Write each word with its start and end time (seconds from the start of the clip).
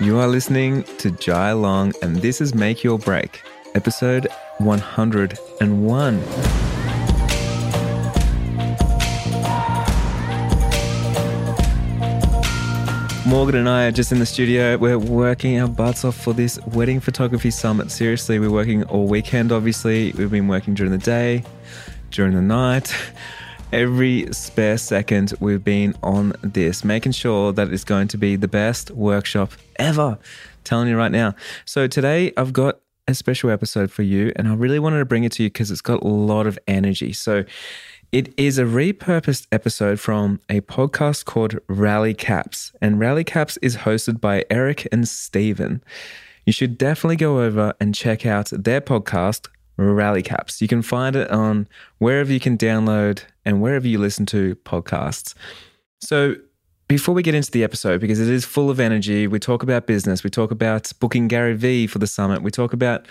You 0.00 0.20
are 0.20 0.28
listening 0.28 0.84
to 0.98 1.10
Jai 1.10 1.50
Long, 1.50 1.92
and 2.02 2.14
this 2.18 2.40
is 2.40 2.54
Make 2.54 2.84
Your 2.84 3.00
Break, 3.00 3.42
episode 3.74 4.28
101. 4.58 6.20
Morgan 13.26 13.56
and 13.56 13.68
I 13.68 13.86
are 13.86 13.90
just 13.90 14.12
in 14.12 14.20
the 14.20 14.26
studio. 14.26 14.78
We're 14.78 15.00
working 15.00 15.58
our 15.58 15.66
butts 15.66 16.04
off 16.04 16.14
for 16.14 16.32
this 16.32 16.60
wedding 16.66 17.00
photography 17.00 17.50
summit. 17.50 17.90
Seriously, 17.90 18.38
we're 18.38 18.52
working 18.52 18.84
all 18.84 19.08
weekend, 19.08 19.50
obviously. 19.50 20.12
We've 20.12 20.30
been 20.30 20.46
working 20.46 20.74
during 20.74 20.92
the 20.92 20.98
day, 20.98 21.42
during 22.12 22.34
the 22.34 22.42
night. 22.42 22.94
Every 23.70 24.26
spare 24.32 24.78
second 24.78 25.34
we've 25.40 25.62
been 25.62 25.94
on 26.02 26.32
this, 26.42 26.84
making 26.84 27.12
sure 27.12 27.52
that 27.52 27.70
it's 27.70 27.84
going 27.84 28.08
to 28.08 28.16
be 28.16 28.34
the 28.34 28.48
best 28.48 28.90
workshop 28.92 29.52
ever. 29.76 30.18
telling 30.64 30.88
you 30.88 30.96
right 30.96 31.12
now. 31.12 31.34
So 31.66 31.86
today 31.86 32.32
I've 32.36 32.54
got 32.54 32.80
a 33.06 33.14
special 33.14 33.50
episode 33.50 33.90
for 33.90 34.02
you, 34.02 34.32
and 34.36 34.48
I 34.48 34.54
really 34.54 34.78
wanted 34.78 35.00
to 35.00 35.04
bring 35.04 35.24
it 35.24 35.32
to 35.32 35.42
you 35.42 35.50
because 35.50 35.70
it's 35.70 35.82
got 35.82 36.02
a 36.02 36.08
lot 36.08 36.46
of 36.46 36.58
energy. 36.66 37.12
So 37.12 37.44
it 38.10 38.32
is 38.38 38.58
a 38.58 38.64
repurposed 38.64 39.46
episode 39.52 40.00
from 40.00 40.40
a 40.48 40.62
podcast 40.62 41.26
called 41.26 41.58
Rally 41.68 42.14
Caps, 42.14 42.72
and 42.80 42.98
Rally 42.98 43.24
Caps 43.24 43.58
is 43.58 43.76
hosted 43.76 44.18
by 44.18 44.46
Eric 44.48 44.88
and 44.90 45.06
Steven. 45.06 45.82
You 46.46 46.52
should 46.54 46.78
definitely 46.78 47.16
go 47.16 47.42
over 47.42 47.74
and 47.78 47.94
check 47.94 48.24
out 48.24 48.48
their 48.50 48.80
podcast, 48.80 49.48
Rally 49.78 50.22
Caps. 50.22 50.60
You 50.60 50.68
can 50.68 50.82
find 50.82 51.16
it 51.16 51.30
on 51.30 51.68
wherever 51.98 52.32
you 52.32 52.40
can 52.40 52.58
download 52.58 53.22
and 53.44 53.62
wherever 53.62 53.86
you 53.86 53.98
listen 53.98 54.26
to 54.26 54.56
podcasts. 54.56 55.34
So, 56.00 56.36
before 56.88 57.14
we 57.14 57.22
get 57.22 57.34
into 57.34 57.50
the 57.50 57.64
episode, 57.64 58.00
because 58.00 58.18
it 58.18 58.28
is 58.28 58.46
full 58.46 58.70
of 58.70 58.80
energy, 58.80 59.26
we 59.26 59.38
talk 59.38 59.62
about 59.62 59.86
business, 59.86 60.24
we 60.24 60.30
talk 60.30 60.50
about 60.50 60.90
booking 61.00 61.28
Gary 61.28 61.54
Vee 61.54 61.86
for 61.86 61.98
the 61.98 62.06
summit, 62.06 62.42
we 62.42 62.50
talk 62.50 62.72
about 62.72 63.06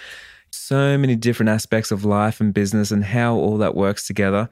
so 0.49 0.97
many 0.97 1.15
different 1.15 1.49
aspects 1.49 1.91
of 1.91 2.03
life 2.03 2.41
and 2.41 2.53
business 2.53 2.89
and 2.89 3.03
how 3.03 3.35
all 3.35 3.57
that 3.57 3.75
works 3.75 4.07
together. 4.07 4.49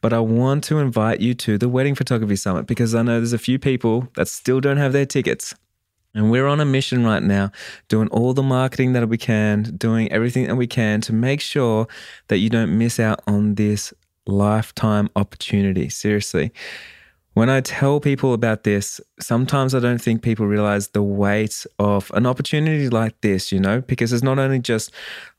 But 0.00 0.12
I 0.12 0.20
want 0.20 0.64
to 0.64 0.78
invite 0.78 1.20
you 1.20 1.34
to 1.34 1.58
the 1.58 1.68
Wedding 1.68 1.94
Photography 1.94 2.36
Summit 2.36 2.66
because 2.66 2.94
I 2.94 3.02
know 3.02 3.18
there's 3.18 3.32
a 3.32 3.38
few 3.38 3.58
people 3.58 4.08
that 4.14 4.28
still 4.28 4.60
don't 4.60 4.76
have 4.76 4.92
their 4.92 5.06
tickets. 5.06 5.54
And 6.14 6.30
we're 6.30 6.46
on 6.46 6.60
a 6.60 6.64
mission 6.64 7.04
right 7.04 7.22
now, 7.22 7.52
doing 7.88 8.08
all 8.08 8.34
the 8.34 8.42
marketing 8.42 8.92
that 8.94 9.08
we 9.08 9.18
can, 9.18 9.62
doing 9.76 10.10
everything 10.10 10.46
that 10.46 10.56
we 10.56 10.66
can 10.66 11.00
to 11.02 11.12
make 11.12 11.40
sure 11.40 11.86
that 12.28 12.38
you 12.38 12.48
don't 12.48 12.76
miss 12.76 12.98
out 12.98 13.20
on 13.26 13.54
this 13.54 13.92
lifetime 14.26 15.10
opportunity. 15.16 15.88
Seriously. 15.88 16.52
When 17.34 17.48
I 17.48 17.60
tell 17.60 18.00
people 18.00 18.32
about 18.32 18.64
this, 18.64 19.00
sometimes 19.20 19.72
I 19.72 19.78
don't 19.78 20.02
think 20.02 20.22
people 20.22 20.46
realize 20.46 20.88
the 20.88 21.04
weight 21.04 21.66
of 21.78 22.10
an 22.14 22.26
opportunity 22.26 22.88
like 22.88 23.20
this, 23.20 23.52
you 23.52 23.60
know, 23.60 23.80
because 23.80 24.12
it's 24.12 24.24
not 24.24 24.40
only 24.40 24.58
just 24.58 24.90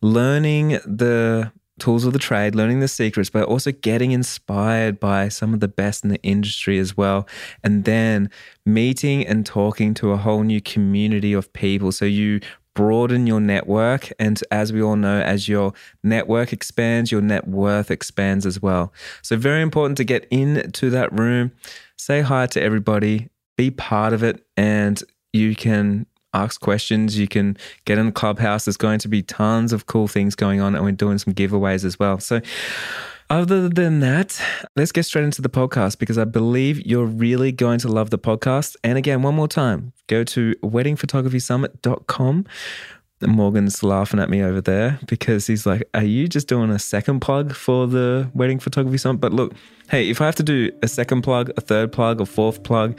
learning 0.02 0.80
the 0.86 1.52
tools 1.80 2.06
of 2.06 2.14
the 2.14 2.20
trade, 2.20 2.56
learning 2.56 2.80
the 2.80 2.88
secrets, 2.88 3.30
but 3.30 3.44
also 3.44 3.72
getting 3.72 4.12
inspired 4.12 5.00
by 5.00 5.30
some 5.30 5.54
of 5.54 5.60
the 5.60 5.68
best 5.68 6.04
in 6.04 6.10
the 6.10 6.22
industry 6.22 6.78
as 6.78 6.96
well. 6.96 7.28
And 7.64 7.86
then 7.86 8.30
meeting 8.66 9.26
and 9.26 9.46
talking 9.46 9.94
to 9.96 10.12
a 10.12 10.18
whole 10.18 10.44
new 10.44 10.62
community 10.62 11.34
of 11.34 11.52
people. 11.54 11.92
So 11.92 12.06
you 12.06 12.42
broaden 12.80 13.28
your 13.28 13.42
network. 13.42 14.10
And 14.20 14.42
as 14.52 14.72
we 14.72 14.82
all 14.82 14.96
know, 14.96 15.20
as 15.20 15.50
your 15.50 15.74
network 16.02 16.54
expands, 16.54 17.12
your 17.12 17.22
net 17.22 17.48
worth 17.48 17.92
expands 17.92 18.46
as 18.46 18.62
well. 18.62 18.94
So, 19.22 19.36
very 19.36 19.62
important 19.62 19.98
to 19.98 20.06
get 20.06 20.26
into 20.32 20.90
that 20.92 21.12
room, 21.12 21.52
say 21.98 22.22
hi 22.22 22.46
to 22.48 22.62
everybody, 22.62 23.30
be 23.58 23.70
part 23.70 24.14
of 24.14 24.24
it, 24.24 24.46
and 24.56 25.04
you 25.34 25.56
can 25.56 26.06
ask 26.34 26.62
questions. 26.62 27.18
You 27.18 27.28
can 27.28 27.58
get 27.86 27.98
in 27.98 28.08
the 28.08 28.12
clubhouse. 28.12 28.66
There's 28.66 28.78
going 28.78 29.00
to 29.00 29.08
be 29.08 29.22
tons 29.22 29.74
of 29.74 29.86
cool 29.86 30.08
things 30.08 30.36
going 30.36 30.62
on, 30.62 30.76
and 30.76 30.84
we're 30.84 30.92
doing 30.92 31.18
some 31.18 31.34
giveaways 31.34 31.84
as 31.86 32.00
well. 32.00 32.20
So, 32.20 32.42
other 33.30 33.70
than 33.70 34.00
that, 34.00 34.42
let's 34.76 34.92
get 34.92 35.04
straight 35.04 35.26
into 35.26 35.42
the 35.42 35.50
podcast 35.50 36.00
because 36.00 36.18
I 36.18 36.26
believe 36.26 36.86
you're 36.86 37.06
really 37.06 37.52
going 37.52 37.78
to 37.80 37.88
love 37.88 38.10
the 38.10 38.18
podcast. 38.18 38.76
And 38.84 38.98
again, 38.98 39.22
one 39.22 39.36
more 39.36 39.48
time, 39.48 39.94
go 40.08 40.24
to 40.24 40.56
weddingphotographysummit.com. 40.64 42.46
Morgan's 43.22 43.84
laughing 43.84 44.20
at 44.20 44.30
me 44.30 44.42
over 44.42 44.62
there 44.62 45.00
because 45.06 45.46
he's 45.46 45.66
like, 45.66 45.84
Are 45.94 46.04
you 46.04 46.28
just 46.28 46.48
doing 46.48 46.70
a 46.70 46.80
second 46.80 47.20
plug 47.20 47.54
for 47.54 47.86
the 47.86 48.32
wedding 48.34 48.60
photography 48.60 48.98
summit? 48.98 49.20
But 49.20 49.34
look, 49.34 49.54
hey, 49.90 50.10
if 50.10 50.22
I 50.22 50.26
have 50.26 50.36
to 50.36 50.44
do 50.44 50.72
a 50.82 50.88
second 50.88 51.22
plug, 51.22 51.52
a 51.58 51.62
third 51.62 51.92
plug, 51.92 52.22
a 52.22 52.26
fourth 52.26 52.64
plug, 52.64 52.98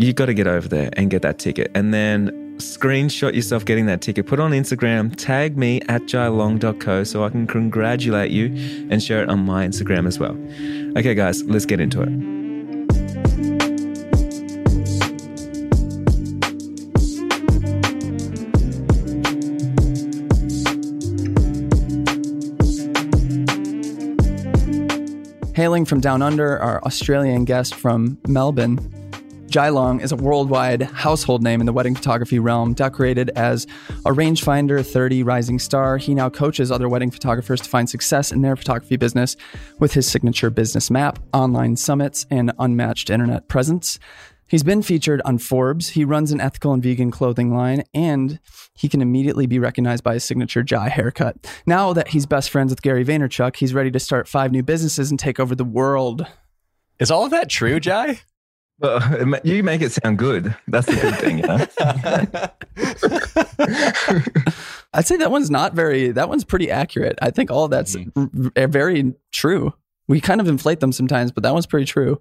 you 0.00 0.14
got 0.14 0.26
to 0.26 0.34
get 0.34 0.46
over 0.46 0.66
there 0.66 0.88
and 0.94 1.10
get 1.10 1.20
that 1.20 1.38
ticket. 1.38 1.70
And 1.74 1.92
then 1.92 2.56
screenshot 2.56 3.34
yourself 3.34 3.66
getting 3.66 3.84
that 3.84 4.00
ticket, 4.00 4.26
put 4.26 4.40
on 4.40 4.52
Instagram, 4.52 5.14
tag 5.14 5.58
me 5.58 5.82
at 5.82 6.02
jailong.co 6.02 7.04
so 7.04 7.22
I 7.22 7.28
can 7.28 7.46
congratulate 7.46 8.30
you 8.30 8.46
and 8.90 9.02
share 9.02 9.22
it 9.22 9.28
on 9.28 9.40
my 9.40 9.66
Instagram 9.66 10.06
as 10.06 10.18
well. 10.18 10.38
Okay, 10.98 11.14
guys, 11.14 11.44
let's 11.44 11.66
get 11.66 11.80
into 11.80 12.00
it. 12.00 12.08
Hailing 25.54 25.84
from 25.84 26.00
down 26.00 26.22
under, 26.22 26.58
our 26.58 26.82
Australian 26.84 27.44
guest 27.44 27.74
from 27.74 28.16
Melbourne, 28.26 28.78
Jai 29.50 29.68
Long 29.68 30.00
is 30.00 30.12
a 30.12 30.16
worldwide 30.16 30.82
household 30.82 31.42
name 31.42 31.58
in 31.58 31.66
the 31.66 31.72
wedding 31.72 31.96
photography 31.96 32.38
realm, 32.38 32.72
decorated 32.72 33.30
as 33.30 33.66
a 34.06 34.12
rangefinder 34.12 34.86
30 34.86 35.24
rising 35.24 35.58
star. 35.58 35.98
He 35.98 36.14
now 36.14 36.30
coaches 36.30 36.70
other 36.70 36.88
wedding 36.88 37.10
photographers 37.10 37.60
to 37.62 37.68
find 37.68 37.90
success 37.90 38.30
in 38.30 38.42
their 38.42 38.54
photography 38.54 38.96
business 38.96 39.36
with 39.80 39.92
his 39.92 40.06
signature 40.06 40.50
business 40.50 40.88
map, 40.88 41.18
online 41.34 41.74
summits, 41.74 42.26
and 42.30 42.52
unmatched 42.60 43.10
internet 43.10 43.48
presence. 43.48 43.98
He's 44.46 44.62
been 44.62 44.82
featured 44.82 45.20
on 45.24 45.38
Forbes. 45.38 45.90
He 45.90 46.04
runs 46.04 46.30
an 46.30 46.40
ethical 46.40 46.72
and 46.72 46.80
vegan 46.80 47.10
clothing 47.10 47.52
line, 47.52 47.82
and 47.92 48.38
he 48.76 48.88
can 48.88 49.02
immediately 49.02 49.46
be 49.46 49.58
recognized 49.58 50.04
by 50.04 50.14
his 50.14 50.22
signature 50.22 50.62
Jai 50.62 50.90
haircut. 50.90 51.36
Now 51.66 51.92
that 51.92 52.08
he's 52.08 52.24
best 52.24 52.50
friends 52.50 52.70
with 52.70 52.82
Gary 52.82 53.04
Vaynerchuk, 53.04 53.56
he's 53.56 53.74
ready 53.74 53.90
to 53.90 53.98
start 53.98 54.28
five 54.28 54.52
new 54.52 54.62
businesses 54.62 55.10
and 55.10 55.18
take 55.18 55.40
over 55.40 55.56
the 55.56 55.64
world. 55.64 56.24
Is 57.00 57.10
all 57.10 57.24
of 57.24 57.32
that 57.32 57.48
true, 57.48 57.80
Jai? 57.80 58.20
Well, 58.80 59.38
you 59.44 59.62
make 59.62 59.82
it 59.82 59.92
sound 59.92 60.18
good. 60.18 60.56
That's 60.66 60.86
the 60.86 60.94
good 60.94 61.14
thing, 61.16 61.38
you 61.38 61.46
know? 61.46 61.66
I'd 64.94 65.06
say 65.06 65.18
that 65.18 65.30
one's 65.30 65.50
not 65.50 65.74
very, 65.74 66.10
that 66.12 66.28
one's 66.28 66.44
pretty 66.44 66.70
accurate. 66.70 67.18
I 67.20 67.30
think 67.30 67.50
all 67.50 67.68
that's 67.68 67.94
mm-hmm. 67.94 68.48
r- 68.56 68.66
very 68.66 69.14
true. 69.32 69.74
We 70.08 70.20
kind 70.20 70.40
of 70.40 70.48
inflate 70.48 70.80
them 70.80 70.92
sometimes, 70.92 71.30
but 71.30 71.42
that 71.42 71.52
one's 71.52 71.66
pretty 71.66 71.86
true. 71.86 72.20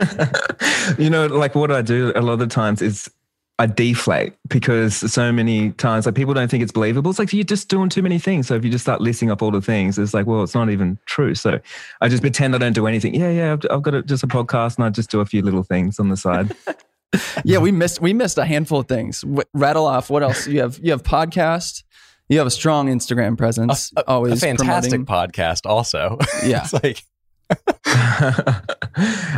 you 0.98 1.10
know, 1.10 1.26
like 1.26 1.54
what 1.54 1.70
I 1.70 1.82
do 1.82 2.12
a 2.16 2.22
lot 2.22 2.40
of 2.40 2.48
times 2.48 2.80
is 2.80 3.10
I 3.60 3.66
deflate 3.66 4.32
because 4.48 5.12
so 5.12 5.30
many 5.30 5.72
times 5.72 6.06
like 6.06 6.14
people 6.14 6.32
don't 6.32 6.50
think 6.50 6.62
it's 6.62 6.72
believable. 6.72 7.10
It's 7.10 7.18
like 7.18 7.30
you're 7.34 7.44
just 7.44 7.68
doing 7.68 7.90
too 7.90 8.00
many 8.00 8.18
things. 8.18 8.46
So 8.46 8.54
if 8.54 8.64
you 8.64 8.70
just 8.70 8.82
start 8.82 9.02
listing 9.02 9.30
up 9.30 9.42
all 9.42 9.50
the 9.50 9.60
things, 9.60 9.98
it's 9.98 10.14
like, 10.14 10.26
well, 10.26 10.42
it's 10.42 10.54
not 10.54 10.70
even 10.70 10.98
true. 11.04 11.34
So 11.34 11.60
I 12.00 12.08
just 12.08 12.22
pretend 12.22 12.54
I 12.54 12.58
don't 12.58 12.72
do 12.72 12.86
anything. 12.86 13.14
Yeah, 13.14 13.28
yeah, 13.28 13.52
I've, 13.52 13.60
I've 13.70 13.82
got 13.82 13.94
a, 13.94 14.02
just 14.02 14.22
a 14.22 14.26
podcast 14.26 14.76
and 14.76 14.86
I 14.86 14.88
just 14.88 15.10
do 15.10 15.20
a 15.20 15.26
few 15.26 15.42
little 15.42 15.62
things 15.62 16.00
on 16.00 16.08
the 16.08 16.16
side. 16.16 16.56
yeah, 17.44 17.58
we 17.58 17.70
missed 17.70 18.00
we 18.00 18.14
missed 18.14 18.38
a 18.38 18.46
handful 18.46 18.80
of 18.80 18.88
things. 18.88 19.20
W- 19.20 19.42
rattle 19.52 19.84
off. 19.84 20.08
What 20.08 20.22
else? 20.22 20.46
You 20.46 20.62
have 20.62 20.80
you 20.82 20.92
have 20.92 21.02
podcast. 21.02 21.82
You 22.30 22.38
have 22.38 22.46
a 22.46 22.50
strong 22.50 22.88
Instagram 22.88 23.36
presence. 23.36 23.92
A, 23.94 24.00
a, 24.00 24.04
always 24.06 24.42
a 24.42 24.46
fantastic 24.46 25.04
promoting. 25.04 25.32
podcast. 25.32 25.68
Also, 25.68 26.16
yeah, 26.46 26.62
it's 26.62 26.72
like 26.72 27.04
uh, 27.86 28.62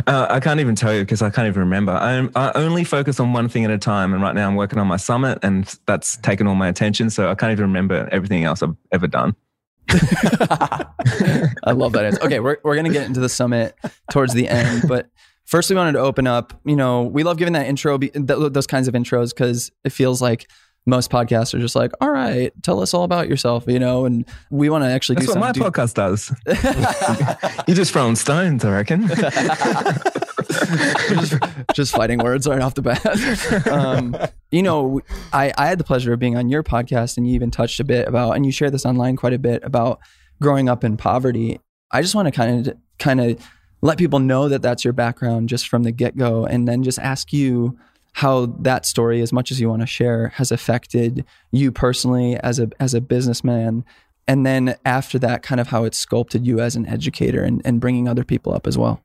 I 0.07 0.39
can't 0.41 0.59
even 0.59 0.75
tell 0.75 0.93
you 0.93 1.01
because 1.01 1.21
I 1.21 1.29
can't 1.29 1.47
even 1.47 1.61
remember. 1.61 1.91
I, 1.93 2.27
I, 2.35 2.51
only 2.53 2.83
focus 2.83 3.19
on 3.19 3.33
one 3.33 3.49
thing 3.49 3.65
at 3.65 3.71
a 3.71 3.77
time. 3.77 4.13
And 4.13 4.21
right 4.21 4.35
now 4.35 4.47
I'm 4.47 4.55
working 4.55 4.79
on 4.79 4.87
my 4.87 4.97
summit 4.97 5.39
and 5.41 5.65
that's 5.85 6.17
taken 6.17 6.47
all 6.47 6.55
my 6.55 6.67
attention. 6.67 7.09
So 7.09 7.29
I 7.29 7.35
can't 7.35 7.51
even 7.51 7.65
remember 7.65 8.07
everything 8.11 8.43
else 8.43 8.61
I've 8.61 8.75
ever 8.91 9.07
done. 9.07 9.35
I 9.89 11.71
love 11.71 11.93
that. 11.93 12.05
Answer. 12.05 12.23
Okay, 12.23 12.39
we're, 12.39 12.57
we're 12.63 12.75
going 12.75 12.85
to 12.85 12.91
get 12.91 13.07
into 13.07 13.19
the 13.19 13.29
summit 13.29 13.75
towards 14.11 14.33
the 14.33 14.47
end. 14.47 14.83
But 14.87 15.09
first, 15.45 15.69
we 15.69 15.75
wanted 15.75 15.93
to 15.93 15.99
open 15.99 16.27
up. 16.27 16.59
You 16.65 16.75
know, 16.75 17.03
we 17.03 17.23
love 17.23 17.37
giving 17.37 17.53
that 17.53 17.67
intro, 17.67 17.97
those 17.97 18.67
kinds 18.67 18.87
of 18.87 18.93
intros, 18.93 19.29
because 19.29 19.71
it 19.83 19.91
feels 19.91 20.21
like 20.21 20.49
most 20.85 21.09
podcasts 21.09 21.53
are 21.53 21.59
just 21.59 21.75
like, 21.75 21.91
all 22.01 22.11
right, 22.11 22.51
tell 22.61 22.81
us 22.81 22.93
all 22.93 23.03
about 23.03 23.29
yourself, 23.29 23.63
you 23.67 23.79
know, 23.79 24.05
and 24.05 24.25
we 24.49 24.69
want 24.69 24.83
to 24.83 24.89
actually 24.89 25.15
That's 25.15 25.27
do 25.27 25.33
what 25.33 25.39
my 25.39 25.51
do- 25.51 25.61
podcast 25.61 25.93
does. 25.93 26.33
You're 27.67 27.75
just 27.75 27.93
throwing 27.93 28.15
stones, 28.15 28.65
I 28.65 28.71
reckon. 28.71 29.07
just, 29.07 31.37
just, 31.73 31.95
fighting 31.95 32.19
words 32.19 32.47
right 32.47 32.61
off 32.61 32.73
the 32.73 32.81
bat. 32.81 33.67
Um, 33.67 34.17
you 34.51 34.61
know, 34.61 35.01
I, 35.31 35.53
I 35.57 35.67
had 35.67 35.77
the 35.77 35.85
pleasure 35.85 36.11
of 36.11 36.19
being 36.19 36.37
on 36.37 36.49
your 36.49 36.63
podcast 36.63 37.17
and 37.17 37.27
you 37.27 37.33
even 37.33 37.49
touched 37.49 37.79
a 37.79 37.85
bit 37.85 38.07
about, 38.07 38.35
and 38.35 38.45
you 38.45 38.51
share 38.51 38.69
this 38.69 38.85
online 38.85 39.15
quite 39.15 39.33
a 39.33 39.39
bit 39.39 39.63
about 39.63 39.99
growing 40.41 40.67
up 40.67 40.83
in 40.83 40.97
poverty. 40.97 41.59
I 41.91 42.01
just 42.01 42.13
want 42.13 42.27
to 42.27 42.31
kind 42.31 42.67
of, 42.67 42.77
kind 42.99 43.21
of 43.21 43.49
let 43.81 43.97
people 43.97 44.19
know 44.19 44.49
that 44.49 44.61
that's 44.61 44.83
your 44.83 44.93
background 44.93 45.47
just 45.47 45.69
from 45.69 45.83
the 45.83 45.91
get 45.91 46.17
go 46.17 46.45
and 46.45 46.67
then 46.67 46.83
just 46.83 46.99
ask 46.99 47.31
you, 47.31 47.77
how 48.13 48.45
that 48.59 48.85
story, 48.85 49.21
as 49.21 49.33
much 49.33 49.51
as 49.51 49.59
you 49.59 49.69
want 49.69 49.81
to 49.81 49.87
share, 49.87 50.29
has 50.29 50.51
affected 50.51 51.25
you 51.51 51.71
personally 51.71 52.35
as 52.37 52.59
a 52.59 52.69
as 52.79 52.93
a 52.93 53.01
businessman, 53.01 53.83
and 54.27 54.45
then 54.45 54.75
after 54.85 55.19
that, 55.19 55.43
kind 55.43 55.59
of 55.59 55.67
how 55.67 55.83
it 55.83 55.93
sculpted 55.95 56.45
you 56.45 56.59
as 56.59 56.75
an 56.75 56.85
educator 56.85 57.43
and, 57.43 57.61
and 57.65 57.79
bringing 57.79 58.07
other 58.07 58.23
people 58.23 58.53
up 58.53 58.67
as 58.67 58.77
well. 58.77 59.01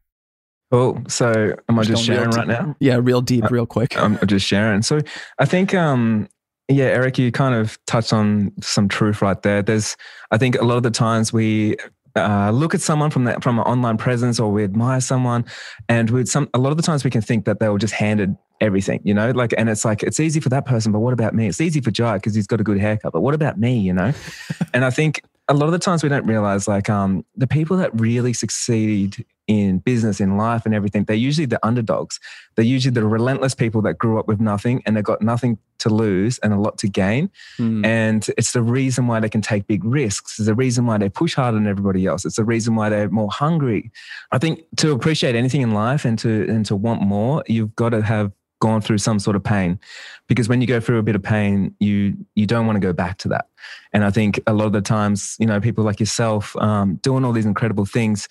Cool. 0.71 1.03
So 1.09 1.57
am 1.69 1.79
I 1.79 1.83
just, 1.83 2.05
sharing 2.05 2.31
right 2.31 2.47
now? 2.47 2.77
Yeah, 2.79 2.99
real 3.01 3.23
deep, 3.23 3.45
uh, 3.45 3.49
real 3.51 3.65
quick. 3.65 3.97
I'm 3.97 4.19
just 4.27 4.47
sharing. 4.47 4.83
So 4.83 5.01
I 5.39 5.47
think, 5.47 5.75
um, 5.75 6.29
yeah, 6.69 6.85
Eric, 6.85 7.19
you 7.19 7.33
kind 7.33 7.55
of 7.55 7.79
touched 7.87 8.13
on 8.13 8.53
some 8.61 8.87
truth 8.87 9.23
right 9.23 9.41
there. 9.43 9.63
There's, 9.63 9.97
I 10.31 10.37
think, 10.37 10.61
a 10.61 10.65
lot 10.65 10.77
of 10.77 10.83
the 10.83 10.91
times 10.91 11.33
we 11.33 11.79
uh, 12.15 12.51
look 12.51 12.75
at 12.75 12.83
someone 12.83 13.11
from 13.11 13.25
that 13.25 13.43
from 13.43 13.59
an 13.59 13.65
online 13.65 13.97
presence, 13.97 14.39
or 14.39 14.53
we 14.53 14.63
admire 14.63 15.01
someone, 15.01 15.47
and 15.89 16.11
with 16.11 16.29
some, 16.29 16.51
a 16.53 16.59
lot 16.59 16.71
of 16.71 16.77
the 16.77 16.83
times 16.83 17.03
we 17.03 17.11
can 17.11 17.23
think 17.23 17.47
that 17.47 17.61
they 17.61 17.71
were 17.71 17.79
just 17.79 17.95
handed 17.95 18.37
everything, 18.61 19.01
you 19.05 19.15
know, 19.15 19.31
like, 19.31 19.55
and 19.57 19.69
it's 19.69 19.85
like 19.85 20.03
it's 20.03 20.21
easy 20.21 20.41
for 20.41 20.49
that 20.49 20.67
person, 20.67 20.93
but 20.93 21.01
what 21.01 21.13
about 21.13 21.35
me? 21.35 21.47
It's 21.47 21.61
easy 21.61 21.81
for 21.81 21.91
Jai 21.91 22.17
because 22.17 22.35
he's 22.35 22.47
got 22.47 22.61
a 22.61 22.65
good 22.65 22.79
haircut, 22.79 23.13
but 23.13 23.21
what 23.21 23.35
about 23.35 23.59
me? 23.59 23.79
You 23.79 23.93
know, 23.93 24.13
and 24.75 24.85
I 24.85 24.91
think 24.91 25.23
a 25.49 25.55
lot 25.55 25.67
of 25.67 25.73
the 25.73 25.79
times 25.79 26.03
we 26.03 26.09
don't 26.09 26.27
realize 26.27 26.69
like 26.69 26.91
um, 26.91 27.25
the 27.35 27.47
people 27.47 27.77
that 27.79 27.99
really 27.99 28.33
succeed 28.33 29.25
in 29.47 29.79
business, 29.79 30.21
in 30.21 30.37
life, 30.37 30.67
and 30.67 30.75
everything, 30.75 31.05
they're 31.05 31.17
usually 31.17 31.47
the 31.47 31.65
underdogs. 31.67 32.21
They're 32.55 32.67
usually 32.67 32.93
the 32.93 33.07
relentless 33.07 33.55
people 33.55 33.81
that 33.83 33.95
grew 33.95 34.21
up 34.21 34.29
with 34.29 34.41
nothing 34.41 34.83
and 34.85 34.95
they've 34.95 35.03
got 35.03 35.23
nothing 35.23 35.57
to 35.79 35.89
lose 35.89 36.39
and 36.41 36.53
a 36.53 36.59
lot 36.59 36.77
to 36.79 36.89
gain. 36.89 37.31
Mm. 37.59 37.85
And 37.87 38.29
it's 38.37 38.53
the 38.53 38.61
reason 38.61 39.07
why 39.07 39.21
they 39.21 39.31
can 39.31 39.41
take 39.41 39.67
big 39.67 39.85
risks. 39.85 40.39
It's 40.39 40.47
the 40.47 40.55
reason 40.55 40.85
why 40.85 40.99
they 40.99 41.09
push 41.09 41.35
harder 41.35 41.57
than 41.57 41.67
everybody 41.67 42.05
else. 42.05 42.27
It's 42.27 42.37
the 42.37 42.45
reason 42.45 42.75
why 42.75 42.91
they're 42.91 43.09
more 43.09 43.31
hungry. 43.31 43.91
I 44.33 44.39
think 44.39 44.65
to 44.77 44.93
appreciate 44.93 45.35
anything 45.35 45.63
in 45.63 45.73
life 45.73 46.05
and 46.05 46.19
to 46.19 46.47
and 46.49 46.67
to 46.67 46.77
want 46.77 47.01
more, 47.01 47.43
you've 47.47 47.75
got 47.75 47.91
to 47.91 48.03
have 48.03 48.33
gone 48.61 48.81
through 48.81 48.99
some 48.99 49.19
sort 49.19 49.37
of 49.37 49.45
pain. 49.45 49.79
Because 50.27 50.49
when 50.49 50.61
you 50.61 50.67
go 50.67 50.81
through 50.81 50.99
a 50.99 51.03
bit 51.03 51.15
of 51.15 51.23
pain 51.23 51.75
you 51.79 52.17
you 52.35 52.47
don't 52.47 52.67
want 52.67 52.77
to 52.77 52.81
go 52.81 52.93
back 52.93 53.19
to 53.19 53.29
that. 53.29 53.49
And 53.93 54.05
i 54.05 54.11
think 54.11 54.41
a 54.47 54.53
lot 54.53 54.67
of 54.67 54.73
the 54.73 54.81
times 54.81 55.37
you 55.39 55.47
know 55.47 55.61
people 55.61 55.85
like 55.85 56.01
yourself 56.01 56.57
um, 56.57 56.97
doing 56.97 57.25
all 57.25 57.33
these 57.33 57.47
incredible 57.47 57.87
things 57.87 58.29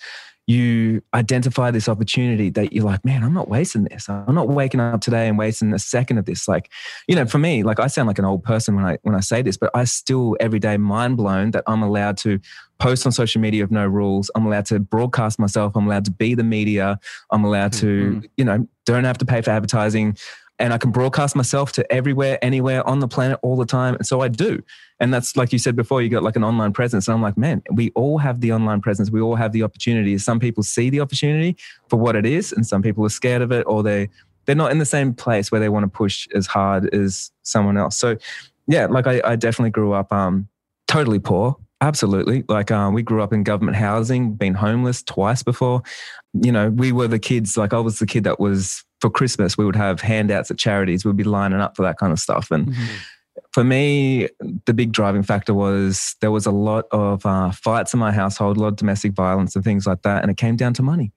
you 0.48 1.02
identify 1.12 1.70
this 1.70 1.90
opportunity 1.90 2.48
that 2.48 2.72
you're 2.72 2.84
like, 2.84 3.04
man, 3.04 3.22
I'm 3.22 3.34
not 3.34 3.50
wasting 3.50 3.84
this. 3.84 4.08
I'm 4.08 4.34
not 4.34 4.48
waking 4.48 4.80
up 4.80 5.02
today 5.02 5.28
and 5.28 5.36
wasting 5.36 5.74
a 5.74 5.78
second 5.78 6.16
of 6.16 6.24
this. 6.24 6.48
Like, 6.48 6.70
you 7.06 7.14
know, 7.14 7.26
for 7.26 7.36
me, 7.36 7.62
like 7.62 7.78
I 7.78 7.86
sound 7.86 8.08
like 8.08 8.18
an 8.18 8.24
old 8.24 8.42
person 8.42 8.74
when 8.74 8.86
I 8.86 8.96
when 9.02 9.14
I 9.14 9.20
say 9.20 9.42
this, 9.42 9.58
but 9.58 9.70
I 9.74 9.84
still 9.84 10.38
every 10.40 10.58
day 10.58 10.78
mind 10.78 11.18
blown 11.18 11.50
that 11.50 11.64
I'm 11.66 11.82
allowed 11.82 12.16
to 12.18 12.40
post 12.78 13.04
on 13.04 13.12
social 13.12 13.42
media 13.42 13.62
of 13.62 13.70
no 13.70 13.86
rules. 13.86 14.30
I'm 14.34 14.46
allowed 14.46 14.64
to 14.66 14.78
broadcast 14.78 15.38
myself. 15.38 15.76
I'm 15.76 15.86
allowed 15.86 16.06
to 16.06 16.12
be 16.12 16.34
the 16.34 16.44
media. 16.44 16.98
I'm 17.30 17.44
allowed 17.44 17.74
to, 17.74 17.86
mm-hmm. 17.86 18.26
you 18.38 18.44
know, 18.44 18.66
don't 18.86 19.04
have 19.04 19.18
to 19.18 19.26
pay 19.26 19.42
for 19.42 19.50
advertising 19.50 20.16
and 20.58 20.72
I 20.72 20.78
can 20.78 20.90
broadcast 20.90 21.36
myself 21.36 21.72
to 21.72 21.92
everywhere, 21.92 22.38
anywhere 22.42 22.86
on 22.86 22.98
the 22.98 23.08
planet 23.08 23.38
all 23.42 23.56
the 23.56 23.66
time. 23.66 23.94
And 23.94 24.06
so 24.06 24.20
I 24.20 24.28
do. 24.28 24.62
And 25.00 25.14
that's 25.14 25.36
like 25.36 25.52
you 25.52 25.58
said 25.58 25.76
before, 25.76 26.02
you 26.02 26.08
got 26.08 26.22
like 26.22 26.36
an 26.36 26.42
online 26.42 26.72
presence. 26.72 27.06
And 27.06 27.14
I'm 27.14 27.22
like, 27.22 27.36
man, 27.36 27.62
we 27.72 27.90
all 27.90 28.18
have 28.18 28.40
the 28.40 28.52
online 28.52 28.80
presence. 28.80 29.10
We 29.10 29.20
all 29.20 29.36
have 29.36 29.52
the 29.52 29.62
opportunity. 29.62 30.18
Some 30.18 30.40
people 30.40 30.62
see 30.62 30.90
the 30.90 31.00
opportunity 31.00 31.56
for 31.88 31.96
what 31.96 32.16
it 32.16 32.26
is, 32.26 32.52
and 32.52 32.66
some 32.66 32.82
people 32.82 33.04
are 33.04 33.10
scared 33.10 33.42
of 33.42 33.52
it, 33.52 33.64
or 33.66 33.82
they 33.82 34.08
they're 34.46 34.56
not 34.56 34.72
in 34.72 34.78
the 34.78 34.86
same 34.86 35.12
place 35.12 35.52
where 35.52 35.60
they 35.60 35.68
want 35.68 35.84
to 35.84 35.88
push 35.88 36.26
as 36.34 36.46
hard 36.46 36.92
as 36.94 37.30
someone 37.42 37.76
else. 37.76 37.96
So 37.96 38.16
yeah, 38.66 38.86
like 38.86 39.06
I, 39.06 39.20
I 39.24 39.36
definitely 39.36 39.70
grew 39.70 39.92
up 39.92 40.12
um 40.12 40.48
totally 40.86 41.18
poor. 41.18 41.56
Absolutely. 41.80 42.44
Like 42.48 42.70
um, 42.70 42.92
we 42.92 43.02
grew 43.02 43.22
up 43.22 43.32
in 43.32 43.44
government 43.44 43.76
housing, 43.76 44.34
been 44.34 44.54
homeless 44.54 45.02
twice 45.02 45.42
before. 45.42 45.82
You 46.32 46.50
know, 46.50 46.70
we 46.70 46.90
were 46.90 47.06
the 47.06 47.20
kids, 47.20 47.56
like 47.56 47.72
I 47.72 47.78
was 47.78 48.00
the 48.00 48.06
kid 48.06 48.24
that 48.24 48.40
was 48.40 48.84
for 49.00 49.10
Christmas, 49.10 49.56
we 49.56 49.64
would 49.64 49.76
have 49.76 50.00
handouts 50.00 50.50
at 50.50 50.58
charities. 50.58 51.04
We'd 51.04 51.16
be 51.16 51.24
lining 51.24 51.60
up 51.60 51.76
for 51.76 51.82
that 51.82 51.98
kind 51.98 52.12
of 52.12 52.18
stuff. 52.18 52.50
And 52.50 52.66
mm-hmm. 52.66 52.96
for 53.52 53.62
me, 53.62 54.28
the 54.66 54.74
big 54.74 54.90
driving 54.90 55.22
factor 55.22 55.54
was 55.54 56.16
there 56.20 56.32
was 56.32 56.46
a 56.46 56.50
lot 56.50 56.86
of 56.90 57.24
uh, 57.24 57.52
fights 57.52 57.94
in 57.94 58.00
my 58.00 58.10
household, 58.10 58.56
a 58.56 58.60
lot 58.60 58.68
of 58.68 58.76
domestic 58.76 59.12
violence 59.12 59.54
and 59.54 59.64
things 59.64 59.86
like 59.86 60.02
that. 60.02 60.22
And 60.22 60.30
it 60.32 60.36
came 60.36 60.56
down 60.56 60.74
to 60.74 60.82
money 60.82 61.12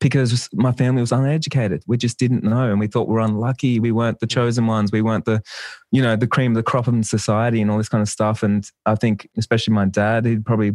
because 0.00 0.48
my 0.52 0.72
family 0.72 1.00
was 1.00 1.12
uneducated. 1.12 1.82
We 1.86 1.96
just 1.96 2.18
didn't 2.18 2.44
know. 2.44 2.70
And 2.70 2.78
we 2.78 2.86
thought 2.86 3.08
we 3.08 3.14
we're 3.14 3.20
unlucky. 3.20 3.80
We 3.80 3.92
weren't 3.92 4.20
the 4.20 4.26
chosen 4.26 4.66
ones. 4.66 4.92
We 4.92 5.02
weren't 5.02 5.24
the, 5.24 5.42
you 5.90 6.02
know, 6.02 6.16
the 6.16 6.26
cream 6.26 6.52
of 6.52 6.56
the 6.56 6.62
crop 6.62 6.88
in 6.88 7.02
society 7.02 7.62
and 7.62 7.70
all 7.70 7.78
this 7.78 7.88
kind 7.88 8.02
of 8.02 8.08
stuff. 8.08 8.42
And 8.42 8.68
I 8.84 8.94
think, 8.94 9.28
especially 9.36 9.74
my 9.74 9.86
dad, 9.86 10.26
he'd 10.26 10.44
probably 10.44 10.72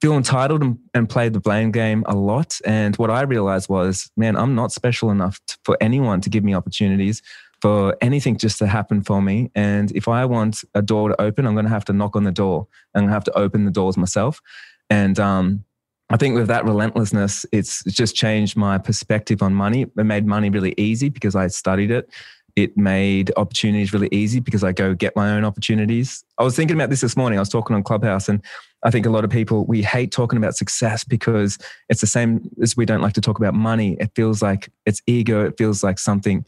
feel 0.00 0.16
entitled 0.16 0.62
and, 0.62 0.78
and 0.94 1.08
played 1.08 1.32
the 1.32 1.40
blame 1.40 1.70
game 1.70 2.02
a 2.06 2.16
lot. 2.16 2.58
And 2.64 2.96
what 2.96 3.10
I 3.10 3.22
realized 3.22 3.68
was, 3.68 4.10
man, 4.16 4.36
I'm 4.36 4.54
not 4.54 4.72
special 4.72 5.10
enough 5.10 5.40
to, 5.46 5.58
for 5.64 5.76
anyone 5.80 6.20
to 6.22 6.30
give 6.30 6.42
me 6.42 6.54
opportunities 6.54 7.22
for 7.60 7.96
anything 8.00 8.38
just 8.38 8.58
to 8.58 8.66
happen 8.66 9.02
for 9.02 9.20
me. 9.20 9.50
And 9.54 9.92
if 9.92 10.08
I 10.08 10.24
want 10.24 10.64
a 10.74 10.82
door 10.82 11.10
to 11.10 11.20
open, 11.20 11.46
I'm 11.46 11.54
going 11.54 11.66
to 11.66 11.70
have 11.70 11.84
to 11.86 11.92
knock 11.92 12.16
on 12.16 12.24
the 12.24 12.32
door. 12.32 12.66
I'm 12.94 13.02
going 13.02 13.08
to 13.08 13.14
have 13.14 13.24
to 13.24 13.38
open 13.38 13.64
the 13.64 13.70
doors 13.70 13.96
myself. 13.96 14.40
And 14.88 15.20
um, 15.20 15.64
I 16.10 16.16
think 16.16 16.34
with 16.34 16.48
that 16.48 16.64
relentlessness, 16.64 17.46
it's, 17.52 17.84
just 17.84 18.16
changed 18.16 18.56
my 18.56 18.78
perspective 18.78 19.42
on 19.42 19.54
money. 19.54 19.82
It 19.82 19.96
made 19.96 20.26
money 20.26 20.50
really 20.50 20.74
easy 20.76 21.08
because 21.08 21.36
I 21.36 21.46
studied 21.46 21.90
it. 21.90 22.10
It 22.56 22.76
made 22.76 23.30
opportunities 23.36 23.92
really 23.92 24.08
easy 24.10 24.40
because 24.40 24.64
I 24.64 24.72
go 24.72 24.92
get 24.92 25.14
my 25.14 25.30
own 25.30 25.44
opportunities. 25.44 26.24
I 26.36 26.42
was 26.42 26.56
thinking 26.56 26.76
about 26.76 26.90
this 26.90 27.00
this 27.00 27.16
morning. 27.16 27.38
I 27.38 27.42
was 27.42 27.48
talking 27.48 27.76
on 27.76 27.84
Clubhouse, 27.84 28.28
and 28.28 28.42
I 28.82 28.90
think 28.90 29.06
a 29.06 29.10
lot 29.10 29.24
of 29.24 29.30
people, 29.30 29.64
we 29.66 29.82
hate 29.82 30.10
talking 30.10 30.36
about 30.36 30.56
success 30.56 31.04
because 31.04 31.58
it's 31.88 32.00
the 32.00 32.08
same 32.08 32.50
as 32.60 32.76
we 32.76 32.84
don't 32.84 33.02
like 33.02 33.12
to 33.14 33.20
talk 33.20 33.38
about 33.38 33.54
money. 33.54 33.96
It 34.00 34.10
feels 34.16 34.42
like 34.42 34.68
it's 34.84 35.00
ego. 35.06 35.44
It 35.44 35.56
feels 35.58 35.84
like 35.84 35.98
something 35.98 36.44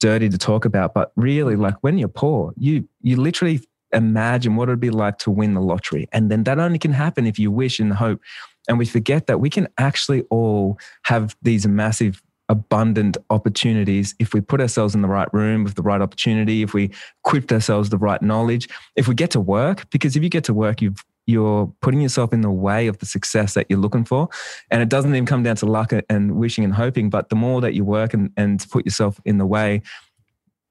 dirty 0.00 0.30
to 0.30 0.38
talk 0.38 0.64
about. 0.64 0.94
But 0.94 1.12
really, 1.16 1.56
like 1.56 1.74
when 1.82 1.98
you're 1.98 2.08
poor, 2.08 2.54
you, 2.56 2.88
you 3.02 3.16
literally 3.16 3.60
imagine 3.92 4.56
what 4.56 4.68
it'd 4.68 4.80
be 4.80 4.90
like 4.90 5.18
to 5.18 5.30
win 5.30 5.54
the 5.54 5.60
lottery. 5.60 6.08
And 6.12 6.30
then 6.30 6.44
that 6.44 6.58
only 6.58 6.78
can 6.78 6.92
happen 6.92 7.26
if 7.26 7.38
you 7.38 7.50
wish 7.50 7.78
and 7.78 7.92
hope. 7.92 8.20
And 8.68 8.78
we 8.78 8.86
forget 8.86 9.26
that 9.26 9.40
we 9.40 9.50
can 9.50 9.68
actually 9.78 10.22
all 10.30 10.78
have 11.04 11.36
these 11.42 11.66
massive 11.66 12.22
abundant 12.48 13.16
opportunities 13.30 14.14
if 14.18 14.34
we 14.34 14.40
put 14.40 14.60
ourselves 14.60 14.94
in 14.94 15.02
the 15.02 15.08
right 15.08 15.32
room 15.32 15.64
with 15.64 15.74
the 15.74 15.82
right 15.82 16.00
opportunity, 16.00 16.62
if 16.62 16.74
we 16.74 16.90
equip 17.24 17.50
ourselves 17.50 17.88
the 17.88 17.98
right 17.98 18.20
knowledge, 18.20 18.68
if 18.94 19.08
we 19.08 19.14
get 19.14 19.30
to 19.30 19.40
work, 19.40 19.88
because 19.90 20.16
if 20.16 20.22
you 20.22 20.28
get 20.28 20.44
to 20.44 20.54
work, 20.54 20.82
you've 20.82 21.04
you're 21.26 21.72
putting 21.80 22.00
yourself 22.00 22.32
in 22.32 22.40
the 22.40 22.50
way 22.50 22.88
of 22.88 22.98
the 22.98 23.06
success 23.06 23.54
that 23.54 23.66
you're 23.68 23.78
looking 23.78 24.04
for. 24.04 24.28
And 24.72 24.82
it 24.82 24.88
doesn't 24.88 25.14
even 25.14 25.24
come 25.24 25.44
down 25.44 25.56
to 25.56 25.66
luck 25.66 25.92
and 26.08 26.34
wishing 26.34 26.64
and 26.64 26.74
hoping, 26.74 27.10
but 27.10 27.28
the 27.28 27.36
more 27.36 27.60
that 27.60 27.74
you 27.74 27.84
work 27.84 28.12
and, 28.12 28.32
and 28.36 28.64
put 28.70 28.84
yourself 28.84 29.20
in 29.24 29.38
the 29.38 29.46
way, 29.46 29.82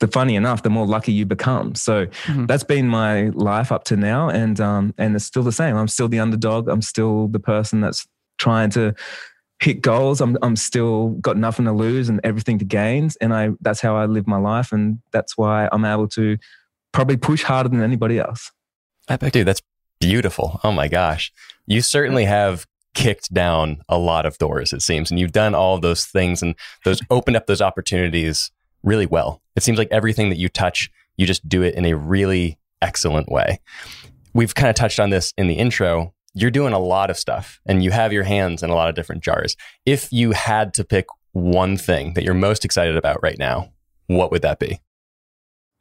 the 0.01 0.07
funny 0.07 0.35
enough, 0.35 0.63
the 0.63 0.69
more 0.69 0.85
lucky 0.85 1.13
you 1.13 1.25
become. 1.25 1.75
So 1.75 2.07
mm-hmm. 2.07 2.47
that's 2.47 2.63
been 2.63 2.89
my 2.89 3.29
life 3.29 3.71
up 3.71 3.85
to 3.85 3.95
now. 3.95 4.29
And 4.29 4.59
um, 4.59 4.93
and 4.97 5.15
it's 5.15 5.23
still 5.23 5.43
the 5.43 5.51
same. 5.53 5.77
I'm 5.77 5.87
still 5.87 6.09
the 6.09 6.19
underdog. 6.19 6.67
I'm 6.67 6.81
still 6.81 7.29
the 7.29 7.39
person 7.39 7.79
that's 7.79 8.05
trying 8.37 8.71
to 8.71 8.93
hit 9.61 9.81
goals. 9.81 10.19
I'm 10.19 10.37
I'm 10.41 10.57
still 10.57 11.09
got 11.21 11.37
nothing 11.37 11.65
to 11.65 11.71
lose 11.71 12.09
and 12.09 12.19
everything 12.23 12.59
to 12.59 12.65
gain. 12.65 13.11
And 13.21 13.33
I 13.33 13.51
that's 13.61 13.79
how 13.79 13.95
I 13.95 14.07
live 14.07 14.27
my 14.27 14.39
life. 14.39 14.73
And 14.73 14.99
that's 15.13 15.37
why 15.37 15.69
I'm 15.71 15.85
able 15.85 16.09
to 16.09 16.37
probably 16.91 17.15
push 17.15 17.43
harder 17.43 17.69
than 17.69 17.81
anybody 17.81 18.19
else. 18.19 18.51
Epic. 19.07 19.31
Dude, 19.31 19.47
that's 19.47 19.61
beautiful. 19.99 20.59
Oh 20.63 20.71
my 20.71 20.87
gosh. 20.87 21.31
You 21.67 21.81
certainly 21.81 22.25
have 22.25 22.65
kicked 22.93 23.33
down 23.33 23.81
a 23.87 23.97
lot 23.97 24.25
of 24.25 24.37
doors, 24.37 24.73
it 24.73 24.81
seems. 24.81 25.11
And 25.11 25.19
you've 25.19 25.31
done 25.31 25.55
all 25.55 25.79
those 25.79 26.05
things 26.05 26.41
and 26.41 26.55
those 26.83 26.99
opened 27.09 27.37
up 27.37 27.45
those 27.45 27.61
opportunities 27.61 28.51
really 28.83 29.05
well. 29.05 29.41
It 29.55 29.63
seems 29.63 29.77
like 29.77 29.89
everything 29.91 30.29
that 30.29 30.37
you 30.37 30.49
touch, 30.49 30.89
you 31.17 31.25
just 31.25 31.47
do 31.47 31.61
it 31.61 31.75
in 31.75 31.85
a 31.85 31.95
really 31.95 32.57
excellent 32.81 33.29
way. 33.29 33.59
We've 34.33 34.55
kind 34.55 34.69
of 34.69 34.75
touched 34.75 34.99
on 34.99 35.09
this 35.09 35.33
in 35.37 35.47
the 35.47 35.55
intro. 35.55 36.13
You're 36.33 36.51
doing 36.51 36.73
a 36.73 36.79
lot 36.79 37.09
of 37.09 37.17
stuff 37.17 37.59
and 37.65 37.83
you 37.83 37.91
have 37.91 38.13
your 38.13 38.23
hands 38.23 38.63
in 38.63 38.69
a 38.69 38.75
lot 38.75 38.89
of 38.89 38.95
different 38.95 39.23
jars. 39.23 39.57
If 39.85 40.11
you 40.11 40.31
had 40.31 40.73
to 40.75 40.83
pick 40.83 41.07
one 41.33 41.77
thing 41.77 42.13
that 42.13 42.23
you're 42.23 42.33
most 42.33 42.63
excited 42.65 42.95
about 42.95 43.21
right 43.21 43.37
now, 43.37 43.71
what 44.07 44.31
would 44.31 44.41
that 44.41 44.59
be? 44.59 44.79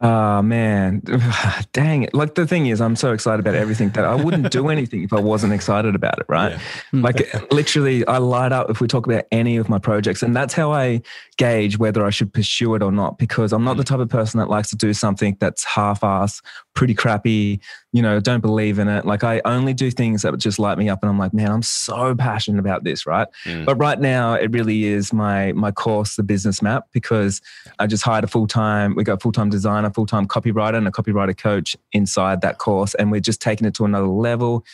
Oh 0.02 0.40
man, 0.40 1.02
dang 1.72 2.04
it. 2.04 2.14
Like 2.14 2.34
the 2.34 2.46
thing 2.46 2.66
is, 2.66 2.80
I'm 2.80 2.96
so 2.96 3.12
excited 3.12 3.40
about 3.40 3.54
everything 3.54 3.90
that 3.90 4.04
I 4.04 4.14
wouldn't 4.14 4.50
do 4.50 4.68
anything 4.68 5.02
if 5.02 5.12
I 5.12 5.20
wasn't 5.20 5.52
excited 5.52 5.94
about 5.94 6.18
it, 6.18 6.24
right? 6.26 6.52
Yeah. 6.52 6.58
Hmm. 6.90 7.02
Like 7.02 7.52
literally, 7.52 8.06
I 8.06 8.16
light 8.16 8.52
up 8.52 8.70
if 8.70 8.80
we 8.80 8.86
talk 8.86 9.06
about 9.06 9.24
any 9.30 9.58
of 9.58 9.68
my 9.68 9.78
projects. 9.78 10.22
And 10.22 10.34
that's 10.34 10.54
how 10.54 10.72
I 10.72 11.02
gauge 11.36 11.78
whether 11.78 12.04
I 12.04 12.10
should 12.10 12.32
pursue 12.32 12.74
it 12.76 12.82
or 12.82 12.90
not, 12.90 13.18
because 13.18 13.52
I'm 13.52 13.64
not 13.64 13.76
the 13.76 13.84
type 13.84 14.00
of 14.00 14.08
person 14.08 14.40
that 14.40 14.48
likes 14.48 14.70
to 14.70 14.76
do 14.76 14.94
something 14.94 15.36
that's 15.38 15.64
half 15.64 16.02
ass, 16.02 16.40
pretty 16.80 16.94
crappy, 16.94 17.60
you 17.92 18.00
know, 18.00 18.18
don't 18.20 18.40
believe 18.40 18.78
in 18.78 18.88
it. 18.88 19.04
Like 19.04 19.22
I 19.22 19.42
only 19.44 19.74
do 19.74 19.90
things 19.90 20.22
that 20.22 20.34
just 20.38 20.58
light 20.58 20.78
me 20.78 20.88
up 20.88 21.02
and 21.02 21.10
I'm 21.10 21.18
like, 21.18 21.34
man, 21.34 21.50
I'm 21.50 21.62
so 21.62 22.14
passionate 22.14 22.58
about 22.58 22.84
this, 22.84 23.04
right? 23.04 23.28
Mm. 23.44 23.66
But 23.66 23.76
right 23.76 24.00
now 24.00 24.32
it 24.32 24.50
really 24.50 24.84
is 24.84 25.12
my 25.12 25.52
my 25.52 25.72
course, 25.72 26.16
the 26.16 26.22
business 26.22 26.62
map, 26.62 26.86
because 26.92 27.42
I 27.78 27.86
just 27.86 28.02
hired 28.02 28.24
a 28.24 28.28
full-time, 28.28 28.94
we 28.94 29.04
got 29.04 29.20
full-time 29.20 29.50
designer, 29.50 29.90
full-time 29.90 30.26
copywriter, 30.26 30.78
and 30.78 30.88
a 30.88 30.90
copywriter 30.90 31.36
coach 31.36 31.76
inside 31.92 32.40
that 32.40 32.56
course. 32.56 32.94
And 32.94 33.10
we're 33.10 33.20
just 33.20 33.42
taking 33.42 33.66
it 33.66 33.74
to 33.74 33.84
another 33.84 34.06
level. 34.06 34.64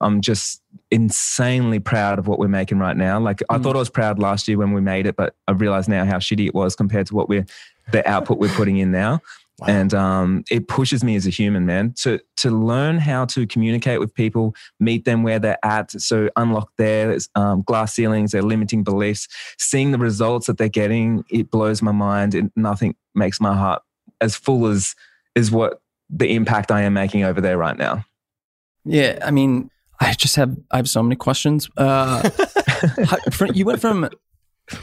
I'm 0.00 0.20
just 0.20 0.62
insanely 0.92 1.80
proud 1.80 2.20
of 2.20 2.28
what 2.28 2.38
we're 2.38 2.46
making 2.46 2.78
right 2.78 2.96
now. 2.96 3.18
Like 3.18 3.42
I 3.50 3.58
Mm. 3.58 3.64
thought 3.64 3.74
I 3.74 3.80
was 3.80 3.90
proud 3.90 4.20
last 4.20 4.46
year 4.46 4.56
when 4.56 4.70
we 4.72 4.80
made 4.80 5.04
it, 5.08 5.16
but 5.16 5.34
I 5.48 5.50
realize 5.50 5.88
now 5.88 6.04
how 6.04 6.18
shitty 6.18 6.46
it 6.46 6.54
was 6.54 6.76
compared 6.76 7.08
to 7.08 7.16
what 7.16 7.28
we're 7.28 7.46
the 7.90 8.08
output 8.08 8.38
we're 8.38 8.54
putting 8.54 8.76
in 8.76 8.92
now. 8.92 9.20
Wow. 9.58 9.68
And 9.68 9.94
um, 9.94 10.44
it 10.50 10.68
pushes 10.68 11.02
me 11.02 11.16
as 11.16 11.26
a 11.26 11.30
human, 11.30 11.64
man, 11.64 11.94
to 12.02 12.20
to 12.38 12.50
learn 12.50 12.98
how 12.98 13.24
to 13.26 13.46
communicate 13.46 14.00
with 14.00 14.12
people, 14.14 14.54
meet 14.80 15.06
them 15.06 15.22
where 15.22 15.38
they're 15.38 15.64
at. 15.64 15.92
So 15.92 16.28
unlock 16.36 16.70
their 16.76 17.16
um, 17.36 17.62
glass 17.62 17.94
ceilings, 17.94 18.32
their 18.32 18.42
limiting 18.42 18.84
beliefs, 18.84 19.28
seeing 19.58 19.92
the 19.92 19.98
results 19.98 20.46
that 20.48 20.58
they're 20.58 20.68
getting. 20.68 21.24
It 21.30 21.50
blows 21.50 21.80
my 21.80 21.92
mind. 21.92 22.34
And 22.34 22.50
nothing 22.54 22.96
makes 23.14 23.40
my 23.40 23.56
heart 23.56 23.80
as 24.20 24.36
full 24.36 24.66
as 24.66 24.94
is 25.34 25.50
what 25.50 25.80
the 26.10 26.34
impact 26.34 26.70
I 26.70 26.82
am 26.82 26.92
making 26.92 27.24
over 27.24 27.40
there 27.40 27.56
right 27.56 27.76
now. 27.78 28.04
Yeah, 28.84 29.18
I 29.24 29.30
mean, 29.30 29.70
I 30.00 30.12
just 30.12 30.36
have 30.36 30.54
I 30.70 30.76
have 30.76 30.88
so 30.88 31.02
many 31.02 31.16
questions. 31.16 31.70
Uh, 31.78 32.28
how- 33.06 33.16
fr- 33.30 33.52
you 33.54 33.64
went 33.64 33.80
from 33.80 34.10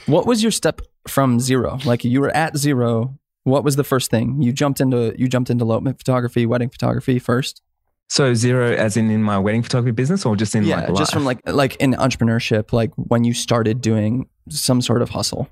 what 0.08 0.26
was 0.26 0.42
your 0.42 0.52
step 0.52 0.82
from 1.08 1.40
zero? 1.40 1.78
Like 1.86 2.04
you 2.04 2.22
were 2.22 2.32
at 2.36 2.58
zero. 2.58 3.20
What 3.44 3.64
was 3.64 3.76
the 3.76 3.84
first 3.84 4.10
thing 4.10 4.42
you 4.42 4.54
jumped 4.54 4.80
into? 4.80 5.14
You 5.18 5.28
jumped 5.28 5.50
into 5.50 5.64
elopement 5.64 5.98
photography, 5.98 6.46
wedding 6.46 6.70
photography 6.70 7.20
first. 7.20 7.62
So 8.10 8.34
zero, 8.34 8.74
as 8.74 8.96
in 8.96 9.10
in 9.10 9.24
my 9.24 9.40
wedding 9.40 9.64
photography 9.64 9.92
business, 9.92 10.26
or 10.26 10.36
just 10.36 10.56
in 10.56 10.64
yeah, 10.64 10.78
like 10.78 10.90
life? 10.90 10.98
just 10.98 11.14
from 11.14 11.26
like 11.26 11.40
like 11.48 11.76
in 11.78 11.94
entrepreneurship, 11.94 12.72
like 12.72 12.92
when 12.96 13.24
you 13.24 13.34
started 13.34 13.82
doing 13.82 14.30
some 14.50 14.82
sort 14.82 15.02
of 15.02 15.10
hustle. 15.10 15.50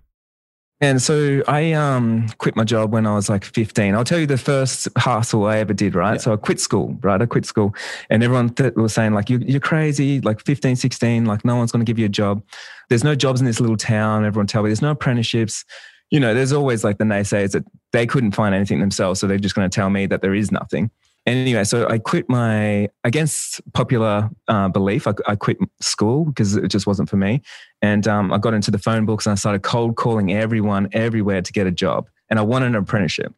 And 0.82 1.00
so 1.00 1.44
I 1.48 1.74
um, 1.74 2.28
quit 2.40 2.56
my 2.56 2.64
job 2.64 2.92
when 2.92 3.06
I 3.06 3.14
was 3.14 3.30
like 3.30 3.46
15. 3.46 3.94
I'll 3.94 4.04
tell 4.04 4.18
you 4.18 4.26
the 4.26 4.36
first 4.36 4.88
hustle 4.98 5.46
I 5.46 5.58
ever 5.58 5.76
did, 5.76 5.94
right? 5.94 6.14
Yeah. 6.14 6.18
So 6.18 6.34
I 6.34 6.38
quit 6.38 6.60
school, 6.60 6.98
right? 7.04 7.22
I 7.22 7.28
quit 7.28 7.46
school. 7.46 7.76
And 8.10 8.24
everyone 8.24 8.50
th- 8.50 8.74
was 8.74 8.92
saying, 8.92 9.14
like, 9.14 9.30
you, 9.30 9.38
you're 9.46 9.60
crazy, 9.60 10.22
like 10.22 10.42
15, 10.42 10.76
16, 10.76 11.26
like, 11.26 11.46
no 11.46 11.56
one's 11.56 11.72
going 11.72 11.86
to 11.86 11.90
give 11.90 12.00
you 12.00 12.08
a 12.08 12.10
job. 12.10 12.42
There's 12.90 13.04
no 13.04 13.14
jobs 13.14 13.40
in 13.40 13.46
this 13.46 13.60
little 13.60 13.78
town. 13.78 14.26
Everyone 14.26 14.48
tell 14.48 14.64
me 14.64 14.70
there's 14.70 14.82
no 14.82 14.90
apprenticeships. 14.90 15.66
You 16.12 16.20
know, 16.20 16.34
there's 16.34 16.54
always 16.54 16.84
like 16.84 16.98
the 16.98 17.06
naysayers 17.06 17.52
that 17.52 17.64
they 17.94 18.06
couldn't 18.06 18.34
find 18.34 18.54
anything 18.54 18.80
themselves. 18.80 19.20
So 19.20 19.28
they're 19.28 19.38
just 19.38 19.56
going 19.56 19.70
to 19.70 19.74
tell 19.74 19.90
me 19.90 20.06
that 20.08 20.22
there 20.22 20.36
is 20.36 20.52
nothing. 20.52 20.92
Anyway, 21.26 21.64
so 21.64 21.88
I 21.88 22.00
quit 22.00 22.28
my, 22.30 22.90
against 23.04 23.62
popular 23.74 24.30
uh, 24.48 24.70
belief, 24.70 25.08
I, 25.08 25.14
I 25.28 25.36
quit 25.36 25.58
school 25.80 26.26
because 26.26 26.56
it 26.56 26.68
just 26.70 26.88
wasn't 26.88 27.10
for 27.10 27.18
me. 27.18 27.42
And 27.82 28.08
um, 28.08 28.34
I 28.34 28.40
got 28.40 28.54
into 28.54 28.72
the 28.72 28.80
phone 28.80 29.06
books 29.06 29.26
and 29.26 29.32
I 29.32 29.36
started 29.36 29.62
cold 29.62 29.96
calling 29.96 30.34
everyone 30.34 30.90
everywhere 30.94 31.42
to 31.42 31.54
get 31.54 31.68
a 31.68 31.72
job. 31.72 32.10
And 32.30 32.40
I 32.40 32.42
wanted 32.42 32.68
an 32.68 32.76
apprenticeship. 32.76 33.34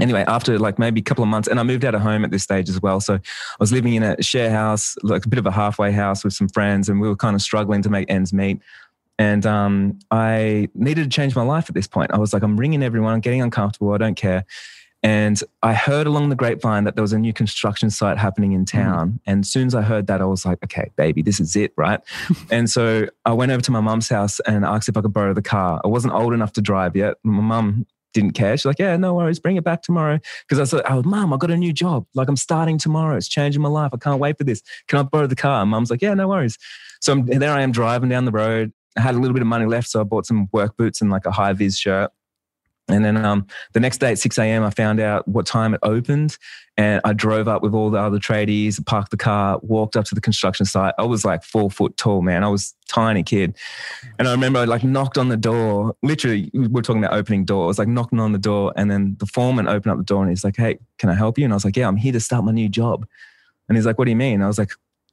Anyway, 0.00 0.24
after 0.28 0.58
like 0.58 0.78
maybe 0.78 1.00
a 1.00 1.04
couple 1.04 1.24
of 1.24 1.28
months, 1.28 1.48
and 1.48 1.58
I 1.58 1.62
moved 1.62 1.84
out 1.84 1.94
of 1.94 2.02
home 2.02 2.24
at 2.24 2.30
this 2.30 2.42
stage 2.42 2.68
as 2.68 2.80
well. 2.80 3.00
So 3.00 3.14
I 3.14 3.20
was 3.58 3.72
living 3.72 3.94
in 3.94 4.02
a 4.02 4.22
share 4.22 4.50
house, 4.50 4.96
like 5.02 5.26
a 5.26 5.28
bit 5.28 5.38
of 5.38 5.46
a 5.46 5.50
halfway 5.50 5.92
house 5.92 6.24
with 6.24 6.34
some 6.34 6.48
friends, 6.48 6.88
and 6.88 7.00
we 7.00 7.08
were 7.08 7.16
kind 7.16 7.34
of 7.34 7.42
struggling 7.42 7.82
to 7.82 7.90
make 7.90 8.08
ends 8.10 8.32
meet. 8.32 8.60
And 9.18 9.44
um, 9.46 9.98
I 10.10 10.68
needed 10.74 11.04
to 11.04 11.10
change 11.10 11.34
my 11.34 11.42
life 11.42 11.68
at 11.68 11.74
this 11.74 11.88
point. 11.88 12.12
I 12.12 12.18
was 12.18 12.32
like, 12.32 12.42
I'm 12.42 12.56
ringing 12.56 12.82
everyone, 12.82 13.12
I'm 13.12 13.20
getting 13.20 13.42
uncomfortable, 13.42 13.92
I 13.92 13.98
don't 13.98 14.14
care. 14.14 14.44
And 15.02 15.40
I 15.62 15.74
heard 15.74 16.08
along 16.08 16.28
the 16.28 16.34
grapevine 16.34 16.84
that 16.84 16.96
there 16.96 17.02
was 17.02 17.12
a 17.12 17.18
new 17.18 17.32
construction 17.32 17.88
site 17.88 18.18
happening 18.18 18.52
in 18.52 18.64
town. 18.64 19.20
And 19.26 19.44
as 19.44 19.50
soon 19.50 19.68
as 19.68 19.74
I 19.74 19.82
heard 19.82 20.08
that, 20.08 20.20
I 20.20 20.24
was 20.24 20.44
like, 20.44 20.58
okay, 20.64 20.90
baby, 20.96 21.22
this 21.22 21.38
is 21.38 21.54
it, 21.54 21.72
right? 21.76 22.00
and 22.50 22.68
so 22.68 23.06
I 23.24 23.32
went 23.32 23.52
over 23.52 23.60
to 23.62 23.70
my 23.70 23.80
mum's 23.80 24.08
house 24.08 24.40
and 24.40 24.64
asked 24.64 24.88
if 24.88 24.96
I 24.96 25.00
could 25.00 25.12
borrow 25.12 25.34
the 25.34 25.42
car. 25.42 25.80
I 25.84 25.88
wasn't 25.88 26.14
old 26.14 26.34
enough 26.34 26.52
to 26.54 26.60
drive 26.60 26.96
yet. 26.96 27.16
My 27.22 27.40
mum 27.40 27.86
didn't 28.12 28.32
care. 28.32 28.56
She's 28.56 28.64
like, 28.64 28.80
yeah, 28.80 28.96
no 28.96 29.14
worries, 29.14 29.38
bring 29.38 29.56
it 29.56 29.64
back 29.64 29.82
tomorrow. 29.82 30.18
Because 30.48 30.58
I 30.58 30.64
said, 30.64 30.84
oh, 30.90 31.02
mum, 31.02 31.32
I 31.32 31.36
got 31.36 31.50
a 31.50 31.56
new 31.56 31.72
job. 31.72 32.06
Like 32.14 32.28
I'm 32.28 32.36
starting 32.36 32.78
tomorrow. 32.78 33.16
It's 33.16 33.28
changing 33.28 33.62
my 33.62 33.68
life. 33.68 33.90
I 33.94 33.98
can't 33.98 34.18
wait 34.18 34.38
for 34.38 34.44
this. 34.44 34.62
Can 34.88 34.98
I 34.98 35.02
borrow 35.02 35.28
the 35.28 35.36
car? 35.36 35.64
Mum's 35.64 35.90
like, 35.90 36.02
yeah, 36.02 36.14
no 36.14 36.26
worries. 36.26 36.58
So 37.00 37.12
I'm, 37.12 37.26
there 37.26 37.52
I 37.52 37.62
am 37.62 37.70
driving 37.70 38.08
down 38.08 38.24
the 38.24 38.32
road. 38.32 38.72
I 38.98 39.00
had 39.00 39.14
a 39.14 39.18
little 39.18 39.32
bit 39.32 39.42
of 39.42 39.48
money 39.48 39.64
left. 39.64 39.88
So 39.88 40.00
I 40.00 40.04
bought 40.04 40.26
some 40.26 40.48
work 40.52 40.76
boots 40.76 41.00
and 41.00 41.10
like 41.10 41.24
a 41.24 41.30
high 41.30 41.52
vis 41.52 41.78
shirt. 41.78 42.10
And 42.90 43.04
then 43.04 43.22
um, 43.22 43.46
the 43.74 43.80
next 43.80 43.98
day 43.98 44.12
at 44.12 44.18
6 44.18 44.38
a.m., 44.38 44.64
I 44.64 44.70
found 44.70 44.98
out 44.98 45.28
what 45.28 45.46
time 45.46 45.74
it 45.74 45.80
opened. 45.82 46.38
And 46.78 47.02
I 47.04 47.12
drove 47.12 47.46
up 47.46 47.62
with 47.62 47.74
all 47.74 47.90
the 47.90 47.98
other 47.98 48.18
tradies, 48.18 48.84
parked 48.84 49.10
the 49.10 49.16
car, 49.16 49.58
walked 49.62 49.94
up 49.94 50.06
to 50.06 50.14
the 50.14 50.20
construction 50.20 50.64
site. 50.64 50.94
I 50.98 51.04
was 51.04 51.24
like 51.24 51.44
four 51.44 51.70
foot 51.70 51.96
tall, 51.96 52.22
man. 52.22 52.42
I 52.42 52.48
was 52.48 52.74
tiny 52.88 53.22
kid. 53.22 53.54
And 54.18 54.26
I 54.26 54.30
remember 54.30 54.60
I 54.60 54.64
like 54.64 54.84
knocked 54.84 55.18
on 55.18 55.28
the 55.28 55.36
door. 55.36 55.94
Literally, 56.02 56.50
we're 56.54 56.82
talking 56.82 57.04
about 57.04 57.16
opening 57.16 57.44
doors, 57.44 57.78
like 57.78 57.88
knocking 57.88 58.20
on 58.20 58.32
the 58.32 58.38
door. 58.38 58.72
And 58.74 58.90
then 58.90 59.16
the 59.18 59.26
foreman 59.26 59.68
opened 59.68 59.92
up 59.92 59.98
the 59.98 60.04
door 60.04 60.22
and 60.22 60.30
he's 60.30 60.44
like, 60.44 60.56
hey, 60.56 60.78
can 60.96 61.10
I 61.10 61.14
help 61.14 61.36
you? 61.36 61.44
And 61.44 61.52
I 61.52 61.56
was 61.56 61.64
like, 61.64 61.76
yeah, 61.76 61.88
I'm 61.88 61.96
here 61.96 62.12
to 62.12 62.20
start 62.20 62.44
my 62.44 62.52
new 62.52 62.68
job. 62.68 63.06
And 63.68 63.76
he's 63.76 63.84
like, 63.84 63.98
what 63.98 64.06
do 64.06 64.10
you 64.10 64.16
mean? 64.16 64.40
I 64.40 64.46
was 64.46 64.58
like, 64.58 64.70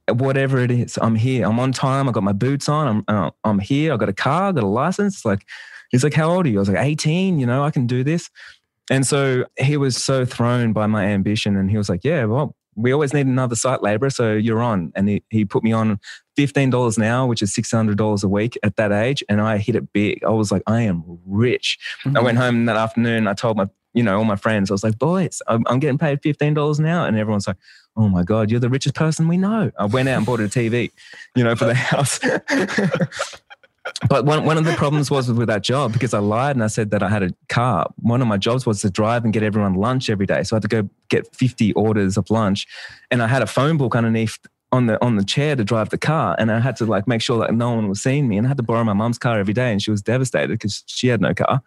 whatever 0.10 0.60
it 0.60 0.72
is, 0.72 0.98
I'm 1.02 1.16
here. 1.16 1.46
I'm 1.46 1.60
on 1.60 1.72
time. 1.72 2.08
I 2.08 2.12
got 2.12 2.24
my 2.24 2.34
boots 2.34 2.70
on. 2.70 2.88
I'm, 2.88 3.16
uh, 3.16 3.32
I'm 3.44 3.60
here. 3.60 3.94
I 3.94 3.98
got 3.98 4.10
a 4.10 4.14
car, 4.14 4.50
I 4.50 4.52
got 4.52 4.64
a 4.64 4.68
license. 4.68 5.26
Like, 5.26 5.46
He's 5.96 6.04
like, 6.04 6.14
How 6.14 6.30
old 6.30 6.46
are 6.46 6.50
you? 6.50 6.58
I 6.58 6.60
was 6.60 6.70
like, 6.70 6.86
18, 6.86 7.40
you 7.40 7.46
know, 7.46 7.64
I 7.64 7.72
can 7.72 7.88
do 7.88 8.04
this. 8.04 8.30
And 8.92 9.06
so 9.06 9.46
he 9.58 9.78
was 9.78 10.02
so 10.02 10.26
thrown 10.26 10.74
by 10.74 10.88
my 10.88 11.06
ambition. 11.06 11.56
And 11.56 11.72
he 11.72 11.78
was 11.78 11.90
like, 11.90 12.04
Yeah, 12.04 12.26
well, 12.26 12.56
we 12.76 12.92
always 12.92 13.14
need 13.14 13.28
another 13.28 13.56
site 13.56 13.82
laborer. 13.82 14.10
So 14.10 14.34
you're 14.34 14.62
on. 14.62 14.92
And 14.96 15.08
he, 15.08 15.24
he 15.30 15.46
put 15.46 15.64
me 15.64 15.72
on 15.72 16.00
$15 16.38 16.98
an 16.98 17.04
hour, 17.04 17.28
which 17.28 17.42
is 17.42 17.56
$600 17.56 18.24
a 18.24 18.28
week 18.28 18.58
at 18.64 18.76
that 18.76 18.92
age. 18.92 19.24
And 19.30 19.40
I 19.40 19.58
hit 19.58 19.76
it 19.76 19.94
big. 19.94 20.24
I 20.26 20.32
was 20.32 20.52
like, 20.52 20.64
I 20.68 20.82
am 20.82 21.04
rich. 21.26 21.80
I 22.14 22.20
went 22.20 22.38
home 22.38 22.66
that 22.66 22.76
afternoon. 22.76 23.28
I 23.28 23.34
told 23.34 23.56
my, 23.56 23.70
you 23.94 24.04
know, 24.04 24.18
all 24.18 24.26
my 24.26 24.36
friends, 24.36 24.70
I 24.70 24.74
was 24.74 24.84
like, 24.84 25.00
boys, 25.00 25.42
I'm, 25.48 25.64
I'm 25.68 25.80
getting 25.80 25.98
paid 25.98 26.22
$15 26.22 26.80
an 26.80 26.86
hour. 26.86 27.08
And 27.08 27.18
everyone's 27.18 27.48
like, 27.48 27.56
oh 27.98 28.10
my 28.10 28.24
God, 28.24 28.52
you're 28.52 28.60
the 28.60 28.70
richest 28.70 28.96
person 28.96 29.28
we 29.28 29.38
know. 29.38 29.72
I 29.80 29.86
went 29.86 30.10
out 30.10 30.18
and 30.18 30.26
bought 30.26 30.40
a 30.40 30.44
TV, 30.44 30.92
you 31.36 31.44
know, 31.44 31.56
for 31.56 31.66
the 31.66 31.74
house. 31.74 32.20
but 34.10 34.26
one, 34.26 34.46
one 34.46 34.58
of 34.58 34.66
the 34.66 34.74
problems 34.74 35.10
was 35.10 35.32
with 35.32 35.48
that 35.48 35.64
job 35.64 35.94
because 35.94 36.14
I 36.14 36.20
lied 36.20 36.56
and 36.56 36.64
I 36.64 36.68
said 36.68 36.92
that 36.92 37.04
I 37.04 37.10
had 37.10 37.24
a 37.24 37.32
car. 37.50 37.88
One 38.02 38.22
of 38.22 38.28
my 38.28 38.38
jobs 38.38 38.66
was 38.66 38.82
to 38.82 38.90
drive 38.90 39.24
and 39.24 39.34
get 39.34 39.44
everyone 39.44 39.76
lunch 39.76 40.10
every 40.10 40.26
day. 40.26 40.44
So 40.44 40.56
I 40.56 40.58
had 40.58 40.64
to 40.64 40.68
go 40.68 40.90
get 41.10 41.34
50 41.36 41.74
orders 41.74 42.18
of 42.18 42.30
lunch. 42.30 42.68
And 43.12 43.22
I 43.24 43.28
had 43.28 43.42
a 43.42 43.48
phone 43.48 43.78
book 43.78 43.96
underneath 43.96 44.38
on 44.72 44.88
the 44.88 45.02
on 45.04 45.16
the 45.16 45.24
chair 45.24 45.56
to 45.56 45.64
drive 45.64 45.90
the 45.90 45.98
car. 45.98 46.36
And 46.38 46.52
I 46.52 46.60
had 46.60 46.76
to 46.78 46.86
like 46.86 47.08
make 47.08 47.22
sure 47.22 47.40
that 47.40 47.54
no 47.54 47.74
one 47.74 47.88
was 47.88 48.02
seeing 48.02 48.28
me. 48.28 48.38
And 48.38 48.46
I 48.46 48.50
had 48.50 48.58
to 48.58 48.64
borrow 48.64 48.84
my 48.84 48.94
mum's 48.94 49.18
car 49.18 49.40
every 49.40 49.54
day. 49.54 49.72
And 49.72 49.82
she 49.82 49.92
was 49.92 50.02
devastated 50.02 50.50
because 50.50 50.84
she 50.88 51.08
had 51.08 51.22
no 51.22 51.34
car. 51.34 51.62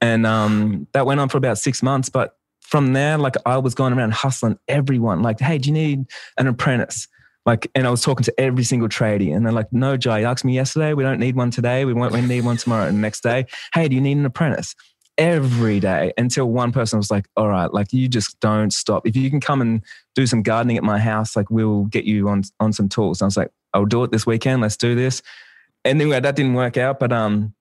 And 0.00 0.26
um, 0.26 0.86
that 0.92 1.06
went 1.06 1.20
on 1.20 1.28
for 1.28 1.38
about 1.38 1.58
six 1.58 1.82
months. 1.82 2.08
But 2.08 2.36
from 2.64 2.94
there, 2.94 3.18
like 3.18 3.36
I 3.46 3.58
was 3.58 3.74
going 3.74 3.92
around 3.92 4.14
hustling 4.14 4.58
everyone, 4.68 5.22
like, 5.22 5.38
hey, 5.38 5.58
do 5.58 5.68
you 5.68 5.74
need 5.74 6.06
an 6.38 6.46
apprentice? 6.46 7.06
Like, 7.46 7.70
and 7.74 7.86
I 7.86 7.90
was 7.90 8.00
talking 8.00 8.24
to 8.24 8.40
every 8.40 8.64
single 8.64 8.88
tradie, 8.88 9.36
and 9.36 9.44
they're 9.44 9.52
like, 9.52 9.70
"No, 9.70 9.98
Joe, 9.98 10.16
you 10.16 10.24
asked 10.24 10.46
me 10.46 10.54
yesterday. 10.54 10.94
We 10.94 11.02
don't 11.02 11.20
need 11.20 11.36
one 11.36 11.50
today. 11.50 11.84
We 11.84 11.92
won't. 11.92 12.12
We 12.12 12.22
need 12.22 12.44
one 12.44 12.56
tomorrow." 12.56 12.88
And 12.88 13.02
next 13.02 13.22
day, 13.22 13.44
"Hey, 13.74 13.86
do 13.86 13.94
you 13.94 14.00
need 14.00 14.16
an 14.16 14.24
apprentice?" 14.24 14.74
Every 15.18 15.78
day 15.78 16.12
until 16.16 16.50
one 16.50 16.72
person 16.72 16.98
was 16.98 17.10
like, 17.10 17.26
"All 17.36 17.48
right, 17.48 17.72
like 17.72 17.92
you 17.92 18.08
just 18.08 18.40
don't 18.40 18.72
stop. 18.72 19.06
If 19.06 19.14
you 19.14 19.28
can 19.28 19.40
come 19.40 19.60
and 19.60 19.82
do 20.14 20.26
some 20.26 20.42
gardening 20.42 20.78
at 20.78 20.84
my 20.84 20.98
house, 20.98 21.36
like 21.36 21.50
we'll 21.50 21.84
get 21.84 22.04
you 22.04 22.30
on 22.30 22.44
on 22.60 22.72
some 22.72 22.88
tools." 22.88 23.20
And 23.20 23.26
I 23.26 23.28
was 23.28 23.36
like, 23.36 23.50
"I'll 23.74 23.84
do 23.84 24.02
it 24.04 24.10
this 24.10 24.24
weekend. 24.24 24.62
Let's 24.62 24.78
do 24.78 24.94
this." 24.94 25.20
And 25.84 26.00
then 26.00 26.08
that 26.08 26.34
didn't 26.34 26.54
work 26.54 26.78
out, 26.78 26.98
but 26.98 27.12
um, 27.12 27.54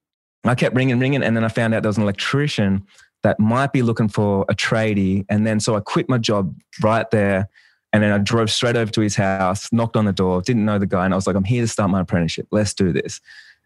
I 0.45 0.55
kept 0.55 0.75
ringing, 0.77 0.97
ringing, 0.97 1.23
and 1.23 1.35
then 1.35 1.43
I 1.43 1.49
found 1.49 1.73
out 1.73 1.83
there 1.83 1.89
was 1.89 1.97
an 1.97 2.03
electrician 2.03 2.87
that 3.23 3.39
might 3.39 3.73
be 3.73 3.81
looking 3.81 4.07
for 4.07 4.45
a 4.49 4.53
tradie, 4.53 5.25
and 5.29 5.47
then 5.47 5.59
so 5.59 5.75
I 5.75 5.79
quit 5.79 6.09
my 6.09 6.17
job 6.17 6.55
right 6.81 7.09
there. 7.11 7.49
And 7.91 8.01
then 8.01 8.11
I 8.11 8.17
drove 8.17 8.49
straight 8.49 8.75
over 8.75 8.91
to 8.91 9.01
his 9.01 9.15
house, 9.15 9.71
knocked 9.71 9.95
on 9.95 10.05
the 10.05 10.11
door, 10.11 10.41
didn't 10.41 10.65
know 10.65 10.79
the 10.79 10.87
guy. 10.87 11.05
And 11.05 11.13
I 11.13 11.15
was 11.15 11.27
like, 11.27 11.35
I'm 11.35 11.43
here 11.43 11.61
to 11.61 11.67
start 11.67 11.91
my 11.91 12.01
apprenticeship. 12.01 12.47
Let's 12.49 12.73
do 12.73 12.91
this. 12.91 13.21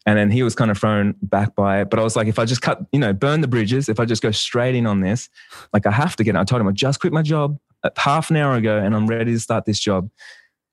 And 0.07 0.17
then 0.17 0.31
he 0.31 0.41
was 0.41 0.55
kind 0.55 0.71
of 0.71 0.77
thrown 0.77 1.15
back 1.21 1.53
by 1.53 1.81
it. 1.81 1.89
But 1.89 1.99
I 1.99 2.03
was 2.03 2.15
like, 2.15 2.27
if 2.27 2.39
I 2.39 2.45
just 2.45 2.61
cut, 2.61 2.79
you 2.93 2.99
know, 2.99 3.11
burn 3.11 3.41
the 3.41 3.47
bridges, 3.47 3.89
if 3.89 3.99
I 3.99 4.05
just 4.05 4.21
go 4.21 4.31
straight 4.31 4.73
in 4.73 4.85
on 4.85 5.01
this, 5.01 5.29
like 5.73 5.85
I 5.85 5.91
have 5.91 6.15
to 6.15 6.23
get 6.23 6.35
it. 6.35 6.39
I 6.39 6.45
told 6.45 6.61
him 6.61 6.67
I 6.67 6.71
just 6.71 7.01
quit 7.01 7.11
my 7.11 7.21
job 7.21 7.59
uh, 7.83 7.89
half 7.97 8.29
an 8.29 8.37
hour 8.37 8.55
ago 8.55 8.77
and 8.77 8.95
I'm 8.95 9.05
ready 9.07 9.33
to 9.33 9.39
start 9.39 9.65
this 9.65 9.79
job. 9.79 10.09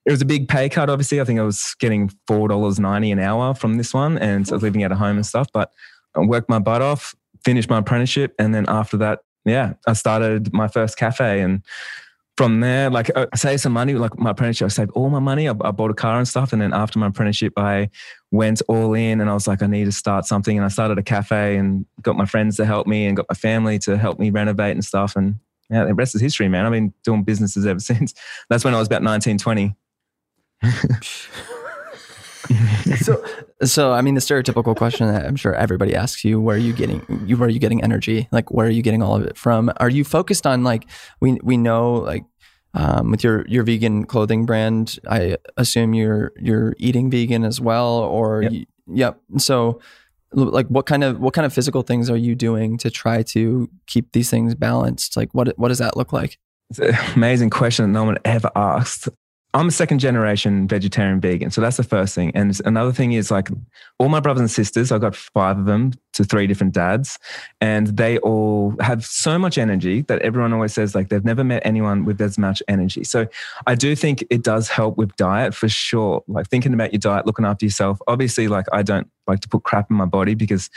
It 0.05 0.11
was 0.11 0.21
a 0.21 0.25
big 0.25 0.47
pay 0.47 0.69
cut, 0.69 0.89
obviously. 0.89 1.19
I 1.19 1.25
think 1.25 1.39
I 1.39 1.43
was 1.43 1.75
getting 1.79 2.09
$4.90 2.29 3.11
an 3.11 3.19
hour 3.19 3.53
from 3.53 3.75
this 3.75 3.93
one 3.93 4.17
and 4.17 4.47
so 4.47 4.53
I 4.53 4.55
was 4.55 4.63
living 4.63 4.83
at 4.83 4.91
a 4.93 4.95
home 4.95 5.17
and 5.17 5.25
stuff. 5.25 5.47
But 5.53 5.71
I 6.15 6.21
worked 6.21 6.49
my 6.49 6.59
butt 6.59 6.81
off, 6.81 7.13
finished 7.45 7.69
my 7.69 7.77
apprenticeship. 7.77 8.33
And 8.37 8.53
then 8.53 8.65
after 8.67 8.97
that, 8.97 9.19
yeah, 9.45 9.73
I 9.87 9.93
started 9.93 10.51
my 10.51 10.67
first 10.67 10.97
cafe 10.97 11.41
and 11.41 11.63
from 12.37 12.59
there, 12.59 12.89
like 12.89 13.09
uh, 13.15 13.27
I 13.31 13.37
saved 13.37 13.61
some 13.61 13.71
money, 13.71 13.93
like 13.93 14.17
my 14.19 14.31
apprenticeship, 14.31 14.65
I 14.65 14.69
saved 14.69 14.91
all 14.91 15.09
my 15.09 15.19
money. 15.19 15.47
I, 15.47 15.51
I, 15.61 15.71
bought 15.71 15.91
a 15.91 15.93
car 15.93 16.17
and 16.17 16.27
stuff. 16.27 16.51
And 16.51 16.61
then 16.61 16.73
after 16.73 16.99
my 16.99 17.07
apprenticeship, 17.07 17.53
I 17.55 17.89
went 18.31 18.61
all 18.67 18.93
in 18.93 19.21
and 19.21 19.29
I 19.29 19.33
was 19.33 19.47
like, 19.47 19.63
I 19.63 19.67
need 19.67 19.85
to 19.85 19.91
start 19.93 20.25
something. 20.25 20.57
And 20.57 20.65
I 20.65 20.67
started 20.67 20.97
a 20.97 21.03
cafe 21.03 21.55
and 21.55 21.85
got 22.01 22.17
my 22.17 22.25
friends 22.25 22.57
to 22.57 22.65
help 22.65 22.87
me 22.87 23.05
and 23.05 23.15
got 23.15 23.25
my 23.29 23.35
family 23.35 23.79
to 23.79 23.97
help 23.97 24.19
me 24.19 24.31
renovate 24.31 24.73
and 24.73 24.83
stuff. 24.83 25.15
And 25.15 25.35
yeah, 25.69 25.85
the 25.85 25.93
rest 25.93 26.13
is 26.13 26.21
history, 26.21 26.49
man. 26.49 26.65
I've 26.65 26.73
been 26.73 26.93
doing 27.05 27.23
businesses 27.23 27.65
ever 27.65 27.79
since. 27.91 28.13
That's 28.49 28.65
when 28.65 28.73
I 28.73 28.79
was 28.79 28.87
about 28.87 29.03
19, 29.03 29.37
20. 29.37 29.73
so, 32.97 33.23
so 33.63 33.91
I 33.93 34.01
mean, 34.01 34.15
the 34.15 34.21
stereotypical 34.21 34.75
question 34.75 35.07
that 35.07 35.25
I'm 35.25 35.35
sure 35.35 35.53
everybody 35.55 35.95
asks 35.95 36.23
you: 36.23 36.39
Where 36.41 36.55
are 36.55 36.59
you 36.59 36.73
getting? 36.73 37.05
You 37.25 37.37
where 37.37 37.47
are 37.47 37.51
you 37.51 37.59
getting 37.59 37.83
energy? 37.83 38.27
Like, 38.31 38.51
where 38.51 38.67
are 38.67 38.71
you 38.71 38.81
getting 38.81 39.01
all 39.01 39.15
of 39.15 39.23
it 39.23 39.37
from? 39.37 39.71
Are 39.77 39.89
you 39.89 40.03
focused 40.03 40.45
on 40.45 40.63
like 40.63 40.85
we 41.19 41.39
we 41.43 41.57
know 41.57 41.93
like 41.93 42.23
um, 42.75 43.09
with 43.09 43.23
your 43.23 43.45
your 43.47 43.63
vegan 43.63 44.05
clothing 44.05 44.45
brand. 44.45 44.99
I 45.09 45.37
assume 45.57 45.93
you're 45.93 46.33
you're 46.37 46.75
eating 46.77 47.09
vegan 47.09 47.43
as 47.43 47.59
well, 47.59 47.99
or 47.99 48.43
Yep. 48.43 48.67
yep. 48.87 49.19
So, 49.37 49.79
like, 50.33 50.67
what 50.67 50.85
kind 50.85 51.03
of 51.03 51.19
what 51.19 51.33
kind 51.33 51.45
of 51.45 51.53
physical 51.53 51.81
things 51.81 52.09
are 52.09 52.17
you 52.17 52.35
doing 52.35 52.77
to 52.79 52.91
try 52.91 53.23
to 53.23 53.69
keep 53.87 54.11
these 54.11 54.29
things 54.29 54.55
balanced? 54.55 55.15
Like, 55.15 55.33
what 55.33 55.57
what 55.57 55.69
does 55.69 55.79
that 55.79 55.95
look 55.97 56.11
like? 56.11 56.37
It's 56.69 56.79
an 56.79 56.95
amazing 57.15 57.49
question 57.49 57.85
that 57.85 57.91
no 57.91 58.03
one 58.03 58.17
ever 58.25 58.51
asked. 58.55 59.07
I'm 59.55 59.69
a 59.69 59.71
second 59.71 59.99
generation 59.99 60.67
vegetarian 60.67 61.21
vegan. 61.21 61.49
So 61.49 61.61
that's 61.61 61.77
the 61.77 61.83
first 61.83 62.13
thing. 62.13 62.29
And 62.35 62.59
another 62.65 62.91
thing 62.91 63.13
is 63.13 63.31
like 63.31 63.47
all 63.99 64.09
my 64.09 64.19
brothers 64.19 64.41
and 64.41 64.51
sisters, 64.51 64.91
I've 64.91 64.99
got 64.99 65.15
five 65.15 65.57
of 65.57 65.63
them 65.63 65.93
to 66.11 66.25
three 66.25 66.45
different 66.45 66.73
dads, 66.73 67.17
and 67.61 67.87
they 67.87 68.17
all 68.17 68.75
have 68.81 69.05
so 69.05 69.39
much 69.39 69.57
energy 69.57 70.01
that 70.03 70.21
everyone 70.23 70.51
always 70.51 70.73
says 70.73 70.93
like 70.93 71.07
they've 71.07 71.23
never 71.23 71.45
met 71.45 71.61
anyone 71.65 72.03
with 72.03 72.19
as 72.19 72.37
much 72.37 72.61
energy. 72.67 73.05
So 73.05 73.27
I 73.65 73.75
do 73.75 73.95
think 73.95 74.25
it 74.29 74.43
does 74.43 74.67
help 74.67 74.97
with 74.97 75.15
diet 75.15 75.55
for 75.55 75.69
sure. 75.69 76.21
Like 76.27 76.49
thinking 76.49 76.73
about 76.73 76.91
your 76.91 76.99
diet, 76.99 77.25
looking 77.25 77.45
after 77.45 77.65
yourself. 77.65 77.97
Obviously, 78.07 78.49
like 78.49 78.65
I 78.73 78.83
don't 78.83 79.09
like 79.25 79.39
to 79.39 79.47
put 79.47 79.63
crap 79.63 79.89
in 79.89 79.95
my 79.95 80.05
body 80.05 80.35
because 80.35 80.69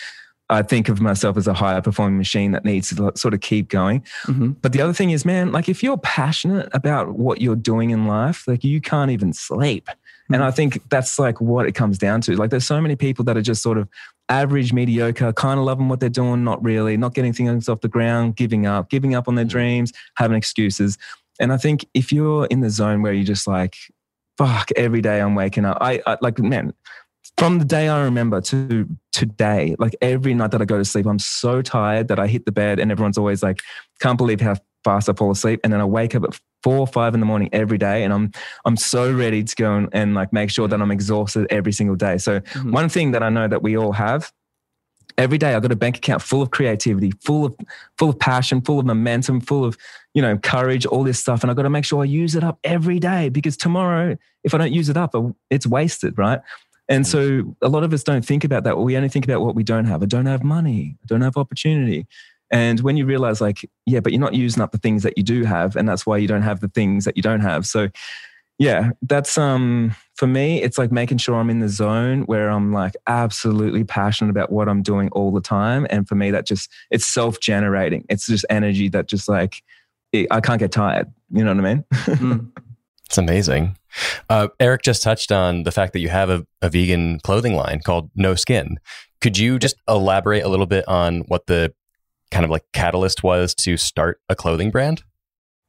I 0.50 0.62
think 0.62 0.88
of 0.88 1.00
myself 1.00 1.36
as 1.36 1.46
a 1.46 1.52
higher 1.54 1.82
performing 1.82 2.16
machine 2.16 2.52
that 2.52 2.64
needs 2.64 2.88
to 2.94 3.12
sort 3.16 3.34
of 3.34 3.40
keep 3.40 3.68
going. 3.68 4.02
hmm 4.24 4.50
But 4.62 4.72
the 4.72 4.80
other 4.80 4.92
thing 4.92 5.10
is, 5.10 5.24
man, 5.24 5.52
like 5.52 5.68
if 5.68 5.82
you're 5.82 5.98
passionate 5.98 6.68
about 6.72 7.18
what 7.18 7.40
you're 7.40 7.56
doing 7.56 7.90
in 7.90 8.06
life, 8.06 8.48
like 8.48 8.64
you 8.64 8.80
can't 8.80 9.10
even 9.10 9.32
sleep. 9.32 9.88
And 10.30 10.44
I 10.44 10.50
think 10.50 10.82
that's 10.90 11.18
like 11.18 11.40
what 11.40 11.66
it 11.66 11.72
comes 11.72 11.96
down 11.96 12.20
to. 12.22 12.36
Like 12.36 12.50
there's 12.50 12.66
so 12.66 12.80
many 12.80 12.96
people 12.96 13.24
that 13.24 13.36
are 13.36 13.42
just 13.42 13.62
sort 13.62 13.78
of 13.78 13.88
average, 14.28 14.74
mediocre, 14.74 15.32
kind 15.32 15.58
of 15.58 15.64
loving 15.64 15.88
what 15.88 16.00
they're 16.00 16.10
doing, 16.10 16.44
not 16.44 16.62
really, 16.62 16.98
not 16.98 17.14
getting 17.14 17.32
things 17.32 17.68
off 17.68 17.80
the 17.80 17.88
ground, 17.88 18.36
giving 18.36 18.66
up, 18.66 18.90
giving 18.90 19.14
up 19.14 19.26
on 19.26 19.36
their 19.36 19.46
dreams, 19.46 19.90
having 20.16 20.36
excuses. 20.36 20.98
And 21.40 21.50
I 21.52 21.56
think 21.56 21.86
if 21.94 22.12
you're 22.12 22.44
in 22.46 22.60
the 22.60 22.68
zone 22.68 23.00
where 23.00 23.12
you're 23.12 23.24
just 23.24 23.46
like, 23.46 23.76
fuck, 24.36 24.70
every 24.76 25.00
day 25.00 25.20
I'm 25.20 25.34
waking 25.34 25.64
up, 25.64 25.78
I, 25.80 26.02
I 26.06 26.18
like, 26.20 26.38
man, 26.38 26.74
from 27.36 27.58
the 27.58 27.64
day 27.64 27.88
I 27.88 28.02
remember 28.02 28.40
to 28.42 28.88
today, 29.12 29.76
like 29.78 29.94
every 30.00 30.34
night 30.34 30.50
that 30.52 30.62
I 30.62 30.64
go 30.64 30.78
to 30.78 30.84
sleep, 30.84 31.06
I'm 31.06 31.18
so 31.18 31.62
tired 31.62 32.08
that 32.08 32.18
I 32.18 32.26
hit 32.26 32.46
the 32.46 32.52
bed 32.52 32.78
and 32.78 32.90
everyone's 32.90 33.18
always 33.18 33.42
like, 33.42 33.60
can't 34.00 34.18
believe 34.18 34.40
how 34.40 34.56
fast 34.84 35.08
I 35.08 35.12
fall 35.12 35.30
asleep. 35.30 35.60
And 35.64 35.72
then 35.72 35.80
I 35.80 35.84
wake 35.84 36.14
up 36.14 36.24
at 36.24 36.38
four 36.62 36.78
or 36.78 36.86
five 36.86 37.14
in 37.14 37.20
the 37.20 37.26
morning 37.26 37.48
every 37.52 37.78
day 37.78 38.02
and 38.02 38.12
I'm 38.12 38.32
I'm 38.64 38.76
so 38.76 39.12
ready 39.12 39.44
to 39.44 39.56
go 39.56 39.76
and, 39.76 39.88
and 39.92 40.14
like 40.14 40.32
make 40.32 40.50
sure 40.50 40.66
that 40.66 40.80
I'm 40.80 40.90
exhausted 40.90 41.46
every 41.50 41.72
single 41.72 41.96
day. 41.96 42.18
So 42.18 42.40
Mhm. 42.40 42.72
one 42.72 42.88
thing 42.88 43.12
that 43.12 43.22
I 43.22 43.28
know 43.28 43.46
that 43.46 43.62
we 43.62 43.76
all 43.76 43.92
have 43.92 44.32
every 45.16 45.38
day 45.38 45.54
I've 45.54 45.62
got 45.62 45.72
a 45.72 45.76
bank 45.76 45.96
account 45.98 46.22
full 46.22 46.42
of 46.42 46.50
creativity, 46.50 47.12
full 47.24 47.46
of 47.46 47.56
full 47.98 48.08
of 48.10 48.18
passion, 48.18 48.60
full 48.60 48.78
of 48.78 48.86
momentum, 48.86 49.40
full 49.40 49.64
of, 49.64 49.76
you 50.14 50.22
know, 50.22 50.38
courage, 50.38 50.86
all 50.86 51.04
this 51.04 51.18
stuff. 51.18 51.42
And 51.42 51.50
I've 51.50 51.56
got 51.56 51.64
to 51.64 51.70
make 51.70 51.84
sure 51.84 52.02
I 52.02 52.06
use 52.06 52.34
it 52.34 52.44
up 52.44 52.58
every 52.64 52.98
day 53.00 53.28
because 53.28 53.56
tomorrow, 53.56 54.16
if 54.44 54.54
I 54.54 54.58
don't 54.58 54.72
use 54.72 54.88
it 54.88 54.96
up, 54.96 55.14
it's 55.50 55.66
wasted, 55.66 56.16
right? 56.16 56.40
And 56.88 57.06
so 57.06 57.54
a 57.60 57.68
lot 57.68 57.84
of 57.84 57.92
us 57.92 58.02
don't 58.02 58.24
think 58.24 58.44
about 58.44 58.64
that. 58.64 58.78
We 58.78 58.96
only 58.96 59.10
think 59.10 59.26
about 59.26 59.42
what 59.42 59.54
we 59.54 59.62
don't 59.62 59.84
have. 59.84 60.02
I 60.02 60.06
don't 60.06 60.26
have 60.26 60.42
money. 60.42 60.96
I 61.02 61.06
don't 61.06 61.20
have 61.20 61.36
opportunity. 61.36 62.06
And 62.50 62.80
when 62.80 62.96
you 62.96 63.04
realize, 63.04 63.40
like, 63.40 63.68
yeah, 63.84 64.00
but 64.00 64.12
you're 64.12 64.20
not 64.20 64.34
using 64.34 64.62
up 64.62 64.72
the 64.72 64.78
things 64.78 65.02
that 65.02 65.18
you 65.18 65.22
do 65.22 65.44
have, 65.44 65.76
and 65.76 65.86
that's 65.86 66.06
why 66.06 66.16
you 66.16 66.26
don't 66.26 66.42
have 66.42 66.60
the 66.60 66.68
things 66.68 67.04
that 67.04 67.16
you 67.16 67.22
don't 67.22 67.40
have. 67.40 67.66
So, 67.66 67.88
yeah, 68.58 68.90
that's 69.02 69.36
um 69.36 69.94
for 70.16 70.26
me. 70.26 70.62
It's 70.62 70.78
like 70.78 70.90
making 70.90 71.18
sure 71.18 71.36
I'm 71.36 71.50
in 71.50 71.60
the 71.60 71.68
zone 71.68 72.22
where 72.22 72.48
I'm 72.48 72.72
like 72.72 72.94
absolutely 73.06 73.84
passionate 73.84 74.30
about 74.30 74.50
what 74.50 74.68
I'm 74.68 74.82
doing 74.82 75.10
all 75.12 75.30
the 75.30 75.42
time. 75.42 75.86
And 75.90 76.08
for 76.08 76.14
me, 76.14 76.30
that 76.30 76.46
just 76.46 76.70
it's 76.90 77.06
self 77.06 77.38
generating. 77.38 78.04
It's 78.08 78.26
just 78.26 78.46
energy 78.48 78.88
that 78.88 79.06
just 79.06 79.28
like 79.28 79.62
it, 80.12 80.26
I 80.30 80.40
can't 80.40 80.58
get 80.58 80.72
tired. 80.72 81.12
You 81.30 81.44
know 81.44 81.54
what 81.54 81.64
I 81.64 81.74
mean? 81.74 81.84
Mm. 82.18 82.50
It's 83.06 83.16
amazing. 83.16 83.77
Uh, 84.28 84.48
Eric 84.60 84.82
just 84.82 85.02
touched 85.02 85.32
on 85.32 85.62
the 85.62 85.72
fact 85.72 85.92
that 85.92 86.00
you 86.00 86.08
have 86.08 86.30
a, 86.30 86.46
a 86.62 86.68
vegan 86.68 87.20
clothing 87.20 87.54
line 87.54 87.80
called 87.84 88.10
No 88.14 88.34
Skin. 88.34 88.78
Could 89.20 89.36
you 89.38 89.58
just 89.58 89.76
elaborate 89.88 90.44
a 90.44 90.48
little 90.48 90.66
bit 90.66 90.86
on 90.88 91.20
what 91.28 91.46
the 91.46 91.72
kind 92.30 92.44
of 92.44 92.50
like 92.50 92.64
catalyst 92.72 93.22
was 93.22 93.54
to 93.56 93.76
start 93.76 94.20
a 94.28 94.36
clothing 94.36 94.70
brand? 94.70 95.02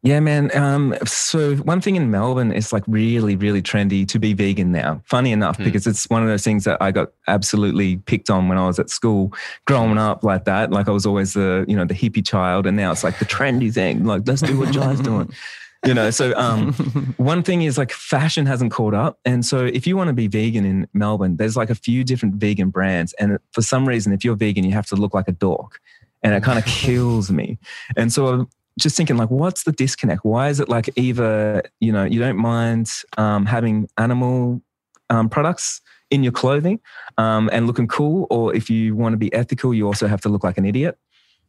Yeah, 0.01 0.21
man. 0.21 0.55
Um, 0.55 0.95
so 1.05 1.55
one 1.57 1.81
thing 1.81 1.97
in 1.97 2.09
Melbourne 2.09 2.53
is 2.53 2.71
like 2.71 2.83
really, 2.87 3.35
really 3.35 3.61
trendy 3.61 4.07
to 4.07 4.17
be 4.17 4.31
vegan 4.33 4.71
now. 4.71 5.01
Funny 5.05 5.33
enough, 5.33 5.57
Hmm. 5.57 5.65
because 5.65 5.85
it's 5.87 6.09
one 6.09 6.21
of 6.23 6.29
those 6.29 6.41
things 6.43 6.63
that 6.63 6.81
I 6.81 6.91
got 6.91 7.09
absolutely 7.27 7.97
picked 7.97 8.29
on 8.29 8.47
when 8.47 8.57
I 8.57 8.65
was 8.65 8.79
at 8.79 8.89
school, 8.89 9.33
growing 9.67 9.97
up 9.97 10.23
like 10.23 10.45
that. 10.45 10.71
Like 10.71 10.87
I 10.87 10.91
was 10.91 11.05
always 11.05 11.33
the, 11.33 11.65
you 11.67 11.75
know, 11.75 11.83
the 11.83 11.93
hippie 11.95 12.25
child, 12.25 12.65
and 12.65 12.77
now 12.77 12.91
it's 12.93 13.03
like 13.03 13.19
the 13.19 13.25
trendy 13.25 13.73
thing. 13.73 14.05
Like 14.05 14.21
let's 14.25 14.41
do 14.41 14.57
what 14.57 14.73
Jai's 14.73 15.01
doing. 15.01 15.33
You 15.85 15.93
know, 15.93 16.09
so 16.09 16.35
um, 16.35 16.73
one 17.17 17.41
thing 17.41 17.61
is 17.61 17.77
like 17.77 17.91
fashion 17.91 18.45
hasn't 18.45 18.71
caught 18.71 18.93
up. 18.93 19.19
And 19.23 19.45
so 19.45 19.65
if 19.65 19.87
you 19.87 19.95
want 19.95 20.09
to 20.09 20.13
be 20.13 20.27
vegan 20.27 20.65
in 20.65 20.87
Melbourne, 20.93 21.37
there's 21.37 21.55
like 21.55 21.69
a 21.69 21.75
few 21.75 22.03
different 22.03 22.35
vegan 22.35 22.69
brands. 22.69 23.13
And 23.13 23.39
for 23.51 23.61
some 23.61 23.87
reason, 23.87 24.11
if 24.11 24.25
you're 24.25 24.35
vegan, 24.35 24.65
you 24.65 24.71
have 24.73 24.87
to 24.87 24.95
look 24.95 25.13
like 25.13 25.27
a 25.27 25.31
dork. 25.31 25.79
And 26.21 26.33
it 26.33 26.43
kind 26.43 26.59
of 26.59 26.65
kills 26.65 27.31
me. 27.31 27.59
And 27.95 28.11
so 28.11 28.27
I'm 28.27 28.49
just 28.77 28.97
thinking 28.97 29.15
like, 29.15 29.29
what's 29.29 29.63
the 29.63 29.71
disconnect? 29.71 30.25
Why 30.25 30.49
is 30.49 30.59
it 30.59 30.67
like 30.67 30.89
either, 30.97 31.63
you 31.79 31.93
know, 31.93 32.03
you 32.03 32.19
don't 32.19 32.37
mind 32.37 32.91
um, 33.17 33.45
having 33.45 33.87
animal 33.97 34.61
um, 35.09 35.29
products 35.29 35.81
in 36.11 36.23
your 36.23 36.31
clothing 36.31 36.79
um, 37.17 37.49
and 37.53 37.67
looking 37.67 37.87
cool, 37.87 38.27
or 38.29 38.53
if 38.55 38.69
you 38.69 38.95
want 38.95 39.13
to 39.13 39.17
be 39.17 39.31
ethical, 39.33 39.73
you 39.73 39.85
also 39.85 40.07
have 40.07 40.21
to 40.21 40.29
look 40.29 40.43
like 40.43 40.57
an 40.57 40.65
idiot. 40.65 40.97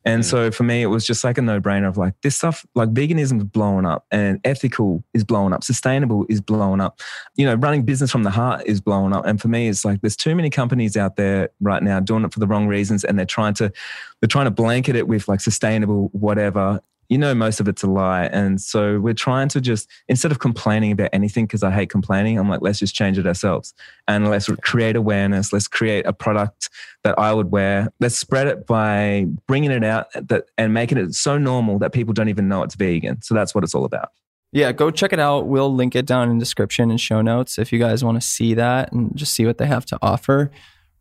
And 0.04 0.22
Mm. 0.22 0.26
so 0.26 0.50
for 0.50 0.62
me, 0.62 0.82
it 0.82 0.86
was 0.86 1.06
just 1.06 1.24
like 1.24 1.36
a 1.36 1.42
no 1.42 1.60
brainer 1.60 1.88
of 1.88 1.98
like 1.98 2.14
this 2.22 2.36
stuff, 2.36 2.64
like 2.74 2.92
veganism 2.94 3.38
is 3.38 3.44
blowing 3.44 3.84
up 3.84 4.06
and 4.10 4.40
ethical 4.44 5.04
is 5.12 5.24
blowing 5.24 5.52
up, 5.52 5.62
sustainable 5.62 6.24
is 6.28 6.40
blowing 6.40 6.80
up. 6.80 7.00
You 7.36 7.46
know, 7.46 7.54
running 7.54 7.82
business 7.84 8.10
from 8.10 8.22
the 8.22 8.30
heart 8.30 8.62
is 8.66 8.80
blowing 8.80 9.12
up. 9.12 9.26
And 9.26 9.40
for 9.40 9.48
me, 9.48 9.68
it's 9.68 9.84
like 9.84 10.00
there's 10.00 10.16
too 10.16 10.34
many 10.34 10.48
companies 10.48 10.96
out 10.96 11.16
there 11.16 11.50
right 11.60 11.82
now 11.82 12.00
doing 12.00 12.24
it 12.24 12.32
for 12.32 12.40
the 12.40 12.46
wrong 12.46 12.66
reasons 12.66 13.04
and 13.04 13.18
they're 13.18 13.26
trying 13.26 13.54
to 13.54 13.72
they're 14.20 14.28
trying 14.28 14.46
to 14.46 14.50
blanket 14.50 14.96
it 14.96 15.06
with 15.06 15.28
like 15.28 15.40
sustainable 15.40 16.08
whatever. 16.12 16.80
You 17.10 17.18
know, 17.18 17.34
most 17.34 17.60
of 17.60 17.68
it's 17.68 17.82
a 17.82 17.86
lie. 17.86 18.24
And 18.26 18.60
so 18.60 18.98
we're 18.98 19.12
trying 19.12 19.48
to 19.48 19.60
just 19.60 19.90
instead 20.08 20.32
of 20.32 20.38
complaining 20.38 20.92
about 20.92 21.10
anything, 21.12 21.44
because 21.44 21.62
I 21.62 21.70
hate 21.70 21.90
complaining, 21.90 22.38
I'm 22.38 22.48
like, 22.48 22.62
let's 22.62 22.78
just 22.78 22.94
change 22.94 23.18
it 23.18 23.26
ourselves 23.26 23.74
and 24.08 24.30
let's 24.30 24.48
create 24.62 24.96
awareness. 24.96 25.52
Let's 25.52 25.68
create 25.68 26.06
a 26.06 26.12
product 26.14 26.70
that 27.04 27.18
I 27.18 27.34
would 27.34 27.50
wear. 27.50 27.88
Let's 28.00 28.16
spread 28.16 28.46
it 28.46 28.66
by 28.66 29.26
bringing 29.46 29.70
it 29.70 29.84
out 29.84 30.06
that 30.14 30.44
and 30.56 30.72
making 30.72 30.96
it 30.96 31.14
so 31.14 31.36
normal 31.36 31.78
that 31.80 31.92
people 31.92 32.14
don't 32.14 32.30
even 32.30 32.48
know 32.48 32.62
it's 32.62 32.76
vegan. 32.76 33.20
So 33.20 33.34
that's 33.34 33.54
what 33.54 33.64
it's 33.64 33.74
all 33.74 33.84
about. 33.84 34.10
Yeah, 34.52 34.72
go 34.72 34.90
check 34.90 35.12
it 35.12 35.20
out. 35.20 35.46
We'll 35.46 35.72
link 35.72 35.94
it 35.94 36.06
down 36.06 36.28
in 36.28 36.38
description 36.38 36.90
and 36.90 37.00
show 37.00 37.22
notes 37.22 37.58
if 37.58 37.72
you 37.72 37.78
guys 37.78 38.02
want 38.02 38.20
to 38.20 38.26
see 38.26 38.54
that 38.54 38.92
and 38.92 39.14
just 39.16 39.32
see 39.32 39.46
what 39.46 39.58
they 39.58 39.66
have 39.66 39.86
to 39.86 39.98
offer. 40.02 40.50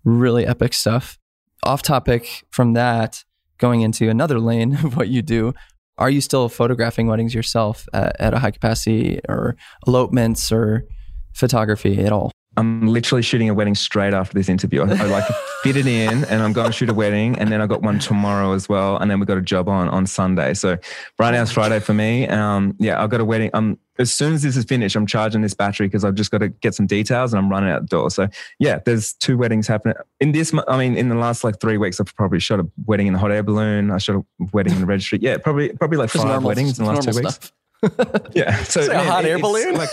Really 0.03 0.45
epic 0.45 0.73
stuff. 0.73 1.17
Off 1.63 1.81
topic 1.81 2.43
from 2.51 2.73
that, 2.73 3.23
going 3.57 3.81
into 3.81 4.09
another 4.09 4.39
lane 4.39 4.73
of 4.83 4.95
what 4.95 5.07
you 5.07 5.21
do. 5.21 5.53
Are 5.99 6.09
you 6.09 6.21
still 6.21 6.47
photographing 6.47 7.07
weddings 7.07 7.35
yourself 7.35 7.87
at, 7.93 8.15
at 8.19 8.33
a 8.33 8.39
high 8.39 8.51
capacity 8.51 9.19
or 9.27 9.57
elopements 9.85 10.49
or 10.51 10.85
photography 11.33 11.99
at 11.99 12.13
all? 12.13 12.31
I'm 12.59 12.87
literally 12.87 13.21
shooting 13.21 13.49
a 13.49 13.53
wedding 13.53 13.73
straight 13.73 14.13
after 14.13 14.33
this 14.33 14.49
interview. 14.49 14.81
I, 14.83 14.89
I 14.91 15.05
like 15.05 15.23
fit 15.63 15.77
it 15.77 15.87
in 15.87 16.25
and 16.25 16.43
I'm 16.43 16.51
going 16.51 16.67
to 16.67 16.73
shoot 16.73 16.89
a 16.89 16.93
wedding 16.93 17.39
and 17.39 17.49
then 17.51 17.61
I 17.61 17.67
got 17.67 17.81
one 17.81 17.99
tomorrow 17.99 18.51
as 18.51 18.67
well. 18.67 18.97
And 18.97 19.09
then 19.09 19.19
we 19.21 19.25
got 19.25 19.37
a 19.37 19.41
job 19.41 19.69
on 19.69 19.87
on 19.87 20.05
Sunday. 20.05 20.53
So 20.53 20.77
right 21.17 21.31
now 21.31 21.41
it's 21.43 21.51
Friday 21.51 21.79
for 21.79 21.93
me. 21.93 22.27
Um, 22.27 22.75
yeah, 22.77 23.01
I've 23.01 23.09
got 23.09 23.21
a 23.21 23.25
wedding. 23.25 23.49
Um, 23.53 23.79
as 23.97 24.13
soon 24.13 24.33
as 24.33 24.43
this 24.43 24.57
is 24.57 24.65
finished, 24.65 24.95
I'm 24.97 25.05
charging 25.07 25.41
this 25.41 25.53
battery 25.53 25.87
because 25.87 26.03
I've 26.03 26.15
just 26.15 26.31
got 26.31 26.39
to 26.39 26.49
get 26.49 26.73
some 26.75 26.85
details 26.85 27.33
and 27.33 27.39
I'm 27.41 27.49
running 27.49 27.69
out 27.69 27.81
the 27.83 27.87
door. 27.87 28.09
So 28.11 28.27
yeah, 28.59 28.79
there's 28.85 29.13
two 29.13 29.37
weddings 29.37 29.65
happening 29.67 29.95
in 30.19 30.33
this. 30.33 30.53
I 30.67 30.77
mean, 30.77 30.97
in 30.97 31.07
the 31.07 31.15
last 31.15 31.45
like 31.45 31.61
three 31.61 31.77
weeks, 31.77 31.99
I've 32.01 32.13
probably 32.15 32.39
shot 32.39 32.59
a 32.59 32.67
wedding 32.85 33.07
in 33.07 33.15
a 33.15 33.17
hot 33.19 33.31
air 33.31 33.41
balloon. 33.43 33.89
I 33.89 33.99
shot 33.99 34.17
a 34.17 34.23
wedding 34.51 34.73
in 34.73 34.79
the 34.81 34.85
registry. 34.85 35.19
Yeah, 35.21 35.37
probably 35.37 35.69
probably 35.69 35.97
like 35.97 36.09
five 36.09 36.25
normal- 36.25 36.47
weddings 36.49 36.77
in 36.77 36.83
the 36.85 36.91
last 36.91 37.05
two 37.07 37.11
normal 37.11 37.29
weeks. 37.31 37.51
Yeah, 38.35 38.61
so 38.63 38.81
It's 38.81 38.89
like 38.89 38.97
a 38.97 39.03
hot 39.09 39.23
it- 39.23 39.29
air 39.29 39.39
balloon? 39.39 39.75
like 39.75 39.89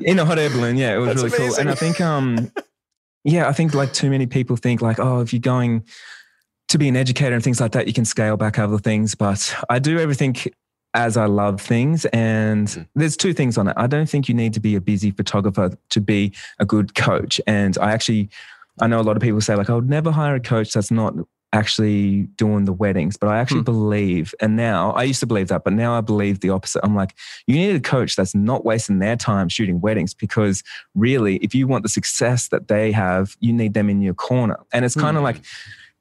in 0.00 0.18
a 0.18 0.24
hot 0.24 0.38
air 0.38 0.50
balloon. 0.50 0.76
Yeah, 0.76 0.94
it 0.94 0.98
was 0.98 1.08
That's 1.08 1.22
really 1.22 1.48
cool. 1.50 1.56
And 1.60 1.70
I 1.70 1.74
think, 1.74 2.00
um, 2.00 2.50
yeah, 3.24 3.48
I 3.48 3.52
think 3.52 3.74
like 3.74 3.92
too 3.92 4.10
many 4.10 4.26
people 4.26 4.56
think 4.56 4.82
like, 4.82 4.98
oh, 4.98 5.20
if 5.20 5.32
you're 5.32 5.40
going 5.40 5.84
to 6.68 6.78
be 6.78 6.88
an 6.88 6.96
educator 6.96 7.34
and 7.34 7.44
things 7.44 7.60
like 7.60 7.72
that, 7.72 7.86
you 7.86 7.92
can 7.92 8.04
scale 8.04 8.36
back 8.36 8.58
other 8.58 8.78
things. 8.78 9.14
But 9.14 9.54
I 9.68 9.78
do 9.78 9.98
everything 9.98 10.34
as 10.94 11.16
I 11.16 11.26
love 11.26 11.60
things. 11.60 12.04
And 12.06 12.68
Mhm. 12.68 12.86
there's 12.94 13.16
two 13.16 13.32
things 13.32 13.56
on 13.58 13.68
it. 13.68 13.74
I 13.76 13.86
don't 13.86 14.08
think 14.08 14.28
you 14.28 14.34
need 14.34 14.54
to 14.54 14.60
be 14.60 14.74
a 14.74 14.80
busy 14.80 15.10
photographer 15.10 15.70
to 15.90 16.00
be 16.00 16.32
a 16.58 16.64
good 16.64 16.94
coach. 16.94 17.40
And 17.46 17.76
I 17.78 17.92
actually, 17.92 18.28
I 18.80 18.86
know 18.86 19.00
a 19.00 19.02
lot 19.02 19.16
of 19.16 19.22
people 19.22 19.40
say 19.40 19.54
like, 19.54 19.70
I 19.70 19.74
would 19.74 19.88
never 19.88 20.10
hire 20.10 20.34
a 20.34 20.40
coach 20.40 20.72
that's 20.72 20.90
not 20.90 21.14
actually 21.52 22.22
doing 22.36 22.64
the 22.64 22.72
weddings, 22.72 23.16
but 23.16 23.28
I 23.28 23.38
actually 23.38 23.60
Hmm. 23.60 23.64
believe, 23.64 24.34
and 24.40 24.56
now 24.56 24.92
I 24.92 25.02
used 25.02 25.20
to 25.20 25.26
believe 25.26 25.48
that, 25.48 25.64
but 25.64 25.72
now 25.74 25.96
I 25.96 26.00
believe 26.00 26.40
the 26.40 26.50
opposite. 26.50 26.80
I'm 26.82 26.94
like, 26.96 27.14
you 27.46 27.54
need 27.56 27.76
a 27.76 27.80
coach 27.80 28.16
that's 28.16 28.34
not 28.34 28.64
wasting 28.64 28.98
their 29.00 29.16
time 29.16 29.48
shooting 29.48 29.80
weddings 29.80 30.14
because 30.14 30.62
really, 30.94 31.36
if 31.36 31.54
you 31.54 31.66
want 31.66 31.82
the 31.82 31.88
success 31.88 32.48
that 32.48 32.68
they 32.68 32.90
have, 32.92 33.36
you 33.40 33.52
need 33.52 33.74
them 33.74 33.90
in 33.90 34.00
your 34.00 34.14
corner. 34.14 34.56
And 34.72 34.84
it's 34.84 34.94
kind 34.94 35.16
of 35.16 35.20
Hmm. 35.20 35.24
like, 35.24 35.42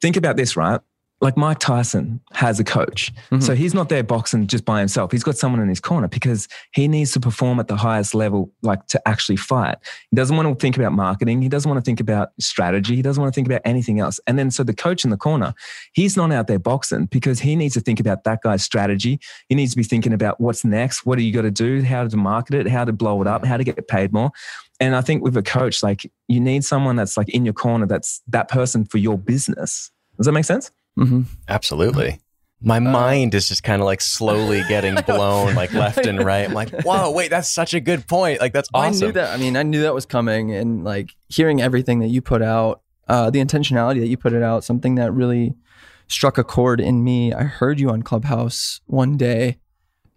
think 0.01 0.15
about 0.15 0.37
this, 0.37 0.55
right? 0.55 0.79
Like 1.21 1.37
Mike 1.37 1.59
Tyson 1.59 2.19
has 2.33 2.59
a 2.59 2.63
coach. 2.63 3.13
Mhm. 3.31 3.43
So 3.43 3.53
he's 3.53 3.75
not 3.75 3.89
there 3.89 4.03
boxing 4.03 4.47
just 4.47 4.65
by 4.65 4.79
himself. 4.79 5.11
He's 5.11 5.23
got 5.23 5.37
someone 5.37 5.61
in 5.61 5.69
his 5.69 5.79
corner 5.79 6.07
because 6.07 6.47
he 6.73 6.87
needs 6.87 7.11
to 7.11 7.19
perform 7.19 7.59
at 7.59 7.67
the 7.67 7.75
highest 7.75 8.15
level, 8.15 8.51
like 8.63 8.87
to 8.87 9.07
actually 9.07 9.35
fight. 9.35 9.77
He 10.09 10.15
doesn't 10.15 10.35
want 10.35 10.49
to 10.49 10.55
think 10.55 10.77
about 10.77 10.93
marketing. 10.93 11.43
He 11.43 11.47
doesn't 11.47 11.69
want 11.69 11.79
to 11.79 11.87
think 11.87 11.99
about 11.99 12.29
strategy. 12.39 12.95
He 12.95 13.03
doesn't 13.03 13.21
want 13.21 13.31
to 13.31 13.35
think 13.35 13.47
about 13.47 13.61
anything 13.65 13.99
else. 13.99 14.19
And 14.25 14.39
then 14.39 14.49
so 14.49 14.63
the 14.63 14.73
coach 14.73 15.03
in 15.03 15.11
the 15.11 15.17
corner, 15.17 15.53
he's 15.93 16.17
not 16.17 16.31
out 16.31 16.47
there 16.47 16.59
boxing 16.59 17.05
because 17.05 17.39
he 17.39 17.55
needs 17.55 17.75
to 17.75 17.81
think 17.81 17.99
about 17.99 18.23
that 18.23 18.41
guy's 18.41 18.63
strategy. 18.63 19.19
He 19.47 19.53
needs 19.53 19.71
to 19.71 19.77
be 19.77 19.83
thinking 19.83 20.13
about 20.13 20.41
what's 20.41 20.65
next. 20.65 21.05
What 21.05 21.19
do 21.19 21.23
you 21.23 21.31
got 21.31 21.43
to 21.43 21.51
do? 21.51 21.83
How 21.83 22.07
to 22.07 22.17
market 22.17 22.55
it? 22.55 22.67
How 22.67 22.83
to 22.83 22.93
blow 22.93 23.21
it 23.21 23.27
up? 23.27 23.45
How 23.45 23.57
to 23.57 23.63
get 23.63 23.87
paid 23.87 24.11
more? 24.11 24.31
And 24.79 24.95
I 24.95 25.01
think 25.01 25.23
with 25.23 25.37
a 25.37 25.43
coach, 25.43 25.83
like 25.83 26.11
you 26.27 26.39
need 26.39 26.65
someone 26.65 26.95
that's 26.95 27.15
like 27.15 27.29
in 27.29 27.45
your 27.45 27.53
corner, 27.53 27.85
that's 27.85 28.23
that 28.27 28.47
person 28.49 28.85
for 28.85 28.97
your 28.97 29.19
business. 29.19 29.91
Does 30.17 30.25
that 30.25 30.31
make 30.31 30.45
sense? 30.45 30.71
Hmm 30.95 31.21
Absolutely. 31.47 32.19
My 32.63 32.79
mind 32.79 33.33
is 33.33 33.47
just 33.47 33.63
kind 33.63 33.81
of 33.81 33.87
like 33.87 34.01
slowly 34.01 34.61
getting 34.69 34.95
blown 35.07 35.55
like 35.55 35.73
left 35.73 36.05
and 36.05 36.23
right. 36.23 36.47
I'm 36.47 36.53
like, 36.53 36.69
whoa, 36.83 37.09
wait, 37.09 37.31
that's 37.31 37.49
such 37.49 37.73
a 37.73 37.79
good 37.79 38.07
point. 38.07 38.39
Like 38.39 38.53
that's 38.53 38.69
I 38.73 38.89
awesome. 38.89 39.07
knew 39.07 39.11
that. 39.13 39.33
I 39.33 39.37
mean, 39.37 39.57
I 39.57 39.63
knew 39.63 39.81
that 39.81 39.95
was 39.95 40.05
coming, 40.05 40.53
and 40.53 40.83
like 40.83 41.15
hearing 41.27 41.59
everything 41.59 41.99
that 41.99 42.09
you 42.09 42.21
put 42.21 42.43
out, 42.43 42.81
uh, 43.07 43.31
the 43.31 43.39
intentionality 43.39 43.99
that 44.01 44.07
you 44.07 44.17
put 44.17 44.33
it 44.33 44.43
out, 44.43 44.63
something 44.63 44.95
that 44.95 45.11
really 45.11 45.55
struck 46.07 46.37
a 46.37 46.43
chord 46.43 46.79
in 46.79 47.03
me. 47.03 47.33
I 47.33 47.43
heard 47.43 47.79
you 47.79 47.89
on 47.89 48.03
Clubhouse 48.03 48.81
one 48.85 49.17
day 49.17 49.57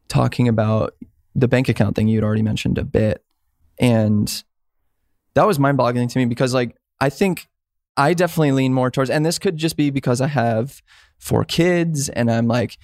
talking 0.08 0.46
about 0.46 0.94
the 1.34 1.48
bank 1.48 1.70
account 1.70 1.96
thing 1.96 2.08
you'd 2.08 2.24
already 2.24 2.42
mentioned 2.42 2.76
a 2.76 2.84
bit, 2.84 3.24
and 3.78 4.44
that 5.32 5.46
was 5.46 5.58
mind-boggling 5.58 6.08
to 6.08 6.18
me 6.18 6.26
because, 6.26 6.52
like, 6.52 6.76
I 7.00 7.08
think 7.08 7.48
I 7.96 8.14
definitely 8.14 8.52
lean 8.52 8.74
more 8.74 8.90
towards, 8.90 9.10
and 9.10 9.24
this 9.24 9.38
could 9.38 9.56
just 9.56 9.76
be 9.76 9.90
because 9.90 10.20
I 10.20 10.26
have 10.26 10.82
four 11.18 11.44
kids, 11.44 12.08
and 12.08 12.30
I'm 12.30 12.48
like, 12.48 12.78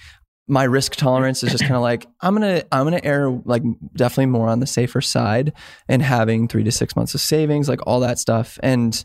my 0.47 0.63
risk 0.63 0.95
tolerance 0.95 1.43
is 1.43 1.51
just 1.51 1.63
kind 1.63 1.75
of 1.75 1.81
like 1.91 2.05
I'm 2.19 2.33
gonna 2.33 2.63
I'm 2.71 2.83
gonna 2.85 3.01
err 3.03 3.29
like 3.45 3.63
definitely 3.95 4.27
more 4.27 4.49
on 4.49 4.59
the 4.59 4.67
safer 4.67 5.01
side 5.01 5.53
and 5.87 6.01
having 6.01 6.47
three 6.47 6.63
to 6.63 6.71
six 6.71 6.95
months 6.95 7.15
of 7.15 7.21
savings, 7.21 7.69
like 7.69 7.79
all 7.87 8.01
that 8.01 8.19
stuff. 8.19 8.59
And 8.61 9.03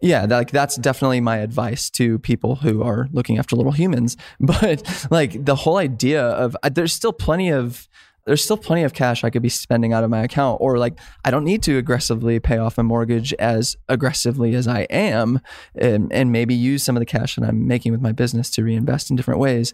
yeah, 0.00 0.26
that, 0.26 0.36
like 0.36 0.50
that's 0.50 0.76
definitely 0.76 1.20
my 1.20 1.38
advice 1.38 1.90
to 1.90 2.18
people 2.20 2.56
who 2.56 2.82
are 2.82 3.08
looking 3.12 3.38
after 3.38 3.56
little 3.56 3.72
humans. 3.72 4.16
But 4.40 5.08
like 5.10 5.44
the 5.44 5.56
whole 5.56 5.78
idea 5.78 6.22
of 6.22 6.56
there's 6.70 6.92
still 6.92 7.12
plenty 7.12 7.50
of 7.50 7.88
there's 8.26 8.42
still 8.42 8.56
plenty 8.56 8.82
of 8.82 8.92
cash 8.92 9.24
I 9.24 9.30
could 9.30 9.42
be 9.42 9.48
spending 9.48 9.92
out 9.92 10.04
of 10.04 10.10
my 10.10 10.22
account, 10.22 10.58
or 10.60 10.78
like 10.78 10.98
I 11.24 11.30
don't 11.30 11.44
need 11.44 11.62
to 11.64 11.78
aggressively 11.78 12.40
pay 12.40 12.58
off 12.58 12.76
my 12.76 12.82
mortgage 12.82 13.32
as 13.34 13.76
aggressively 13.88 14.54
as 14.54 14.68
I 14.68 14.80
am, 14.90 15.40
and, 15.76 16.12
and 16.12 16.32
maybe 16.32 16.54
use 16.54 16.82
some 16.82 16.96
of 16.96 17.00
the 17.00 17.06
cash 17.06 17.36
that 17.36 17.44
I'm 17.44 17.66
making 17.66 17.92
with 17.92 18.02
my 18.02 18.12
business 18.12 18.50
to 18.50 18.64
reinvest 18.64 19.10
in 19.10 19.16
different 19.16 19.40
ways. 19.40 19.72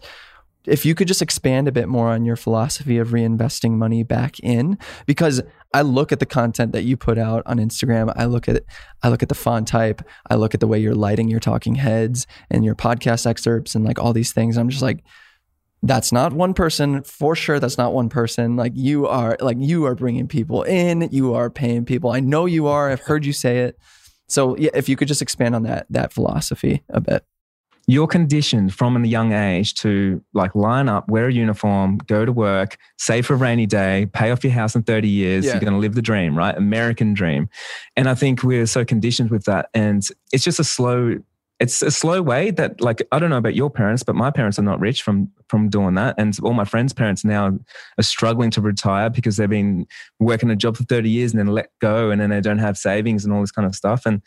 If 0.65 0.85
you 0.85 0.95
could 0.95 1.09
just 1.09 1.21
expand 1.21 1.67
a 1.67 1.73
bit 1.73 1.89
more 1.89 2.09
on 2.09 2.23
your 2.23 2.37
philosophy 2.37 2.97
of 2.97 3.09
reinvesting 3.09 3.71
money 3.71 4.03
back 4.03 4.39
in 4.39 4.77
because 5.05 5.41
I 5.73 5.81
look 5.81 6.13
at 6.13 6.19
the 6.19 6.25
content 6.25 6.71
that 6.71 6.83
you 6.83 6.95
put 6.95 7.17
out 7.17 7.43
on 7.45 7.57
Instagram 7.57 8.13
I 8.15 8.25
look 8.25 8.47
at 8.47 8.63
I 9.01 9.09
look 9.09 9.21
at 9.21 9.27
the 9.27 9.35
font 9.35 9.67
type 9.67 10.01
I 10.29 10.35
look 10.35 10.53
at 10.53 10.61
the 10.61 10.67
way 10.67 10.79
you're 10.79 10.95
lighting 10.95 11.27
your 11.27 11.41
talking 11.41 11.75
heads 11.75 12.27
and 12.49 12.63
your 12.63 12.75
podcast 12.75 13.25
excerpts 13.25 13.75
and 13.75 13.83
like 13.83 13.99
all 13.99 14.13
these 14.13 14.31
things 14.31 14.55
I'm 14.55 14.69
just 14.69 14.83
like 14.83 15.03
that's 15.83 16.11
not 16.11 16.33
one 16.33 16.53
person 16.53 17.03
for 17.03 17.35
sure 17.35 17.59
that's 17.59 17.77
not 17.77 17.93
one 17.93 18.09
person 18.09 18.55
like 18.55 18.71
you 18.75 19.05
are 19.05 19.37
like 19.41 19.57
you 19.59 19.85
are 19.85 19.95
bringing 19.95 20.27
people 20.27 20.63
in 20.63 21.07
you 21.11 21.33
are 21.33 21.49
paying 21.49 21.85
people 21.85 22.11
I 22.11 22.19
know 22.19 22.45
you 22.45 22.67
are 22.67 22.89
I've 22.89 23.01
heard 23.01 23.25
you 23.25 23.33
say 23.33 23.59
it 23.59 23.77
so 24.27 24.57
yeah 24.57 24.71
if 24.73 24.89
you 24.89 24.95
could 24.95 25.07
just 25.07 25.21
expand 25.21 25.55
on 25.55 25.63
that 25.63 25.85
that 25.89 26.13
philosophy 26.13 26.83
a 26.89 27.01
bit 27.01 27.25
you're 27.85 28.07
conditioned 28.07 28.73
from 28.73 29.01
a 29.03 29.07
young 29.07 29.33
age 29.33 29.73
to 29.75 30.23
like 30.33 30.55
line 30.55 30.87
up, 30.87 31.09
wear 31.09 31.27
a 31.27 31.33
uniform, 31.33 31.97
go 32.07 32.23
to 32.23 32.31
work, 32.31 32.77
save 32.97 33.25
for 33.25 33.33
a 33.33 33.37
rainy 33.37 33.65
day, 33.65 34.07
pay 34.13 34.31
off 34.31 34.43
your 34.43 34.53
house 34.53 34.75
in 34.75 34.83
30 34.83 35.09
years. 35.09 35.45
Yeah. 35.45 35.53
You're 35.53 35.61
going 35.61 35.73
to 35.73 35.79
live 35.79 35.95
the 35.95 36.01
dream, 36.01 36.37
right? 36.37 36.55
American 36.55 37.13
dream. 37.13 37.49
And 37.97 38.07
I 38.07 38.15
think 38.15 38.41
we're 38.41 38.67
so 38.67 38.85
conditioned 38.85 39.31
with 39.31 39.45
that. 39.45 39.69
And 39.73 40.01
it's 40.31 40.45
just 40.45 40.59
a 40.59 40.63
slow, 40.63 41.17
it's 41.63 41.81
a 41.81 41.91
slow 41.91 42.21
way 42.21 42.51
that 42.51 42.81
like, 42.81 43.01
I 43.13 43.19
don't 43.19 43.29
know 43.29 43.37
about 43.37 43.55
your 43.55 43.69
parents, 43.69 44.03
but 44.03 44.15
my 44.15 44.29
parents 44.31 44.59
are 44.59 44.63
not 44.63 44.79
rich 44.81 45.01
from, 45.01 45.29
from 45.47 45.69
doing 45.69 45.93
that. 45.95 46.15
And 46.17 46.37
all 46.43 46.53
my 46.53 46.65
friends' 46.65 46.91
parents 46.93 47.23
now 47.23 47.57
are 47.97 48.03
struggling 48.03 48.51
to 48.51 48.61
retire 48.61 49.09
because 49.09 49.37
they've 49.37 49.49
been 49.49 49.87
working 50.19 50.49
a 50.49 50.55
job 50.55 50.75
for 50.75 50.83
30 50.83 51.09
years 51.09 51.31
and 51.31 51.39
then 51.39 51.47
let 51.47 51.69
go 51.79 52.11
and 52.11 52.19
then 52.19 52.31
they 52.31 52.41
don't 52.41 52.57
have 52.59 52.77
savings 52.77 53.23
and 53.23 53.33
all 53.33 53.39
this 53.41 53.51
kind 53.51 53.65
of 53.65 53.75
stuff. 53.75 54.05
And 54.05 54.21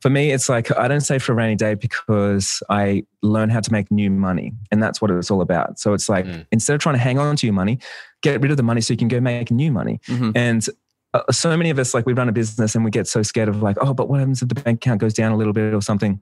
for 0.00 0.10
me, 0.10 0.30
it's 0.32 0.48
like 0.48 0.76
I 0.76 0.86
don't 0.88 1.00
save 1.00 1.22
for 1.22 1.32
a 1.32 1.34
rainy 1.36 1.56
day 1.56 1.74
because 1.74 2.62
I 2.68 3.04
learn 3.22 3.48
how 3.48 3.60
to 3.60 3.72
make 3.72 3.90
new 3.90 4.10
money. 4.10 4.52
And 4.70 4.82
that's 4.82 5.00
what 5.00 5.10
it's 5.10 5.30
all 5.30 5.40
about. 5.40 5.78
So 5.78 5.94
it's 5.94 6.08
like 6.08 6.26
Mm. 6.26 6.46
instead 6.52 6.74
of 6.74 6.80
trying 6.80 6.96
to 6.96 7.00
hang 7.00 7.18
on 7.18 7.36
to 7.36 7.46
your 7.46 7.54
money, 7.54 7.78
get 8.22 8.40
rid 8.40 8.50
of 8.50 8.56
the 8.56 8.62
money 8.62 8.80
so 8.80 8.92
you 8.92 8.98
can 8.98 9.08
go 9.08 9.20
make 9.20 9.50
new 9.50 9.72
money. 9.72 10.00
Mhm. 10.08 10.32
And 10.34 10.66
uh, 11.14 11.22
so 11.30 11.56
many 11.56 11.70
of 11.70 11.78
us, 11.78 11.94
like 11.94 12.04
we 12.06 12.12
run 12.12 12.28
a 12.28 12.32
business 12.32 12.74
and 12.74 12.84
we 12.84 12.90
get 12.90 13.06
so 13.06 13.22
scared 13.22 13.48
of 13.48 13.62
like, 13.62 13.76
oh, 13.80 13.94
but 13.94 14.08
what 14.08 14.18
happens 14.18 14.42
if 14.42 14.48
the 14.48 14.54
bank 14.56 14.78
account 14.84 15.00
goes 15.00 15.14
down 15.14 15.32
a 15.32 15.36
little 15.36 15.52
bit 15.52 15.72
or 15.72 15.80
something? 15.80 16.20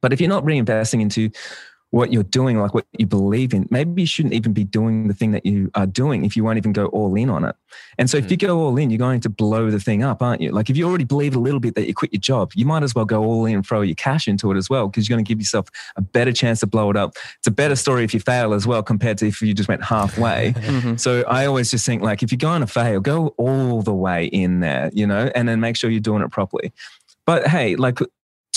But 0.00 0.12
if 0.12 0.20
you're 0.20 0.28
not 0.28 0.44
reinvesting 0.44 1.00
into 1.00 1.30
what 1.90 2.12
you're 2.12 2.22
doing, 2.22 2.60
like 2.60 2.74
what 2.74 2.84
you 2.98 3.06
believe 3.06 3.54
in, 3.54 3.66
maybe 3.70 4.02
you 4.02 4.06
shouldn't 4.06 4.34
even 4.34 4.52
be 4.52 4.62
doing 4.62 5.08
the 5.08 5.14
thing 5.14 5.30
that 5.30 5.46
you 5.46 5.70
are 5.74 5.86
doing 5.86 6.22
if 6.22 6.36
you 6.36 6.44
won't 6.44 6.58
even 6.58 6.70
go 6.70 6.84
all 6.88 7.14
in 7.14 7.30
on 7.30 7.46
it. 7.46 7.56
And 7.96 8.10
so 8.10 8.18
if 8.18 8.30
you 8.30 8.36
go 8.36 8.60
all 8.60 8.76
in, 8.76 8.90
you're 8.90 8.98
going 8.98 9.20
to 9.20 9.30
blow 9.30 9.70
the 9.70 9.80
thing 9.80 10.02
up, 10.02 10.20
aren't 10.20 10.42
you? 10.42 10.52
Like 10.52 10.68
if 10.68 10.76
you 10.76 10.86
already 10.86 11.04
believe 11.04 11.34
a 11.34 11.38
little 11.38 11.60
bit 11.60 11.74
that 11.76 11.86
you 11.86 11.94
quit 11.94 12.12
your 12.12 12.20
job, 12.20 12.52
you 12.54 12.66
might 12.66 12.82
as 12.82 12.94
well 12.94 13.06
go 13.06 13.24
all 13.24 13.46
in 13.46 13.54
and 13.54 13.66
throw 13.66 13.80
your 13.80 13.94
cash 13.94 14.28
into 14.28 14.52
it 14.52 14.58
as 14.58 14.68
well, 14.68 14.86
because 14.88 15.08
you're 15.08 15.16
going 15.16 15.24
to 15.24 15.28
give 15.28 15.40
yourself 15.40 15.68
a 15.96 16.02
better 16.02 16.30
chance 16.30 16.60
to 16.60 16.66
blow 16.66 16.90
it 16.90 16.96
up. 16.96 17.14
It's 17.38 17.46
a 17.46 17.50
better 17.50 17.74
story 17.74 18.04
if 18.04 18.12
you 18.12 18.20
fail 18.20 18.52
as 18.52 18.66
well 18.66 18.82
compared 18.82 19.16
to 19.18 19.26
if 19.26 19.40
you 19.40 19.54
just 19.54 19.68
went 19.68 19.82
halfway. 19.82 20.52
Mhm. 20.68 21.00
So 21.00 21.22
I 21.26 21.46
always 21.46 21.70
just 21.70 21.86
think 21.86 22.02
like 22.02 22.22
if 22.22 22.30
you're 22.30 22.36
going 22.36 22.60
to 22.60 22.66
fail, 22.66 23.00
go 23.00 23.28
all 23.38 23.80
the 23.80 23.94
way 23.94 24.26
in 24.26 24.60
there, 24.60 24.90
you 24.92 25.06
know, 25.06 25.30
and 25.34 25.48
then 25.48 25.58
make 25.60 25.76
sure 25.76 25.88
you're 25.88 26.00
doing 26.00 26.22
it 26.22 26.30
properly. 26.30 26.70
But 27.24 27.46
hey, 27.46 27.76
like 27.76 27.98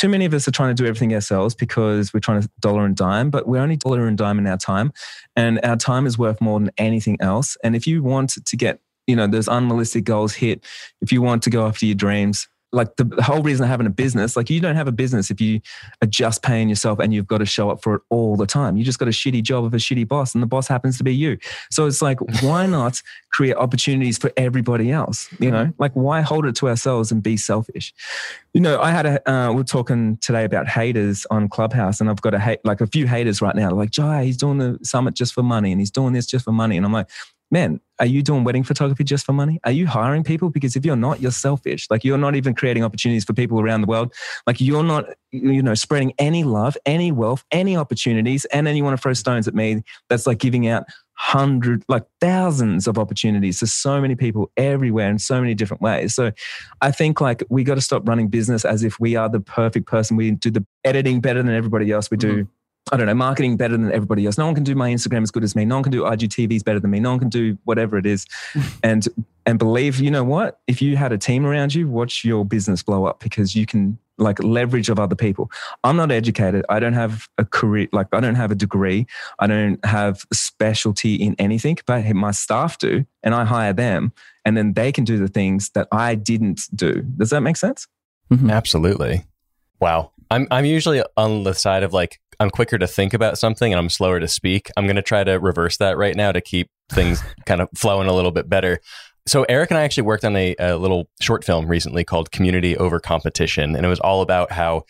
too 0.02 0.10
many 0.10 0.26
of 0.26 0.34
us 0.34 0.48
are 0.48 0.52
trying 0.52 0.76
to 0.76 0.84
do 0.84 0.88
everything 0.88 1.14
ourselves 1.14 1.54
because 1.54 2.12
we're 2.12 2.20
trying 2.20 2.42
to 2.42 2.50
dollar 2.60 2.86
and 2.86 2.96
dime, 2.96 3.30
but 3.30 3.48
we're 3.48 3.62
only 3.62 3.78
dollar 3.78 4.08
and 4.08 4.18
dime 4.18 4.40
in 4.40 4.48
our 4.48 4.58
time. 4.58 4.92
And 5.36 5.60
our 5.64 5.76
time 5.76 6.08
is 6.08 6.18
worth 6.18 6.42
more 6.42 6.60
than 6.60 6.72
anything 6.80 7.18
else. 7.22 7.56
And 7.64 7.76
if 7.76 7.86
you 7.86 8.02
want 8.02 8.32
to 8.44 8.58
get, 8.58 8.80
you 9.06 9.16
know, 9.16 9.28
those 9.28 9.48
unrealistic 9.48 10.04
goals 10.04 10.34
hit, 10.34 10.66
if 11.02 11.12
you 11.12 11.22
want 11.22 11.44
to 11.44 11.52
go 11.52 11.68
after 11.68 11.86
your 11.86 11.94
dreams, 11.94 12.48
like 12.71 12.95
the, 12.95 13.03
the 13.03 13.23
whole 13.23 13.41
reason 13.41 13.63
of 13.63 13.69
having 13.69 13.88
a 13.88 13.91
business, 13.91 14.36
like 14.38 14.49
you 14.49 14.60
don't 14.60 14.75
have 14.75 14.88
a 14.88 14.91
business 14.91 15.29
if 15.29 15.41
you 15.41 15.62
are 16.01 16.07
just 16.07 16.41
paying 16.41 16.69
yourself 16.69 16.99
and 16.99 17.13
you've 17.13 17.27
got 17.27 17.39
to 17.39 17.45
show 17.45 17.69
up 17.69 17.81
for 17.81 17.95
it 17.95 18.01
all 18.10 18.36
the 18.38 18.45
time. 18.45 18.77
You 18.77 18.84
just 18.84 18.99
got 18.99 19.07
a 19.07 19.12
shitty 19.12 19.43
job 19.43 19.65
of 19.65 19.73
a 19.73 19.77
shitty 19.77 20.07
boss 20.07 20.34
and 20.34 20.41
the 20.41 20.47
boss 20.47 20.67
happens 20.67 20.97
to 20.97 21.03
be 21.03 21.13
you. 21.13 21.38
So 21.69 21.86
it's 21.86 22.01
like, 22.01 22.19
why 22.41 22.65
not 22.65 23.01
create 23.31 23.55
opportunities 23.55 24.17
for 24.17 24.31
everybody 24.38 24.91
else? 24.91 25.29
You 25.39 25.51
know, 25.51 25.73
like 25.79 25.93
why 25.93 26.21
hold 26.21 26.45
it 26.45 26.55
to 26.57 26.69
ourselves 26.69 27.12
and 27.12 27.21
be 27.21 27.38
selfish? 27.38 27.93
You 28.53 28.62
know, 28.62 28.79
I 28.81 28.91
had 28.91 29.05
a, 29.05 29.31
uh, 29.31 29.53
we're 29.53 29.63
talking 29.63 30.17
today 30.17 30.45
about 30.45 30.67
haters 30.67 31.25
on 31.29 31.49
Clubhouse 31.49 31.99
and 32.01 32.10
I've 32.10 32.21
got 32.21 32.34
a 32.34 32.39
hate, 32.39 32.60
like 32.63 32.81
a 32.81 32.88
few 32.88 33.07
haters 33.07 33.41
right 33.41 33.55
now. 33.55 33.71
Like, 33.71 33.91
Jai, 33.91 34.25
he's 34.25 34.38
doing 34.38 34.57
the 34.57 34.79
summit 34.84 35.13
just 35.13 35.34
for 35.34 35.43
money 35.43 35.71
and 35.71 35.81
he's 35.81 35.91
doing 35.91 36.13
this 36.13 36.25
just 36.25 36.45
for 36.45 36.51
money. 36.51 36.77
And 36.77 36.86
I'm 36.86 36.93
like, 36.93 37.10
man, 37.51 37.81
are 38.02 38.08
you 38.08 38.24
doing 38.24 38.44
wedding 38.44 38.64
photography 38.64 39.04
just 39.04 39.28
for 39.28 39.32
money? 39.32 39.60
Are 39.64 39.72
you 39.72 39.86
hiring 39.86 40.24
people? 40.24 40.50
Because 40.50 40.76
if 40.76 40.84
you're 40.84 40.96
not, 40.96 41.22
you're 41.22 41.30
selfish. 41.30 41.86
Like 41.92 42.04
you're 42.04 42.18
not 42.18 42.36
even 42.36 42.56
creating 42.56 42.84
opportunities 42.84 43.24
for 43.24 43.34
people 43.34 43.62
around 43.62 43.82
the 43.82 43.88
world. 43.88 44.12
Like 44.48 44.60
you're 44.60 44.84
not, 44.84 45.06
you 45.32 45.62
know, 45.62 45.76
spreading 45.76 46.12
any 46.18 46.44
love, 46.44 46.76
any 46.88 47.12
wealth, 47.12 47.46
any 47.52 47.78
opportunities. 47.78 48.46
And 48.46 48.66
then 48.66 48.76
you 48.76 48.84
want 48.84 48.98
to 48.98 49.02
throw 49.02 49.14
stones 49.14 49.48
at 49.48 49.54
me. 49.54 49.84
That's 50.10 50.26
like 50.26 50.40
giving 50.40 50.68
out 50.68 50.86
hundred, 51.14 51.84
like 51.88 52.04
thousands 52.20 52.88
of 52.88 52.98
opportunities 52.98 53.60
to 53.60 53.68
so 53.68 54.02
many 54.02 54.16
people 54.16 54.52
everywhere 54.58 55.12
in 55.12 55.20
so 55.20 55.40
many 55.40 55.54
different 55.54 55.84
ways. 55.84 56.16
So 56.16 56.32
I 56.82 56.90
think 56.90 57.22
like 57.22 57.44
we 57.50 57.64
got 57.64 57.76
to 57.76 57.82
stop 57.82 58.08
running 58.08 58.30
business 58.30 58.66
as 58.66 58.84
if 58.84 59.00
we 59.00 59.16
are 59.16 59.30
the 59.30 59.42
perfect 59.42 59.86
person. 59.86 60.18
We 60.18 60.32
do 60.32 60.50
the 60.50 60.66
editing 60.84 61.22
better 61.22 61.44
than 61.44 61.54
everybody 61.54 61.92
else. 61.92 62.10
We 62.10 62.18
do 62.18 62.34
mm-hmm. 62.34 62.52
I 62.91 62.98
don't 62.98 63.06
know, 63.06 63.13
marketing 63.13 63.58
better 63.58 63.78
than 63.78 63.91
everybody 63.91 64.26
else. 64.26 64.38
No 64.38 64.46
one 64.46 64.56
can 64.56 64.63
do 64.63 64.76
my 64.76 64.89
Instagram 64.89 65.22
as 65.22 65.32
good 65.32 65.44
as 65.44 65.56
me. 65.56 65.65
No 65.65 65.76
one 65.76 65.84
can 65.84 65.91
do 65.91 66.02
IGTVs 66.04 66.63
better 66.63 66.80
than 66.80 66.91
me. 66.91 67.00
No 67.00 67.12
one 67.12 67.20
can 67.20 67.30
do 67.30 67.58
whatever 67.63 67.98
it 67.98 68.06
is. 68.06 68.26
and 68.84 69.08
and 69.46 69.58
believe, 69.58 70.00
you 70.00 70.12
know 70.12 70.24
what? 70.24 70.60
If 70.67 70.82
you 70.82 70.98
had 70.98 71.12
a 71.12 71.17
team 71.17 71.46
around 71.46 71.74
you, 71.74 71.88
watch 71.88 72.24
your 72.24 72.46
business 72.46 72.84
blow 72.84 73.06
up 73.06 73.20
because 73.20 73.56
you 73.56 73.65
can 73.65 73.98
like 74.17 74.41
leverage 74.44 74.89
of 74.89 75.00
other 75.00 75.15
people. 75.15 75.52
I'm 75.84 75.96
not 75.96 76.12
educated. 76.12 76.63
I 76.70 76.80
don't 76.80 76.94
have 76.94 77.28
a 77.38 77.46
career, 77.46 77.88
like 77.91 78.08
I 78.12 78.20
don't 78.20 78.36
have 78.36 78.52
a 78.52 78.56
degree. 78.56 79.08
I 79.39 79.48
don't 79.48 79.84
have 79.86 80.26
a 80.32 80.36
specialty 80.36 81.15
in 81.15 81.36
anything, 81.39 81.78
but 81.86 82.06
my 82.13 82.32
staff 82.32 82.78
do, 82.78 83.06
and 83.24 83.34
I 83.34 83.46
hire 83.46 83.74
them, 83.74 84.13
and 84.46 84.56
then 84.56 84.74
they 84.74 84.91
can 84.91 85.06
do 85.06 85.17
the 85.17 85.28
things 85.28 85.70
that 85.72 85.88
I 85.91 86.15
didn't 86.15 86.67
do. 86.76 87.02
Does 87.17 87.32
that 87.32 87.41
make 87.41 87.58
sense? 87.58 87.88
Mhm. 88.32 88.52
Absolutely. 88.52 89.26
Wow. 89.80 90.12
I'm 90.32 90.48
I'm 90.50 90.65
usually 90.65 91.04
on 91.17 91.44
the 91.44 91.54
side 91.54 91.84
of 91.84 91.94
like 91.94 92.20
I'm 92.39 92.50
quicker 92.50 92.78
to 92.78 92.88
think 92.88 93.13
about 93.13 93.38
something 93.38 93.72
and 93.72 93.80
I'm 93.80 93.89
slower 93.89 94.20
to 94.20 94.28
speak. 94.28 94.72
I'm 94.78 94.86
going 94.86 94.96
to 94.96 95.02
try 95.04 95.24
to 95.24 95.34
reverse 95.34 95.78
that 95.78 95.98
right 95.98 96.15
now 96.15 96.32
to 96.32 96.41
keep 96.41 96.70
things 96.89 97.22
kind 97.46 97.62
of 97.62 97.67
flowing 97.76 98.08
a 98.08 98.13
little 98.13 98.32
bit 98.32 98.50
better. 98.50 98.80
So 99.28 99.46
Eric 99.48 99.70
and 99.70 99.78
I 99.78 99.84
actually 99.84 100.04
worked 100.04 100.26
on 100.26 100.36
a, 100.36 100.56
a 100.58 100.78
little 100.78 101.08
short 101.20 101.44
film 101.44 101.67
recently 101.67 102.04
called 102.04 102.32
Community 102.32 102.76
Over 102.76 103.00
Competition 103.00 103.76
and 103.76 103.86
it 103.86 103.89
was 103.89 104.00
all 104.00 104.22
about 104.22 104.52
how 104.52 104.86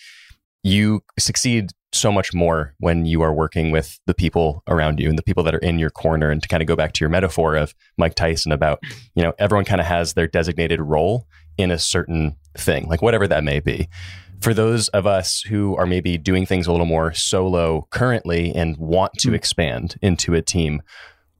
you 0.63 1.01
succeed 1.19 1.71
so 1.91 2.11
much 2.11 2.33
more 2.33 2.73
when 2.77 3.05
you 3.05 3.21
are 3.21 3.33
working 3.33 3.71
with 3.71 3.99
the 4.05 4.13
people 4.13 4.63
around 4.69 4.99
you 4.99 5.09
and 5.09 5.17
the 5.17 5.23
people 5.23 5.43
that 5.43 5.55
are 5.55 5.59
in 5.59 5.79
your 5.79 5.89
corner. 5.89 6.29
And 6.29 6.41
to 6.41 6.47
kind 6.47 6.61
of 6.61 6.67
go 6.67 6.75
back 6.75 6.93
to 6.93 6.99
your 7.01 7.09
metaphor 7.09 7.55
of 7.55 7.73
Mike 7.97 8.15
Tyson 8.15 8.51
about, 8.51 8.79
you 9.15 9.23
know, 9.23 9.33
everyone 9.39 9.65
kind 9.65 9.81
of 9.81 9.87
has 9.87 10.13
their 10.13 10.27
designated 10.27 10.79
role 10.79 11.27
in 11.57 11.71
a 11.71 11.79
certain 11.79 12.37
thing, 12.57 12.87
like 12.87 13.01
whatever 13.01 13.27
that 13.27 13.43
may 13.43 13.59
be. 13.59 13.89
For 14.41 14.53
those 14.53 14.87
of 14.89 15.05
us 15.05 15.41
who 15.41 15.75
are 15.77 15.85
maybe 15.85 16.17
doing 16.17 16.45
things 16.45 16.65
a 16.65 16.71
little 16.71 16.87
more 16.87 17.13
solo 17.13 17.87
currently 17.91 18.53
and 18.53 18.75
want 18.77 19.13
to 19.19 19.29
mm. 19.29 19.35
expand 19.35 19.95
into 20.01 20.33
a 20.33 20.41
team, 20.41 20.81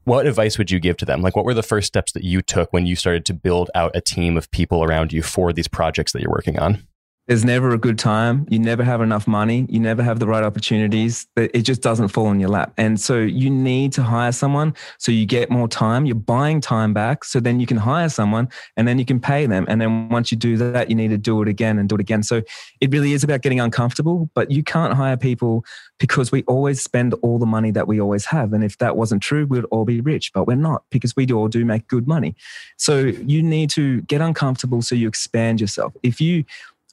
what 0.04 0.28
advice 0.28 0.58
would 0.58 0.70
you 0.70 0.80
give 0.80 0.98
to 0.98 1.06
them? 1.06 1.22
Like, 1.22 1.36
what 1.36 1.46
were 1.46 1.54
the 1.54 1.64
first 1.64 1.88
steps 1.88 2.12
that 2.14 2.24
you 2.24 2.42
took 2.42 2.72
when 2.72 2.86
you 2.86 2.96
started 2.96 3.26
to 3.26 3.34
build 3.34 3.70
out 3.76 3.96
a 3.96 4.02
team 4.02 4.38
of 4.38 4.50
people 4.52 4.84
around 4.84 5.14
you 5.14 5.24
for 5.24 5.52
these 5.52 5.68
projects 5.68 6.12
that 6.14 6.22
you're 6.22 6.32
working 6.32 6.60
on? 6.60 6.88
There's 7.32 7.46
never 7.46 7.70
a 7.70 7.78
good 7.78 7.98
time. 7.98 8.46
You 8.50 8.60
never 8.60 8.84
have 8.84 9.00
enough 9.00 9.26
money. 9.26 9.66
You 9.70 9.80
never 9.80 10.04
have 10.04 10.20
the 10.20 10.28
right 10.28 10.44
opportunities. 10.44 11.28
It 11.38 11.62
just 11.62 11.82
doesn't 11.82 12.10
fall 12.10 12.30
in 12.30 12.42
your 12.42 12.50
lap. 12.50 12.74
And 12.76 13.00
so 13.00 13.20
you 13.20 13.50
need 13.50 13.94
to 13.94 14.04
hire 14.04 14.34
someone 14.34 14.76
so 14.98 15.14
you 15.14 15.26
get 15.26 15.50
more 15.50 15.70
time. 15.70 16.06
You're 16.06 16.16
buying 16.16 16.60
time 16.60 16.94
back. 16.94 17.24
So 17.24 17.40
then 17.40 17.62
you 17.62 17.66
can 17.66 17.78
hire 17.78 18.10
someone 18.10 18.50
and 18.76 18.86
then 18.86 19.00
you 19.00 19.06
can 19.06 19.22
pay 19.22 19.46
them. 19.46 19.66
And 19.70 19.80
then 19.80 20.10
once 20.10 20.30
you 20.30 20.38
do 20.38 20.58
that, 20.58 20.90
you 20.90 20.96
need 20.98 21.08
to 21.12 21.18
do 21.18 21.42
it 21.42 21.48
again 21.48 21.80
and 21.80 21.88
do 21.88 21.96
it 21.96 22.02
again. 22.02 22.22
So 22.22 22.42
it 22.82 22.92
really 22.92 23.14
is 23.14 23.24
about 23.24 23.44
getting 23.44 23.62
uncomfortable, 23.62 24.30
but 24.34 24.52
you 24.52 24.62
can't 24.62 24.94
hire 24.94 25.16
people 25.16 25.64
because 26.00 26.34
we 26.34 26.44
always 26.48 26.82
spend 26.82 27.14
all 27.22 27.40
the 27.40 27.46
money 27.46 27.72
that 27.72 27.88
we 27.88 28.02
always 28.02 28.26
have. 28.26 28.52
And 28.52 28.62
if 28.62 28.78
that 28.80 28.98
wasn't 28.98 29.24
true, 29.24 29.46
we'd 29.46 29.64
all 29.66 29.86
be 29.86 30.02
rich, 30.02 30.34
but 30.34 30.48
we're 30.48 30.56
not 30.56 30.84
because 30.90 31.16
we 31.16 31.26
all 31.32 31.48
do 31.48 31.64
make 31.64 31.88
good 31.88 32.10
money. 32.10 32.36
So 32.76 32.98
you 33.00 33.42
need 33.42 33.70
to 33.70 34.02
get 34.02 34.20
uncomfortable 34.20 34.82
so 34.82 34.96
you 34.96 35.08
expand 35.08 35.62
yourself. 35.62 35.94
If 36.04 36.20
you 36.20 36.44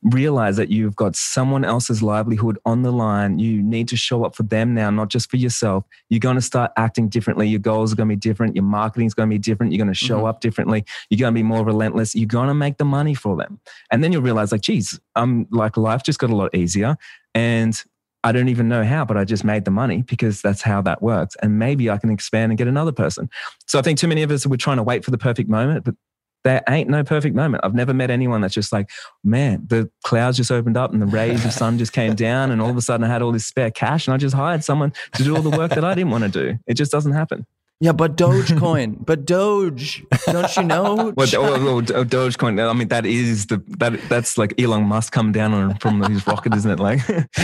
realize 0.03 0.57
that 0.57 0.71
you've 0.71 0.97
got 0.97 1.17
someone 1.17 1.65
else's 1.65 2.03
livelihood 2.03 2.59
on 2.65 2.83
the 2.83 2.93
line. 2.93 3.39
You 3.39 3.63
need 3.63 3.89
to 3.89 3.97
show 3.97 4.25
up 4.25 4.35
for 4.35 4.45
them 4.45 4.75
now, 4.75 4.91
not 4.91 5.09
just 5.09 5.31
for 5.31 5.37
yourself. 5.37 5.85
You're 6.09 6.21
going 6.21 6.37
to 6.37 6.43
start 6.43 6.73
acting 6.77 7.09
differently. 7.09 7.49
Your 7.49 7.61
goals 7.61 7.93
are 7.93 7.97
going 7.97 8.09
to 8.09 8.15
be 8.15 8.21
different. 8.21 8.55
Your 8.55 8.65
marketing 8.65 9.07
is 9.07 9.15
going 9.15 9.29
to 9.29 9.35
be 9.35 9.39
different. 9.39 9.73
You're 9.73 9.85
going 9.85 9.93
to 9.93 9.99
show 9.99 10.19
mm-hmm. 10.19 10.27
up 10.27 10.41
differently. 10.41 10.85
You're 11.11 11.19
going 11.19 11.35
to 11.35 11.39
be 11.39 11.43
more 11.43 11.65
relentless. 11.65 12.15
You're 12.15 12.27
going 12.27 12.49
to 12.49 12.55
make 12.55 12.79
the 12.79 12.85
money 12.85 13.15
for 13.15 13.37
them. 13.37 13.61
And 13.91 14.03
then 14.03 14.13
you'll 14.13 14.23
realize, 14.23 14.53
like, 14.53 14.63
geez, 14.63 14.99
I'm 15.17 15.47
like, 15.51 15.77
life 15.77 16.03
just 16.03 16.19
got 16.19 16.31
a 16.31 16.37
lot 16.37 16.55
easier. 16.55 16.97
And 17.35 17.83
I 18.25 18.33
don't 18.33 18.49
even 18.49 18.69
know 18.69 18.85
how, 18.85 19.05
but 19.05 19.17
I 19.17 19.25
just 19.25 19.45
made 19.45 19.65
the 19.65 19.71
money 19.71 20.03
because 20.03 20.43
that's 20.43 20.63
how 20.63 20.83
that 20.83 21.03
works. 21.03 21.37
And 21.41 21.59
maybe 21.59 21.89
I 21.89 21.99
can 21.99 22.11
expand 22.11 22.51
and 22.51 22.59
get 22.59 22.67
another 22.67 22.93
person. 22.93 23.31
So 23.67 23.79
I 23.79 23.83
think 23.83 23.99
too 23.99 24.09
many 24.09 24.23
of 24.23 24.31
us 24.31 24.45
we're 24.47 24.57
trying 24.57 24.79
to 24.79 24.83
wait 24.83 25.05
for 25.05 25.13
the 25.13 25.19
perfect 25.19 25.49
moment, 25.49 25.85
but 25.85 25.95
there 26.49 26.63
ain't 26.67 26.89
no 26.89 27.05
perfect 27.05 27.37
moment. 27.37 27.63
I've 27.63 27.75
never 27.75 27.93
met 27.93 28.11
anyone 28.11 28.41
that's 28.41 28.55
just 28.55 28.73
like, 28.73 28.89
man, 29.23 29.65
the 29.67 29.91
clouds 30.03 30.39
just 30.39 30.51
opened 30.51 30.79
up 30.79 30.93
and 30.93 31.03
the 31.03 31.07
rays 31.07 31.45
of 31.45 31.53
sun 31.53 31.77
just 31.77 31.93
came 31.93 32.15
down, 32.15 32.51
and 32.51 32.63
all 32.63 32.71
of 32.71 32.77
a 32.77 32.81
sudden 32.81 33.05
I 33.05 33.09
had 33.09 33.21
all 33.21 33.33
this 33.33 33.45
spare 33.45 33.71
cash 33.71 34.07
and 34.07 34.15
I 34.15 34.17
just 34.17 34.35
hired 34.35 34.65
someone 34.65 34.95
to 35.15 35.25
do 35.25 35.37
all 35.37 35.43
the 35.43 35.51
work 35.51 35.73
that 35.73 35.85
I 35.85 35.95
didn't 35.95 36.11
want 36.11 36.25
to 36.25 36.31
do. 36.31 36.59
It 36.67 36.75
just 36.75 36.91
doesn't 36.91 37.13
happen. 37.13 37.45
Yeah, 37.81 37.93
but 37.93 38.17
Dogecoin, 38.17 39.05
but 39.05 39.27
Doge, 39.27 40.05
don't 40.27 40.57
you 40.57 40.65
know? 40.65 40.95
well, 41.17 41.29
oh, 41.37 41.77
oh, 41.77 42.05
Dogecoin. 42.05 42.69
I 42.69 42.73
mean, 42.73 42.89
that 42.89 43.05
is 43.05 43.47
the 43.47 43.63
that 43.79 44.01
that's 44.09 44.39
like 44.39 44.59
Elon 44.59 44.85
Musk 44.85 45.13
come 45.13 45.31
down 45.31 45.53
on 45.53 45.77
from 45.77 46.03
his 46.03 46.27
rocket, 46.27 46.55
isn't 46.55 46.71
it? 46.71 46.81
Like, 46.81 47.01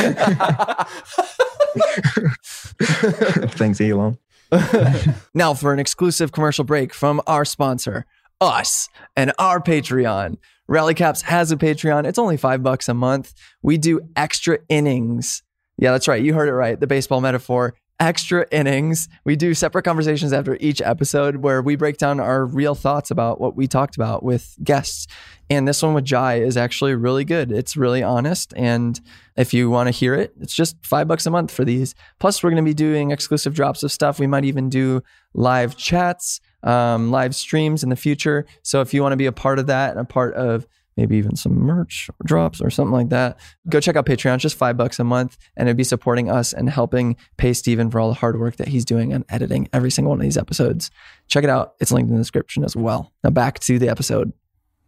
thanks, 3.52 3.80
Elon. 3.80 4.18
now 5.34 5.54
for 5.54 5.72
an 5.72 5.78
exclusive 5.78 6.32
commercial 6.32 6.64
break 6.64 6.94
from 6.94 7.20
our 7.26 7.44
sponsor 7.44 8.06
us 8.40 8.88
and 9.16 9.32
our 9.38 9.60
Patreon. 9.60 10.36
Rally 10.66 10.94
Caps 10.94 11.22
has 11.22 11.52
a 11.52 11.56
Patreon. 11.56 12.06
It's 12.06 12.18
only 12.18 12.36
five 12.36 12.62
bucks 12.62 12.88
a 12.88 12.94
month. 12.94 13.34
We 13.62 13.76
do 13.76 14.00
extra 14.16 14.58
innings. 14.68 15.42
Yeah, 15.76 15.92
that's 15.92 16.08
right. 16.08 16.22
You 16.22 16.34
heard 16.34 16.48
it 16.48 16.54
right. 16.54 16.78
The 16.78 16.86
baseball 16.86 17.20
metaphor. 17.20 17.74
Extra 18.00 18.46
innings. 18.50 19.08
We 19.24 19.36
do 19.36 19.54
separate 19.54 19.84
conversations 19.84 20.32
after 20.32 20.56
each 20.60 20.82
episode 20.82 21.36
where 21.36 21.62
we 21.62 21.76
break 21.76 21.96
down 21.96 22.20
our 22.20 22.44
real 22.44 22.74
thoughts 22.74 23.10
about 23.10 23.40
what 23.40 23.56
we 23.56 23.66
talked 23.68 23.96
about 23.96 24.22
with 24.22 24.56
guests. 24.64 25.06
And 25.48 25.68
this 25.68 25.82
one 25.82 25.94
with 25.94 26.04
Jai 26.04 26.40
is 26.40 26.56
actually 26.56 26.94
really 26.94 27.24
good. 27.24 27.52
It's 27.52 27.76
really 27.76 28.02
honest. 28.02 28.52
And 28.56 29.00
if 29.36 29.54
you 29.54 29.70
want 29.70 29.86
to 29.86 29.90
hear 29.92 30.14
it, 30.14 30.32
it's 30.40 30.54
just 30.54 30.76
five 30.84 31.06
bucks 31.06 31.26
a 31.26 31.30
month 31.30 31.52
for 31.52 31.64
these. 31.64 31.94
Plus, 32.18 32.42
we're 32.42 32.50
going 32.50 32.64
to 32.64 32.68
be 32.68 32.74
doing 32.74 33.10
exclusive 33.10 33.54
drops 33.54 33.82
of 33.82 33.92
stuff. 33.92 34.18
We 34.18 34.26
might 34.26 34.44
even 34.44 34.68
do 34.68 35.02
live 35.34 35.76
chats 35.76 36.40
um, 36.64 37.10
live 37.10 37.34
streams 37.34 37.82
in 37.84 37.90
the 37.90 37.96
future. 37.96 38.46
So 38.62 38.80
if 38.80 38.92
you 38.92 39.02
want 39.02 39.12
to 39.12 39.16
be 39.16 39.26
a 39.26 39.32
part 39.32 39.58
of 39.58 39.66
that 39.68 39.90
and 39.90 40.00
a 40.00 40.04
part 40.04 40.34
of 40.34 40.66
maybe 40.96 41.16
even 41.16 41.36
some 41.36 41.54
merch 41.54 42.08
drops 42.24 42.60
or 42.60 42.70
something 42.70 42.92
like 42.92 43.08
that, 43.10 43.38
go 43.68 43.80
check 43.80 43.96
out 43.96 44.06
Patreon. 44.06 44.34
It's 44.34 44.42
just 44.42 44.56
five 44.56 44.76
bucks 44.76 44.98
a 44.98 45.04
month, 45.04 45.36
and 45.56 45.68
it'd 45.68 45.76
be 45.76 45.84
supporting 45.84 46.30
us 46.30 46.52
and 46.52 46.68
helping 46.70 47.16
pay 47.36 47.52
Steven 47.52 47.90
for 47.90 48.00
all 48.00 48.08
the 48.08 48.14
hard 48.14 48.38
work 48.38 48.56
that 48.56 48.68
he's 48.68 48.84
doing 48.84 49.12
on 49.14 49.24
editing 49.28 49.68
every 49.72 49.90
single 49.90 50.10
one 50.10 50.20
of 50.20 50.24
these 50.24 50.38
episodes. 50.38 50.90
Check 51.28 51.44
it 51.44 51.50
out. 51.50 51.74
It's 51.80 51.92
linked 51.92 52.08
in 52.08 52.16
the 52.16 52.20
description 52.20 52.64
as 52.64 52.76
well. 52.76 53.12
Now 53.22 53.30
back 53.30 53.58
to 53.60 53.78
the 53.78 53.88
episode. 53.88 54.32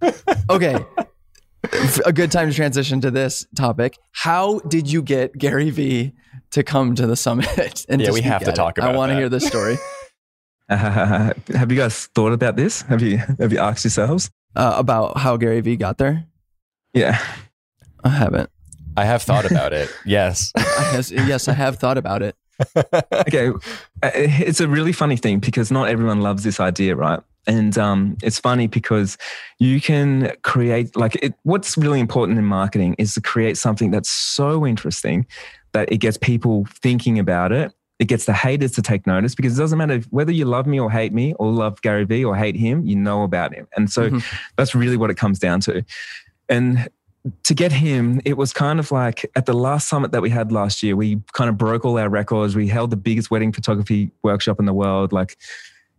Okay. 0.48 0.78
a 2.04 2.12
good 2.12 2.30
time 2.30 2.48
to 2.48 2.54
transition 2.54 3.00
to 3.00 3.10
this 3.10 3.44
topic. 3.56 3.98
How 4.12 4.60
did 4.60 4.90
you 4.90 5.02
get 5.02 5.36
Gary 5.36 5.70
Vee 5.70 6.12
to 6.52 6.62
come 6.62 6.94
to 6.94 7.06
the 7.06 7.16
summit? 7.16 7.84
And 7.88 8.00
yeah, 8.00 8.12
we 8.12 8.22
have 8.22 8.44
to 8.44 8.52
talk 8.52 8.78
about. 8.78 8.94
I 8.94 8.96
want 8.96 9.10
to 9.10 9.16
hear 9.16 9.28
this 9.28 9.44
story. 9.46 9.76
Uh, 10.68 11.32
have 11.54 11.70
you 11.70 11.76
guys 11.76 12.06
thought 12.14 12.32
about 12.32 12.56
this? 12.56 12.82
Have 12.82 13.02
you 13.02 13.18
have 13.18 13.52
you 13.52 13.58
asked 13.58 13.84
yourselves 13.84 14.30
uh, 14.56 14.74
about 14.76 15.18
how 15.18 15.36
Gary 15.36 15.60
Vee 15.60 15.76
got 15.76 15.98
there? 15.98 16.26
Yeah, 16.92 17.22
I 18.02 18.08
haven't. 18.08 18.50
I 18.96 19.04
have 19.04 19.22
thought 19.22 19.50
about 19.50 19.72
it. 19.72 19.90
Yes. 20.06 20.52
yes, 20.56 21.10
yes, 21.10 21.48
I 21.48 21.52
have 21.52 21.76
thought 21.76 21.98
about 21.98 22.22
it. 22.22 22.34
okay, 22.76 23.48
uh, 24.02 24.10
it's 24.14 24.60
a 24.60 24.68
really 24.68 24.92
funny 24.92 25.16
thing 25.16 25.40
because 25.40 25.70
not 25.70 25.88
everyone 25.88 26.22
loves 26.22 26.42
this 26.42 26.58
idea, 26.58 26.96
right? 26.96 27.20
And 27.46 27.76
um, 27.76 28.16
it's 28.22 28.40
funny 28.40 28.66
because 28.66 29.18
you 29.58 29.80
can 29.80 30.32
create 30.42 30.96
like 30.96 31.16
it, 31.22 31.34
what's 31.42 31.76
really 31.76 32.00
important 32.00 32.38
in 32.38 32.44
marketing 32.44 32.96
is 32.98 33.14
to 33.14 33.20
create 33.20 33.56
something 33.58 33.90
that's 33.90 34.08
so 34.08 34.66
interesting 34.66 35.26
that 35.72 35.92
it 35.92 35.98
gets 35.98 36.16
people 36.16 36.66
thinking 36.82 37.18
about 37.18 37.52
it 37.52 37.72
it 37.98 38.06
gets 38.06 38.26
the 38.26 38.32
haters 38.32 38.72
to 38.72 38.82
take 38.82 39.06
notice 39.06 39.34
because 39.34 39.58
it 39.58 39.62
doesn't 39.62 39.78
matter 39.78 40.00
whether 40.10 40.32
you 40.32 40.44
love 40.44 40.66
me 40.66 40.78
or 40.78 40.90
hate 40.90 41.12
me 41.12 41.34
or 41.34 41.50
love 41.50 41.80
Gary 41.80 42.04
Vee 42.04 42.24
or 42.24 42.36
hate 42.36 42.56
him, 42.56 42.84
you 42.84 42.94
know 42.94 43.22
about 43.22 43.54
him. 43.54 43.66
And 43.76 43.90
so 43.90 44.10
mm-hmm. 44.10 44.36
that's 44.56 44.74
really 44.74 44.96
what 44.96 45.10
it 45.10 45.14
comes 45.14 45.38
down 45.38 45.60
to. 45.60 45.84
And 46.48 46.88
to 47.44 47.54
get 47.54 47.72
him, 47.72 48.20
it 48.24 48.36
was 48.36 48.52
kind 48.52 48.78
of 48.78 48.92
like 48.92 49.30
at 49.34 49.46
the 49.46 49.52
last 49.52 49.88
summit 49.88 50.12
that 50.12 50.22
we 50.22 50.30
had 50.30 50.52
last 50.52 50.82
year, 50.82 50.94
we 50.94 51.22
kind 51.32 51.48
of 51.48 51.56
broke 51.56 51.84
all 51.84 51.98
our 51.98 52.08
records. 52.08 52.54
We 52.54 52.68
held 52.68 52.90
the 52.90 52.96
biggest 52.96 53.30
wedding 53.30 53.52
photography 53.52 54.10
workshop 54.22 54.60
in 54.60 54.66
the 54.66 54.74
world. 54.74 55.12
Like, 55.12 55.36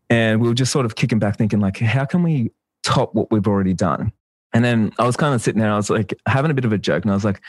and 0.10 0.40
we 0.40 0.48
were 0.48 0.54
just 0.54 0.72
sort 0.72 0.86
of 0.86 0.96
kicking 0.96 1.20
back, 1.20 1.38
thinking, 1.38 1.60
like, 1.60 1.80
how 1.80 2.06
can 2.06 2.24
we 2.24 2.52
top 2.84 3.14
what 3.14 3.32
we've 3.32 3.48
already 3.48 3.74
done? 3.74 4.14
And 4.54 4.64
then 4.64 4.92
I 4.98 5.06
was 5.06 5.18
kind 5.18 5.36
of 5.36 5.42
sitting 5.42 5.60
there, 5.62 5.72
I 5.72 5.76
was 5.76 5.90
like 5.90 6.14
having 6.26 6.52
a 6.52 6.54
bit 6.54 6.66
of 6.66 6.72
a 6.72 6.78
joke. 6.78 7.04
And 7.04 7.12
I 7.12 7.14
was 7.14 7.26
like, 7.26 7.42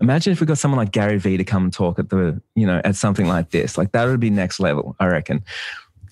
imagine 0.00 0.32
if 0.32 0.40
we 0.40 0.46
got 0.46 0.58
someone 0.58 0.78
like 0.78 0.90
Gary 0.90 1.18
Vee 1.18 1.36
to 1.36 1.44
come 1.44 1.64
and 1.64 1.72
talk 1.72 1.98
at 1.98 2.08
the, 2.08 2.40
you 2.54 2.66
know, 2.66 2.80
at 2.84 2.96
something 2.96 3.28
like 3.28 3.50
this. 3.50 3.76
Like 3.76 3.92
that 3.92 4.06
would 4.06 4.20
be 4.20 4.30
next 4.30 4.58
level, 4.58 4.96
I 4.98 5.06
reckon. 5.06 5.44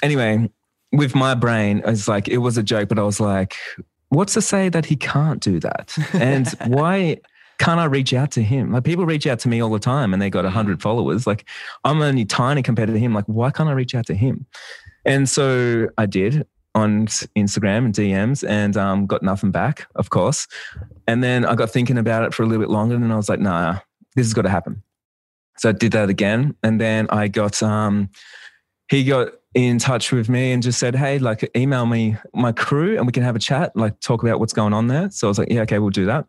Anyway, 0.03 0.51
with 0.93 1.15
my 1.15 1.35
brain, 1.35 1.83
it's 1.87 2.09
like, 2.09 2.29
it 2.29 2.39
was 2.39 2.59
a 2.59 2.63
joke, 2.63 2.89
but 2.89 2.99
I 2.99 3.03
was 3.03 3.21
like, 3.21 3.57
what's 4.11 4.35
to 4.35 4.43
say 4.43 4.69
that 4.69 4.87
he 4.87 4.97
can't 4.97 5.41
do 5.41 5.61
that? 5.61 5.97
And 6.13 6.47
why 6.67 7.19
can't 7.59 7.81
I 7.81 7.85
reach 7.85 8.13
out 8.13 8.31
to 8.33 8.43
him? 8.43 8.73
Like 8.73 8.85
people 8.85 9.07
reach 9.07 9.27
out 9.27 9.39
to 9.41 9.49
me 9.49 9.61
all 9.61 9.71
the 9.71 9.79
time 9.79 10.13
and 10.13 10.21
they 10.21 10.31
got 10.31 10.45
100 10.45 10.79
mm. 10.79 10.83
followers. 10.83 11.27
Like 11.27 11.47
I'm 11.85 12.03
only 12.03 12.25
tiny 12.25 12.63
compared 12.63 12.89
to 12.89 12.99
him. 12.99 13.15
Like, 13.15 13.27
why 13.27 13.51
can't 13.51 13.69
I 13.69 13.73
reach 13.73 13.95
out 13.95 14.07
to 14.07 14.15
him? 14.15 14.47
And 15.05 15.29
so 15.29 15.89
I 15.99 16.07
did 16.07 16.47
on 16.75 17.07
Instagram 17.07 17.85
and 17.85 17.95
DMs 17.95 18.47
and 18.49 18.77
um, 18.77 19.07
got 19.07 19.23
nothing 19.23 19.51
back, 19.51 19.87
of 19.95 20.11
course. 20.11 20.47
And 21.07 21.23
then 21.23 21.45
I 21.45 21.55
got 21.55 21.71
thinking 21.71 21.99
about 21.99 22.25
it 22.25 22.35
for 22.35 22.43
a 22.43 22.47
little 22.47 22.63
bit 22.63 22.71
longer 22.71 22.97
and 22.97 23.13
I 23.13 23.17
was 23.17 23.29
like, 23.29 23.41
nah, 23.41 23.79
this 24.17 24.27
has 24.27 24.35
got 24.35 24.43
to 24.43 24.51
happen. 24.51 24.83
So 25.59 25.69
I 25.69 25.73
did 25.73 25.93
that 25.93 26.11
again. 26.11 26.57
And 26.63 26.81
then 26.81 27.07
I 27.11 27.29
got, 27.29 27.63
um, 27.63 28.11
he 28.91 29.05
got 29.05 29.29
in 29.55 29.79
touch 29.79 30.11
with 30.11 30.29
me 30.29 30.51
and 30.53 30.63
just 30.63 30.81
said, 30.81 30.97
hey, 30.97 31.19
like 31.19 31.49
email 31.57 31.87
me 31.87 32.17
my 32.35 32.51
crew 32.51 32.97
and 32.97 33.07
we 33.07 33.13
can 33.13 33.23
have 33.23 33.37
a 33.37 33.41
chat, 33.41 33.75
like 33.77 34.01
talk 34.01 34.23
about 34.25 34.41
what's 34.41 34.53
going 34.53 34.73
on 34.73 34.89
there. 34.89 35.11
So 35.11 35.29
I 35.29 35.31
was 35.31 35.39
like, 35.39 35.49
yeah, 35.51 35.61
okay, 35.61 35.79
we'll 35.79 35.91
do 35.91 36.07
that. 36.07 36.27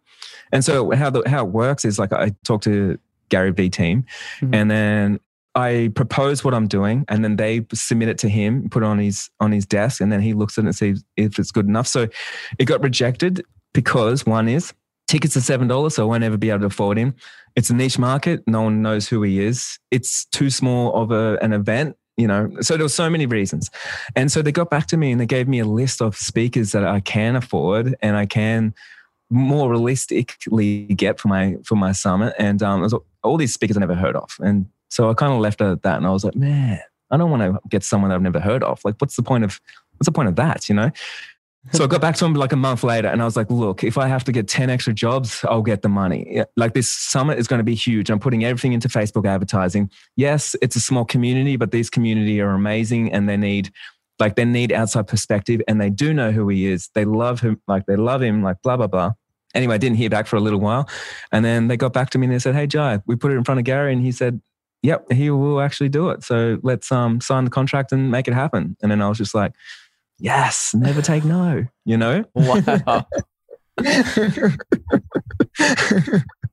And 0.51 0.63
so 0.63 0.91
how 0.91 1.09
the, 1.09 1.23
how 1.27 1.45
it 1.45 1.51
works 1.51 1.85
is 1.85 1.97
like 1.97 2.13
I 2.13 2.35
talk 2.43 2.61
to 2.61 2.99
Gary 3.29 3.51
Vee 3.51 3.69
team 3.69 4.05
mm-hmm. 4.39 4.53
and 4.53 4.69
then 4.69 5.19
I 5.55 5.89
propose 5.95 6.43
what 6.43 6.53
I'm 6.53 6.67
doing, 6.67 7.05
and 7.07 7.23
then 7.23 7.37
they 7.37 7.65
submit 7.73 8.09
it 8.09 8.17
to 8.19 8.29
him, 8.29 8.69
put 8.69 8.83
it 8.83 8.85
on 8.85 8.99
his 8.99 9.29
on 9.39 9.51
his 9.51 9.65
desk, 9.65 10.01
and 10.01 10.11
then 10.11 10.21
he 10.21 10.33
looks 10.33 10.57
at 10.57 10.65
it 10.65 10.67
and 10.67 10.75
sees 10.75 11.03
if 11.15 11.39
it's 11.39 11.51
good 11.51 11.67
enough. 11.67 11.87
So 11.87 12.07
it 12.59 12.65
got 12.65 12.83
rejected 12.83 13.43
because 13.73 14.25
one 14.25 14.49
is 14.49 14.73
tickets 15.07 15.37
are 15.37 15.41
seven 15.41 15.67
dollars, 15.67 15.95
so 15.95 16.03
I 16.03 16.07
won't 16.07 16.23
ever 16.23 16.37
be 16.37 16.49
able 16.49 16.61
to 16.61 16.65
afford 16.65 16.97
him. 16.97 17.15
It's 17.55 17.69
a 17.69 17.73
niche 17.73 17.97
market; 17.97 18.43
no 18.47 18.61
one 18.61 18.81
knows 18.81 19.07
who 19.07 19.21
he 19.21 19.43
is. 19.43 19.79
It's 19.91 20.25
too 20.25 20.49
small 20.49 20.93
of 20.93 21.11
a, 21.11 21.37
an 21.41 21.53
event, 21.53 21.95
you 22.17 22.27
know. 22.27 22.51
So 22.61 22.75
there 22.75 22.83
were 22.83 22.89
so 22.89 23.09
many 23.09 23.25
reasons, 23.25 23.69
and 24.15 24.31
so 24.31 24.41
they 24.41 24.51
got 24.51 24.69
back 24.69 24.87
to 24.87 24.97
me 24.97 25.11
and 25.11 25.21
they 25.21 25.25
gave 25.25 25.47
me 25.47 25.59
a 25.59 25.65
list 25.65 26.01
of 26.01 26.17
speakers 26.17 26.73
that 26.73 26.83
I 26.83 26.99
can 26.99 27.35
afford 27.35 27.95
and 28.01 28.17
I 28.17 28.25
can 28.25 28.73
more 29.29 29.71
realistically 29.71 30.85
get 30.87 31.19
for 31.19 31.29
my 31.29 31.55
for 31.63 31.75
my 31.75 31.91
summit. 31.91 32.33
And 32.37 32.61
um, 32.61 32.87
all 33.23 33.37
these 33.37 33.53
speakers 33.53 33.77
I 33.77 33.79
never 33.79 33.95
heard 33.95 34.15
of, 34.15 34.35
and 34.39 34.67
So 34.89 35.09
I 35.09 35.13
kind 35.13 35.33
of 35.33 35.39
left 35.39 35.61
it 35.61 35.65
at 35.65 35.81
that. 35.83 35.97
And 35.97 36.07
I 36.07 36.11
was 36.11 36.23
like, 36.23 36.35
man, 36.35 36.79
I 37.11 37.17
don't 37.17 37.31
want 37.31 37.43
to 37.43 37.59
get 37.69 37.83
someone 37.83 38.11
I've 38.11 38.21
never 38.21 38.39
heard 38.39 38.63
of. 38.63 38.79
Like, 38.83 38.95
what's 38.99 39.15
the 39.15 39.23
point 39.23 39.43
of, 39.43 39.59
what's 39.97 40.05
the 40.05 40.11
point 40.11 40.29
of 40.29 40.35
that, 40.35 40.69
you 40.69 40.75
know? 40.75 40.91
So 41.71 41.83
I 41.83 41.87
got 41.87 41.99
back 41.99 42.15
to 42.17 42.25
him 42.25 42.35
like 42.35 42.51
a 42.51 42.57
month 42.57 42.83
later 42.83 43.07
and 43.07 43.21
I 43.21 43.25
was 43.25 43.35
like, 43.35 43.49
look, 43.49 43.83
if 43.83 43.97
I 43.97 44.07
have 44.07 44.23
to 44.25 44.31
get 44.31 44.47
10 44.47 44.69
extra 44.69 44.93
jobs, 44.93 45.43
I'll 45.45 45.63
get 45.63 45.81
the 45.81 45.89
money. 45.89 46.43
Like 46.55 46.73
this 46.73 46.89
summit 46.89 47.39
is 47.39 47.47
going 47.47 47.57
to 47.57 47.63
be 47.63 47.73
huge. 47.73 48.11
I'm 48.11 48.19
putting 48.19 48.45
everything 48.45 48.73
into 48.73 48.87
Facebook 48.87 49.27
advertising. 49.27 49.89
Yes, 50.15 50.55
it's 50.61 50.75
a 50.75 50.79
small 50.79 51.05
community, 51.05 51.55
but 51.55 51.71
these 51.71 51.89
community 51.89 52.39
are 52.39 52.51
amazing 52.51 53.11
and 53.11 53.27
they 53.27 53.37
need 53.37 53.71
like 54.19 54.35
they 54.35 54.45
need 54.45 54.71
outside 54.71 55.07
perspective 55.07 55.61
and 55.67 55.81
they 55.81 55.89
do 55.89 56.13
know 56.13 56.31
who 56.31 56.47
he 56.49 56.67
is. 56.67 56.89
They 56.93 57.03
love 57.03 57.41
him, 57.41 57.59
like 57.67 57.85
they 57.85 57.95
love 57.95 58.21
him, 58.21 58.43
like 58.43 58.61
blah, 58.61 58.77
blah, 58.77 58.87
blah. 58.87 59.13
Anyway, 59.53 59.75
I 59.75 59.77
didn't 59.77 59.97
hear 59.97 60.09
back 60.09 60.27
for 60.27 60.35
a 60.35 60.41
little 60.41 60.59
while. 60.59 60.87
And 61.31 61.43
then 61.43 61.67
they 61.67 61.77
got 61.77 61.93
back 61.93 62.11
to 62.11 62.17
me 62.17 62.27
and 62.27 62.33
they 62.33 62.39
said, 62.39 62.55
Hey 62.55 62.67
Jai, 62.67 63.01
we 63.07 63.15
put 63.15 63.31
it 63.31 63.35
in 63.35 63.43
front 63.43 63.59
of 63.59 63.65
Gary 63.65 63.91
and 63.91 64.03
he 64.03 64.11
said, 64.11 64.39
Yep, 64.85 65.13
he 65.13 65.31
will 65.31 65.61
actually 65.61 65.89
do 65.89 66.09
it. 66.09 66.23
So 66.23 66.59
let's 66.61 66.91
um 66.91 67.19
sign 67.19 67.43
the 67.43 67.49
contract 67.49 67.91
and 67.91 68.11
make 68.11 68.27
it 68.27 68.35
happen. 68.35 68.77
And 68.83 68.91
then 68.91 69.01
I 69.01 69.09
was 69.09 69.17
just 69.17 69.33
like, 69.33 69.53
yes, 70.19 70.75
never 70.75 71.01
take 71.01 71.25
no, 71.25 71.65
you 71.85 71.97
know? 71.97 72.23
Wow. 72.35 73.07
oh 73.77 74.55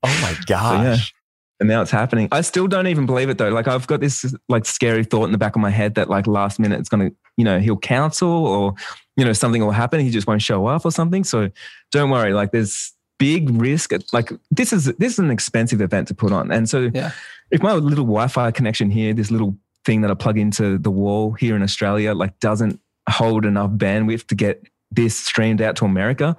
my 0.03 0.35
gosh. 0.47 0.47
So, 0.47 0.83
yeah. 0.83 0.97
And 1.59 1.69
now 1.69 1.81
it's 1.81 1.91
happening. 1.91 2.27
I 2.31 2.41
still 2.41 2.67
don't 2.67 2.87
even 2.87 3.05
believe 3.05 3.29
it 3.29 3.37
though. 3.37 3.49
Like 3.49 3.67
I've 3.67 3.85
got 3.85 4.01
this 4.01 4.33
like 4.49 4.65
scary 4.65 5.03
thought 5.03 5.25
in 5.25 5.31
the 5.31 5.37
back 5.37 5.55
of 5.55 5.61
my 5.61 5.69
head 5.69 5.93
that 5.95 6.09
like 6.09 6.25
last 6.25 6.59
minute 6.59 6.79
it's 6.79 6.89
gonna, 6.89 7.11
you 7.37 7.45
know, 7.45 7.59
he'll 7.59 7.77
cancel 7.77 8.27
or, 8.27 8.73
you 9.15 9.23
know, 9.23 9.31
something 9.31 9.63
will 9.63 9.71
happen. 9.71 9.99
He 9.99 10.09
just 10.09 10.25
won't 10.25 10.41
show 10.41 10.65
up 10.65 10.85
or 10.85 10.91
something. 10.91 11.23
So 11.23 11.49
don't 11.91 12.09
worry. 12.09 12.33
Like 12.33 12.51
there's 12.51 12.93
big 13.23 13.49
risk. 13.61 13.91
Like 14.11 14.29
this 14.51 14.73
is 14.73 14.85
this 15.01 15.13
is 15.13 15.19
an 15.19 15.31
expensive 15.31 15.79
event 15.81 16.07
to 16.09 16.13
put 16.13 16.31
on. 16.31 16.51
And 16.51 16.67
so 16.67 16.89
Yeah. 16.93 17.11
if 17.51 17.61
my 17.61 17.73
little 17.73 18.05
Wi-Fi 18.05 18.51
connection 18.51 18.91
here, 18.91 19.13
this 19.13 19.31
little 19.31 19.55
thing 19.85 20.01
that 20.01 20.11
I 20.11 20.15
plug 20.15 20.37
into 20.37 20.77
the 20.77 20.91
wall 20.91 21.31
here 21.43 21.55
in 21.55 21.63
Australia, 21.63 22.13
like 22.13 22.33
doesn't 22.39 22.79
hold 23.09 23.45
enough 23.45 23.71
bandwidth 23.71 24.27
to 24.27 24.35
get 24.35 24.55
this 24.91 25.15
streamed 25.17 25.61
out 25.61 25.75
to 25.77 25.85
America. 25.85 26.35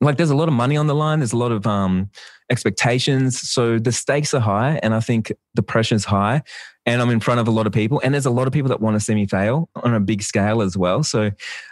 Like 0.00 0.16
there's 0.16 0.30
a 0.30 0.36
lot 0.36 0.48
of 0.48 0.54
money 0.54 0.76
on 0.76 0.86
the 0.86 0.94
line. 0.94 1.18
There's 1.20 1.32
a 1.32 1.42
lot 1.44 1.52
of 1.52 1.66
um, 1.66 2.10
expectations. 2.50 3.40
So 3.40 3.78
the 3.78 3.92
stakes 3.92 4.32
are 4.34 4.40
high, 4.40 4.78
and 4.82 4.94
I 4.94 5.00
think 5.00 5.32
the 5.54 5.62
pressure's 5.62 6.04
high. 6.04 6.42
And 6.86 7.02
I'm 7.02 7.10
in 7.10 7.20
front 7.20 7.40
of 7.40 7.48
a 7.48 7.50
lot 7.50 7.66
of 7.66 7.72
people, 7.72 8.00
and 8.04 8.14
there's 8.14 8.26
a 8.26 8.30
lot 8.30 8.46
of 8.46 8.52
people 8.52 8.68
that 8.70 8.80
want 8.80 8.94
to 8.96 9.00
see 9.00 9.14
me 9.14 9.26
fail 9.26 9.68
on 9.74 9.92
a 9.94 10.00
big 10.00 10.22
scale 10.22 10.62
as 10.62 10.76
well. 10.76 11.02
So 11.02 11.30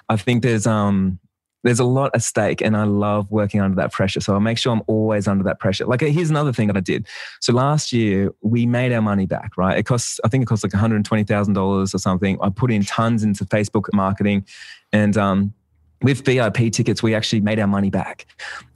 I 0.08 0.16
think 0.16 0.42
there's 0.42 0.66
um 0.66 1.18
there's 1.66 1.80
a 1.80 1.84
lot 1.84 2.12
at 2.14 2.22
stake, 2.22 2.60
and 2.60 2.76
I 2.76 2.84
love 2.84 3.30
working 3.30 3.60
under 3.60 3.74
that 3.76 3.92
pressure. 3.92 4.20
So 4.20 4.36
I 4.36 4.38
make 4.38 4.56
sure 4.56 4.72
I'm 4.72 4.82
always 4.86 5.26
under 5.26 5.42
that 5.44 5.58
pressure. 5.58 5.84
Like 5.84 6.00
here's 6.00 6.30
another 6.30 6.52
thing 6.52 6.68
that 6.68 6.76
I 6.76 6.80
did. 6.80 7.06
So 7.40 7.52
last 7.52 7.92
year 7.92 8.32
we 8.40 8.66
made 8.66 8.92
our 8.92 9.02
money 9.02 9.26
back, 9.26 9.56
right? 9.56 9.76
It 9.76 9.84
costs 9.84 10.20
I 10.24 10.28
think 10.28 10.42
it 10.42 10.46
cost 10.46 10.62
like 10.62 10.72
120 10.72 11.24
thousand 11.24 11.54
dollars 11.54 11.94
or 11.94 11.98
something. 11.98 12.38
I 12.40 12.50
put 12.50 12.70
in 12.70 12.84
tons 12.84 13.24
into 13.24 13.44
Facebook 13.44 13.92
marketing, 13.92 14.46
and 14.92 15.16
um 15.16 15.54
with 16.02 16.24
VIP 16.24 16.70
tickets, 16.72 17.02
we 17.02 17.14
actually 17.14 17.40
made 17.40 17.58
our 17.58 17.66
money 17.66 17.88
back. 17.88 18.26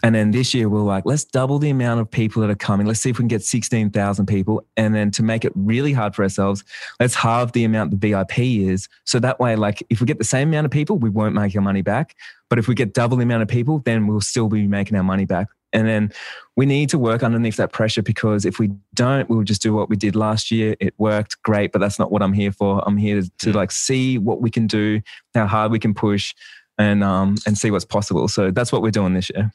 And 0.02 0.14
then 0.14 0.30
this 0.30 0.54
year, 0.54 0.68
we 0.68 0.78
are 0.78 0.82
like, 0.82 1.04
let's 1.04 1.24
double 1.24 1.58
the 1.58 1.68
amount 1.68 2.00
of 2.00 2.10
people 2.10 2.40
that 2.40 2.50
are 2.50 2.54
coming. 2.54 2.86
Let's 2.86 3.00
see 3.00 3.10
if 3.10 3.18
we 3.18 3.22
can 3.22 3.28
get 3.28 3.44
16,000 3.44 4.26
people. 4.26 4.64
And 4.78 4.94
then 4.94 5.10
to 5.12 5.22
make 5.22 5.44
it 5.44 5.52
really 5.54 5.92
hard 5.92 6.14
for 6.14 6.22
ourselves, 6.22 6.64
let's 6.98 7.14
halve 7.14 7.52
the 7.52 7.64
amount 7.64 7.90
the 7.90 7.98
VIP 7.98 8.38
is. 8.38 8.88
So 9.04 9.18
that 9.20 9.38
way, 9.38 9.54
like, 9.54 9.82
if 9.90 10.00
we 10.00 10.06
get 10.06 10.18
the 10.18 10.24
same 10.24 10.48
amount 10.48 10.64
of 10.64 10.70
people, 10.70 10.96
we 10.96 11.10
won't 11.10 11.34
make 11.34 11.54
our 11.54 11.60
money 11.60 11.82
back. 11.82 12.16
But 12.50 12.58
if 12.58 12.68
we 12.68 12.74
get 12.74 12.92
double 12.92 13.16
the 13.16 13.22
amount 13.22 13.42
of 13.42 13.48
people, 13.48 13.78
then 13.78 14.06
we'll 14.06 14.20
still 14.20 14.48
be 14.48 14.66
making 14.66 14.96
our 14.96 15.02
money 15.02 15.24
back. 15.24 15.48
And 15.72 15.86
then 15.86 16.12
we 16.56 16.66
need 16.66 16.88
to 16.90 16.98
work 16.98 17.22
underneath 17.22 17.56
that 17.56 17.72
pressure 17.72 18.02
because 18.02 18.44
if 18.44 18.58
we 18.58 18.72
don't, 18.92 19.30
we'll 19.30 19.44
just 19.44 19.62
do 19.62 19.72
what 19.72 19.88
we 19.88 19.96
did 19.96 20.16
last 20.16 20.50
year. 20.50 20.74
It 20.80 20.94
worked 20.98 21.40
great, 21.42 21.70
but 21.70 21.78
that's 21.78 21.98
not 21.98 22.10
what 22.10 22.22
I'm 22.22 22.32
here 22.32 22.50
for. 22.50 22.82
I'm 22.86 22.96
here 22.96 23.22
to, 23.22 23.30
to 23.38 23.52
like 23.52 23.70
see 23.70 24.18
what 24.18 24.42
we 24.42 24.50
can 24.50 24.66
do, 24.66 25.00
how 25.34 25.46
hard 25.46 25.70
we 25.70 25.78
can 25.78 25.94
push 25.94 26.34
and 26.76 27.04
um 27.04 27.36
and 27.46 27.56
see 27.56 27.70
what's 27.70 27.84
possible. 27.84 28.26
So 28.26 28.50
that's 28.50 28.72
what 28.72 28.82
we're 28.82 28.90
doing 28.90 29.14
this 29.14 29.30
year. 29.30 29.52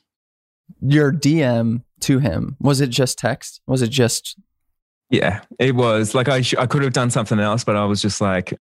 Your 0.82 1.12
DM 1.12 1.84
to 2.02 2.20
him 2.20 2.56
was 2.62 2.82
it 2.82 2.88
just 2.88 3.18
text? 3.18 3.62
Was 3.68 3.82
it 3.82 3.90
just? 3.90 4.38
Yeah, 5.10 5.42
it 5.60 5.76
was 5.76 6.16
like 6.16 6.30
I 6.30 6.42
sh- 6.42 6.56
I 6.58 6.66
could 6.66 6.84
have 6.84 6.94
done 6.94 7.12
something 7.12 7.40
else, 7.40 7.64
but 7.64 7.76
I 7.76 7.86
was 7.86 8.02
just 8.02 8.22
like, 8.22 8.54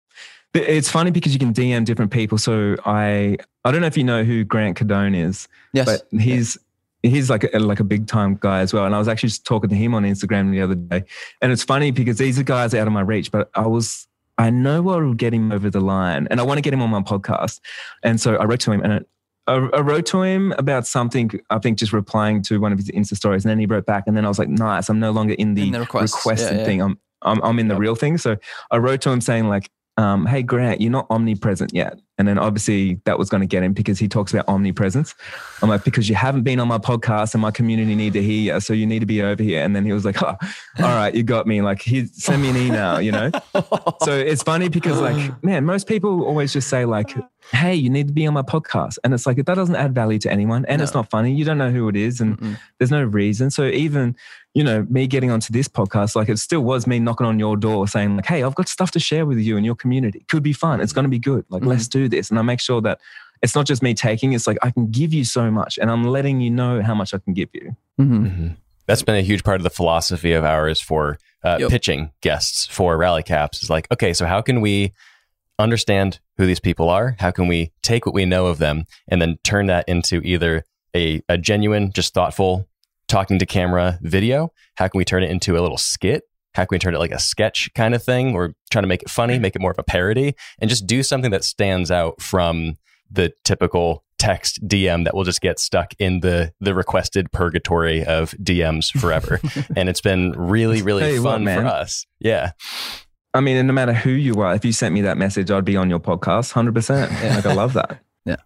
it's 0.55 0.91
funny 0.91 1.11
because 1.11 1.33
you 1.33 1.39
can 1.39 1.53
DM 1.53 1.85
different 1.85 2.11
people. 2.11 2.39
So 2.39 2.77
I 2.85 3.37
I 3.65 3.71
don't 3.73 3.81
know 3.81 3.87
if 3.87 3.97
you 3.97 4.05
know 4.05 4.25
who 4.25 4.45
Grant 4.45 4.77
Cardone 4.79 5.17
is, 5.17 5.49
Yes. 5.73 5.87
but 5.87 6.21
he's 6.21 6.59
he's 7.03 7.29
like 7.31 7.45
a, 7.53 7.59
like 7.59 7.81
a 7.81 7.85
big 7.85 8.07
time 8.07 8.37
guy 8.41 8.61
as 8.61 8.73
well. 8.73 8.85
And 8.87 8.95
I 8.95 8.99
was 8.99 9.09
actually 9.09 9.31
just 9.31 9.45
talking 9.45 9.69
to 9.71 9.77
him 9.77 9.95
on 9.95 10.05
Instagram 10.05 10.51
the 10.51 10.61
other 10.61 10.75
day, 10.75 11.05
and 11.41 11.51
it's 11.53 11.63
funny 11.65 11.91
because 11.91 12.19
these 12.19 12.39
are 12.39 12.43
guys 12.45 12.75
out 12.75 12.87
of 12.87 12.93
my 12.93 13.01
reach, 13.01 13.31
but 13.33 13.51
I 13.55 13.67
was 13.67 14.07
I 14.39 14.51
know 14.51 14.83
what 14.83 15.01
will 15.03 15.15
get 15.15 15.33
him 15.35 15.53
over 15.53 15.69
the 15.71 15.81
line, 15.81 16.27
and 16.31 16.41
I 16.41 16.43
want 16.43 16.59
to 16.59 16.63
get 16.63 16.73
him 16.73 16.83
on 16.83 16.91
my 16.91 17.01
podcast. 17.03 17.61
And 18.03 18.21
so 18.21 18.37
I 18.37 18.45
wrote 18.45 18.61
to 18.61 18.73
him, 18.73 18.81
and 18.83 19.05
I, 19.47 19.55
I 19.55 19.81
wrote 19.81 20.07
to 20.07 20.23
him 20.23 20.53
about 20.59 20.87
something. 20.87 21.31
I 21.51 21.59
think 21.59 21.79
just 21.79 21.93
replying 21.93 22.43
to 22.43 22.59
one 22.61 22.73
of 22.73 22.79
his 22.79 22.89
Insta 22.91 23.17
stories, 23.17 23.45
and 23.45 23.51
then 23.51 23.59
he 23.59 23.67
wrote 23.67 23.87
back, 23.87 24.05
and 24.07 24.17
then 24.17 24.25
I 24.25 24.29
was 24.29 24.39
like, 24.39 24.49
"Nice, 24.49 24.89
I'm 24.89 25.01
no 25.01 25.11
longer 25.13 25.35
in 25.35 25.55
the, 25.55 25.63
In 25.67 25.73
the 25.73 25.81
requested 25.81 26.39
Yeah, 26.39 26.59
yeah. 26.59 26.65
thing. 26.65 26.81
I'm, 26.83 26.99
I'm 27.23 27.43
I'm 27.43 27.59
in 27.59 27.69
the 27.69 27.75
Yep. 27.75 27.81
real 27.81 27.95
thing." 27.95 28.17
So 28.19 28.37
I 28.71 28.77
wrote 28.79 29.01
to 29.03 29.11
him 29.11 29.21
saying 29.21 29.49
like, 29.49 29.71
um, 29.97 30.27
"Hey 30.27 30.43
Grant, 30.43 30.81
you're 30.81 30.91
not 30.91 31.07
omnipresent 31.11 31.73
yet." 31.75 31.99
And 32.19 32.29
then 32.29 32.39
obviously 32.39 33.01
that 33.05 33.19
was 33.19 33.29
going 33.29 33.41
to 33.41 33.47
get 33.47 33.63
him 33.63 33.73
because 33.73 33.99
he 33.99 34.07
talks 34.07 34.33
about 34.33 34.49
omnipresence. 34.49 35.15
I'm 35.61 35.69
like, 35.69 35.83
because 35.83 36.09
you 36.09 36.15
haven't 36.15 36.43
been 36.43 36.61
on 36.61 36.69
my 36.69 36.79
podcast 36.79 37.35
and 37.35 37.43
my 37.43 37.51
community 37.51 37.95
need 37.95 38.13
to 38.13 38.23
hear 38.23 38.55
you, 38.55 38.61
so 38.61 38.75
you 38.75 38.87
need 38.87 39.01
to 39.01 39.07
be 39.07 39.23
over 39.23 39.43
here. 39.43 39.63
And 39.63 39.75
then 39.75 39.85
he 39.85 39.93
was 39.93 40.05
like, 40.05 40.23
oh, 40.23 40.37
all 40.79 40.85
right, 40.85 41.15
you 41.15 41.23
got 41.23 41.47
me. 41.47 41.63
Like, 41.63 41.83
he 41.83 42.07
send 42.07 42.43
me 42.43 42.51
an 42.51 42.57
email, 42.57 43.01
you 43.01 43.11
know? 43.11 43.31
so 44.03 44.13
it's 44.13 44.43
funny 44.43 44.69
because 44.69 45.01
like 45.01 45.43
man 45.43 45.65
most 45.65 45.87
people 45.87 46.25
always 46.25 46.53
just 46.53 46.69
say 46.69 46.85
like 46.85 47.17
hey 47.51 47.75
you 47.75 47.91
need 47.91 48.07
to 48.07 48.13
be 48.13 48.27
on 48.27 48.33
my 48.35 48.43
podcast 48.43 48.99
and 49.05 49.13
it's 49.13 49.27
like 49.27 49.37
that 49.37 49.55
doesn't 49.55 49.75
add 49.77 49.95
value 49.95 50.19
to 50.19 50.31
anyone 50.31 50.65
and 50.67 50.81
it's 50.81 50.95
not 50.95 51.11
funny 51.11 51.33
you 51.35 51.45
don't 51.45 51.59
know 51.59 51.71
who 51.71 51.89
it 51.89 51.97
is 51.97 52.21
and 52.21 52.39
Mm-mm. 52.39 52.59
there's 52.79 52.91
no 52.91 53.03
reason 53.03 53.51
so 53.51 53.65
even 53.65 54.15
you 54.55 54.63
know 54.63 54.87
me 54.89 55.07
getting 55.07 55.31
onto 55.31 55.53
this 55.53 55.69
podcast 55.69 56.15
like 56.15 56.29
it 56.29 56.39
still 56.39 56.61
was 56.61 56.87
me 56.87 56.99
knocking 56.99 57.27
on 57.27 57.39
your 57.39 57.57
door 57.57 57.89
saying 57.89 58.17
like 58.17 58.27
hey 58.27 58.43
i've 58.43 58.55
got 58.55 58.69
stuff 58.69 58.91
to 58.93 59.01
share 59.01 59.27
with 59.27 59.39
you 59.39 59.57
and 59.57 59.67
your 59.67 59.75
community 59.75 60.25
could 60.29 60.43
be 60.43 60.53
fun 60.53 60.81
it's 60.81 60.93
going 60.93 61.05
to 61.05 61.09
be 61.09 61.19
good 61.19 61.45
like 61.51 61.63
Mhm. 61.63 61.67
let's 61.69 61.89
do 61.89 62.09
this 62.09 62.31
and 62.31 62.39
i 62.39 62.43
make 62.43 62.61
sure 62.61 62.81
that 62.81 63.01
it's 63.43 63.55
not 63.55 63.67
just 63.67 63.83
me 63.83 63.93
taking 63.95 64.33
it's 64.35 64.47
like 64.47 64.59
i 64.63 64.71
can 64.71 64.91
give 64.91 65.13
you 65.13 65.25
so 65.25 65.51
much 65.51 65.79
and 65.79 65.91
i'm 65.91 66.05
letting 66.05 66.41
you 66.41 66.51
know 66.51 66.81
how 66.83 66.95
much 66.95 67.13
i 67.15 67.19
can 67.19 67.35
give 67.35 67.49
you 67.53 67.75
Mhm. 68.01 68.09
Mhm. 68.27 68.57
That's 68.87 69.03
been 69.03 69.15
a 69.15 69.23
huge 69.23 69.45
part 69.45 69.57
of 69.61 69.63
the 69.63 69.71
philosophy 69.71 70.33
of 70.33 70.45
ours 70.45 70.81
for 70.81 71.19
uh, 71.45 71.57
Yep. 71.61 71.71
pitching 71.71 72.11
guests 72.21 72.67
for 72.67 72.97
Rally 72.97 73.23
Caps. 73.23 73.63
Is 73.63 73.71
like, 73.71 73.87
okay, 73.93 74.13
so 74.13 74.27
how 74.27 74.41
can 74.43 74.61
we 74.61 74.93
understand 75.59 76.21
who 76.37 76.47
these 76.47 76.61
people 76.61 76.89
are? 76.89 77.17
How 77.19 77.31
can 77.31 77.47
we 77.47 77.73
take 77.83 78.07
what 78.07 78.15
we 78.15 78.25
know 78.25 78.47
of 78.47 78.59
them 78.59 78.85
and 79.09 79.21
then 79.21 79.39
turn 79.45 79.67
that 79.67 79.89
into 79.89 80.21
either 80.23 80.65
a, 80.95 81.23
a 81.29 81.39
genuine, 81.39 81.93
just 81.93 82.15
thoughtful, 82.15 82.69
talking 83.09 83.39
to 83.39 83.47
camera 83.47 83.99
video? 84.03 84.53
How 84.77 84.89
can 84.89 84.99
we 84.99 85.05
turn 85.05 85.23
it 85.23 85.31
into 85.31 85.59
a 85.59 85.61
little 85.61 85.79
skit? 85.79 86.25
How 86.55 86.65
can 86.65 86.75
we 86.75 86.79
turn 86.79 86.95
it 86.95 86.99
like 86.99 87.13
a 87.13 87.19
sketch 87.19 87.71
kind 87.75 87.95
of 87.95 88.03
thing 88.03 88.35
or 88.35 88.55
trying 88.71 88.83
to 88.83 88.89
make 88.89 89.03
it 89.03 89.11
funny, 89.11 89.39
make 89.39 89.57
it 89.57 89.63
more 89.63 89.71
of 89.71 89.79
a 89.79 89.83
parody 89.83 90.35
and 90.61 90.69
just 90.69 90.87
do 90.87 91.03
something 91.03 91.31
that 91.31 91.45
stands 91.45 91.91
out 91.91 92.21
from 92.21 92.77
the 93.11 93.33
typical 93.45 94.05
text 94.23 94.67
DM 94.69 95.05
that 95.05 95.15
will 95.15 95.25
just 95.25 95.41
get 95.41 95.59
stuck 95.59 95.95
in 95.99 96.21
the 96.21 96.53
the 96.61 96.75
requested 96.75 97.33
purgatory 97.33 98.05
of 98.05 98.31
DMs 98.33 98.97
forever. 98.97 99.41
and 99.77 99.89
it's 99.89 100.01
been 100.01 100.31
really, 100.33 100.81
really 100.83 101.03
Tell 101.03 101.11
you 101.11 101.23
what, 101.23 101.33
fun 101.33 101.45
for 101.45 101.67
us. 101.67 102.07
Yeah. 102.21 102.53
I 103.35 103.41
mean, 103.41 103.57
and 103.57 103.67
no 103.67 103.73
matter 103.73 103.93
who 103.95 104.11
you 104.11 104.41
are, 104.43 104.55
if 104.55 104.65
you 104.65 104.73
sent 104.73 104.95
me 104.95 105.01
that 105.03 105.17
message, 105.17 105.51
I'd 105.51 105.65
be 105.65 105.77
on 105.77 105.89
your 105.89 106.01
podcast, 106.01 106.53
hundred 106.53 106.75
percent. 106.75 107.11
Like 107.13 107.47
I 107.47 107.55
love 107.55 107.73
that. 107.75 107.99
Yeah. 108.25 108.37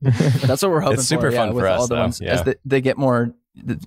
That's 0.00 0.62
what 0.62 0.70
we're 0.70 0.80
hoping 0.80 0.98
It's 0.98 1.08
super 1.08 1.30
for. 1.30 1.36
fun 1.36 1.48
yeah, 1.54 1.60
for 1.60 1.66
us, 1.66 1.80
all 1.80 1.86
the 1.86 1.94
though. 1.94 2.00
ones 2.02 2.20
Yeah. 2.20 2.32
as 2.34 2.42
they, 2.42 2.54
they 2.64 2.80
get 2.80 2.98
more 2.98 3.34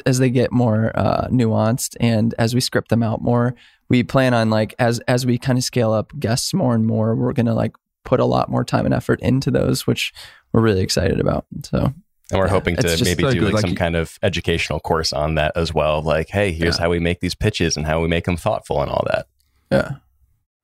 as 0.05 0.17
they 0.17 0.31
get 0.31 0.51
more 0.51 0.91
uh, 0.95 1.27
nuanced 1.27 1.95
and 1.99 2.33
as 2.39 2.55
we 2.55 2.61
script 2.61 2.89
them 2.89 3.03
out 3.03 3.21
more. 3.21 3.53
We 3.89 4.01
plan 4.03 4.33
on 4.33 4.49
like 4.49 4.73
as 4.79 4.99
as 5.07 5.25
we 5.25 5.37
kind 5.37 5.57
of 5.57 5.63
scale 5.63 5.91
up 5.91 6.11
guests 6.19 6.53
more 6.53 6.73
and 6.73 6.85
more, 6.87 7.15
we're 7.15 7.33
gonna 7.33 7.53
like 7.53 7.75
put 8.05 8.19
a 8.19 8.25
lot 8.25 8.49
more 8.49 8.63
time 8.63 8.85
and 8.85 8.93
effort 8.93 9.19
into 9.21 9.51
those, 9.51 9.85
which 9.85 10.13
we're 10.53 10.61
really 10.61 10.81
excited 10.81 11.19
about. 11.19 11.45
So 11.63 11.77
And 11.77 11.93
we're 12.39 12.45
Yeah, 12.45 12.49
hoping 12.51 12.75
to 12.77 12.87
maybe 13.03 13.23
so 13.23 13.31
do 13.31 13.41
like, 13.41 13.53
Like 13.53 13.61
some 13.61 13.69
you- 13.71 13.75
kind 13.75 13.95
of 13.95 14.17
educational 14.23 14.79
course 14.79 15.11
on 15.13 15.35
that 15.35 15.51
as 15.55 15.73
well. 15.73 16.01
Like, 16.01 16.29
hey, 16.29 16.51
here's 16.51 16.77
Yeah. 16.77 16.83
how 16.83 16.89
we 16.89 16.99
make 16.99 17.19
these 17.19 17.35
pitches 17.35 17.77
and 17.77 17.85
how 17.85 18.01
we 18.01 18.07
make 18.07 18.25
them 18.25 18.37
thoughtful 18.37 18.81
and 18.81 18.89
all 18.89 19.03
that. 19.11 19.27
yeah, 19.71 19.91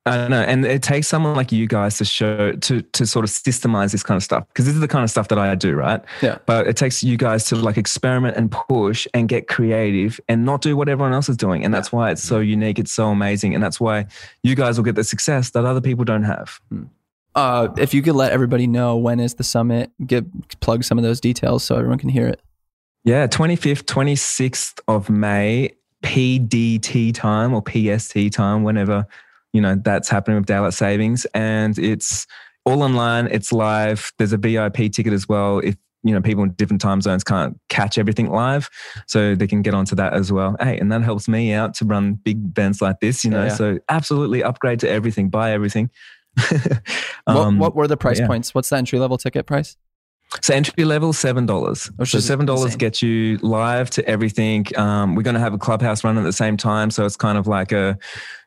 I 0.07 0.17
don't 0.17 0.29
know, 0.29 0.41
and 0.41 0.65
it 0.65 0.83
takes 0.83 1.07
someone 1.07 1.35
like 1.35 1.51
you 1.51 1.65
guys 1.65 1.97
to 1.97 2.05
show 2.05 2.51
to 2.51 2.81
to 2.81 3.05
sort 3.07 3.25
of 3.25 3.31
systemize 3.31 3.91
this 3.91 4.03
kind 4.03 4.15
of 4.17 4.23
stuff 4.23 4.47
because 4.49 4.65
this 4.65 4.75
is 4.75 4.81
the 4.81 4.87
kind 4.87 5.03
of 5.03 5.09
stuff 5.09 5.29
that 5.29 5.39
I 5.39 5.55
do, 5.55 5.73
right? 5.75 5.99
Yeah. 6.21 6.37
But 6.45 6.67
it 6.67 6.77
takes 6.77 7.03
you 7.03 7.17
guys 7.17 7.45
to 7.45 7.55
like 7.55 7.75
experiment 7.77 8.37
and 8.37 8.51
push 8.51 9.07
and 9.15 9.27
get 9.27 9.47
creative 9.47 10.19
and 10.27 10.45
not 10.45 10.61
do 10.61 10.77
what 10.77 10.89
everyone 10.89 11.13
else 11.13 11.27
is 11.27 11.37
doing, 11.37 11.65
and 11.65 11.73
that's 11.73 11.91
why 11.91 12.11
it's 12.11 12.21
so 12.21 12.39
unique. 12.39 12.77
It's 12.77 12.91
so 12.91 13.09
amazing, 13.09 13.55
and 13.55 13.63
that's 13.63 13.79
why 13.79 14.05
you 14.43 14.53
guys 14.55 14.77
will 14.77 14.85
get 14.85 14.93
the 14.95 15.03
success 15.03 15.49
that 15.51 15.65
other 15.65 15.81
people 15.81 16.05
don't 16.05 16.23
have. 16.23 16.59
uh, 17.33 17.69
if 17.77 17.91
you 17.93 18.03
could 18.03 18.15
let 18.15 18.31
everybody 18.31 18.67
know 18.67 18.95
when 18.97 19.19
is 19.19 19.33
the 19.33 19.43
summit, 19.43 19.91
give 20.05 20.25
plug 20.59 20.83
some 20.83 20.99
of 20.99 21.03
those 21.03 21.19
details 21.19 21.63
so 21.63 21.77
everyone 21.77 21.97
can 21.97 22.09
hear 22.09 22.27
it. 22.27 22.41
Yeah, 23.05 23.25
twenty 23.25 23.55
fifth, 23.55 23.87
twenty 23.87 24.15
sixth 24.15 24.79
of 24.87 25.09
May. 25.09 25.71
PDT 26.03 27.11
time 27.15 27.51
or 27.51 27.63
PST 27.63 28.31
time, 28.31 28.61
whenever 28.61 29.07
you 29.55 29.61
know 29.61 29.75
that's 29.83 30.09
happening 30.09 30.35
with 30.35 30.45
daylight 30.45 30.73
savings, 30.73 31.25
and 31.33 31.79
it's 31.79 32.27
all 32.65 32.83
online. 32.83 33.27
It's 33.27 33.53
live. 33.53 34.11
There's 34.17 34.33
a 34.33 34.37
VIP 34.37 34.91
ticket 34.91 35.13
as 35.13 35.29
well. 35.29 35.59
If 35.59 35.77
you 36.03 36.13
know 36.13 36.21
people 36.21 36.43
in 36.43 36.51
different 36.51 36.81
time 36.81 36.99
zones 36.99 37.23
can't 37.23 37.57
catch 37.69 37.97
everything 37.97 38.29
live, 38.29 38.69
so 39.07 39.33
they 39.33 39.47
can 39.47 39.61
get 39.61 39.73
onto 39.73 39.95
that 39.95 40.11
as 40.13 40.29
well. 40.29 40.57
Hey, 40.59 40.77
and 40.77 40.91
that 40.91 41.03
helps 41.03 41.29
me 41.29 41.53
out 41.53 41.73
to 41.75 41.85
run 41.85 42.15
big 42.15 42.37
events 42.43 42.81
like 42.81 42.99
this. 42.99 43.23
You 43.23 43.29
know, 43.31 43.43
Yeah, 43.43 43.47
yeah. 43.47 43.55
so 43.55 43.79
absolutely 43.87 44.43
upgrade 44.43 44.81
to 44.81 44.89
everything, 44.89 45.29
buy 45.29 45.53
everything. 45.53 45.89
what, 46.49 46.83
Um, 47.27 47.57
what 47.57 47.77
were 47.77 47.87
the 47.87 47.95
price 47.95 48.19
yeah. 48.19 48.27
points? 48.27 48.53
What's 48.53 48.67
the 48.67 48.75
entry 48.75 48.99
level 48.99 49.17
ticket 49.17 49.45
price? 49.45 49.77
So 50.41 50.53
entry 50.53 50.83
level 50.85 51.13
seven 51.13 51.45
dollars. 51.45 51.89
So 52.03 52.19
seven 52.19 52.45
dollars 52.45 52.75
gets 52.75 53.01
you 53.01 53.37
live 53.41 53.89
to 53.91 54.07
everything. 54.07 54.65
Um, 54.77 55.15
we're 55.15 55.23
going 55.23 55.33
to 55.35 55.39
have 55.39 55.53
a 55.53 55.57
clubhouse 55.57 56.03
run 56.03 56.17
at 56.17 56.23
the 56.23 56.33
same 56.33 56.57
time, 56.57 56.91
so 56.91 57.05
it's 57.05 57.15
kind 57.15 57.37
of 57.37 57.47
like 57.47 57.71
a, 57.71 57.97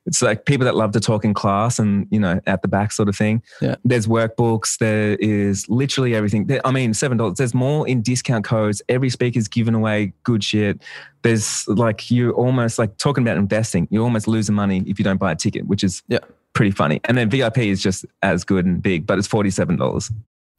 it's 0.06 0.22
like 0.22 0.44
people 0.46 0.64
that 0.64 0.74
love 0.76 0.92
to 0.92 1.00
talk 1.00 1.24
in 1.24 1.34
class 1.34 1.78
and 1.78 2.06
you 2.10 2.18
know 2.20 2.40
at 2.46 2.62
the 2.62 2.68
back 2.68 2.92
sort 2.92 3.08
of 3.08 3.16
thing. 3.16 3.42
Yeah. 3.60 3.76
There's 3.84 4.06
workbooks. 4.06 4.78
There 4.78 5.16
is 5.16 5.68
literally 5.68 6.14
everything. 6.14 6.46
There, 6.46 6.60
I 6.66 6.70
mean, 6.70 6.94
seven 6.94 7.16
dollars. 7.18 7.38
There's 7.38 7.54
more 7.54 7.86
in 7.88 8.02
discount 8.02 8.44
codes. 8.44 8.80
Every 8.88 9.10
speaker's 9.10 9.48
giving 9.48 9.74
away 9.74 10.12
good 10.24 10.42
shit. 10.44 10.82
There's 11.22 11.66
like 11.68 12.10
you 12.10 12.30
almost 12.32 12.78
like 12.78 12.96
talking 12.98 13.22
about 13.22 13.36
investing. 13.36 13.88
You're 13.90 14.04
almost 14.04 14.28
losing 14.28 14.54
money 14.54 14.82
if 14.86 14.98
you 14.98 15.04
don't 15.04 15.18
buy 15.18 15.32
a 15.32 15.36
ticket, 15.36 15.66
which 15.66 15.82
is 15.84 16.02
Yeah. 16.08 16.18
pretty 16.54 16.70
funny. 16.70 17.00
And 17.04 17.16
then 17.18 17.28
VIP 17.28 17.58
is 17.58 17.82
just 17.82 18.04
as 18.22 18.44
good 18.44 18.64
and 18.66 18.82
big, 18.82 19.06
but 19.06 19.18
it's 19.18 19.26
forty 19.28 19.50
seven 19.50 19.76
dollars. 19.76 20.10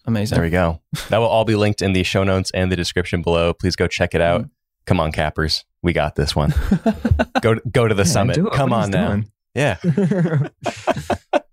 Amazing. 0.09 0.35
There 0.35 0.43
we 0.43 0.49
go. 0.49 0.81
That 1.09 1.19
will 1.19 1.27
all 1.27 1.45
be 1.45 1.55
linked 1.55 1.83
in 1.83 1.93
the 1.93 2.01
show 2.01 2.23
notes 2.23 2.49
and 2.51 2.71
the 2.71 2.75
description 2.75 3.21
below. 3.21 3.53
Please 3.53 3.75
go 3.75 3.87
check 3.87 4.15
it 4.15 4.21
out. 4.21 4.41
Mm-hmm. 4.41 4.49
Come 4.87 4.99
on, 4.99 5.11
cappers. 5.11 5.65
We 5.83 5.93
got 5.93 6.15
this 6.15 6.35
one. 6.35 6.51
go 7.41 7.57
go 7.71 7.87
to 7.87 7.93
the 7.93 8.05
summit. 8.05 8.39
Come 8.53 8.73
on 8.73 8.87
you 8.87 8.97
now. 8.97 9.07
doing? 9.09 9.31
Yeah. 9.53 9.77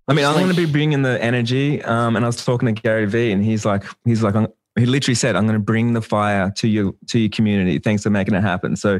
I 0.09 0.13
mean, 0.13 0.25
I'm 0.25 0.33
going 0.33 0.49
to 0.49 0.55
be 0.55 0.65
bringing 0.65 1.03
the 1.03 1.21
energy. 1.23 1.83
Um, 1.83 2.15
and 2.15 2.25
I 2.25 2.27
was 2.27 2.43
talking 2.43 2.73
to 2.73 2.81
Gary 2.81 3.05
Vee, 3.05 3.31
and 3.31 3.43
he's 3.43 3.63
like, 3.63 3.83
he's 4.05 4.23
like, 4.23 4.35
I'm- 4.35 4.47
he 4.77 4.85
literally 4.85 5.15
said, 5.15 5.35
"I'm 5.35 5.45
going 5.45 5.59
to 5.59 5.63
bring 5.63 5.93
the 5.93 6.01
fire 6.01 6.51
to 6.57 6.67
your 6.67 6.93
to 7.07 7.19
your 7.19 7.29
community. 7.29 7.79
Thanks 7.79 8.03
for 8.03 8.09
making 8.09 8.35
it 8.35 8.41
happen." 8.41 8.75
So, 8.75 8.99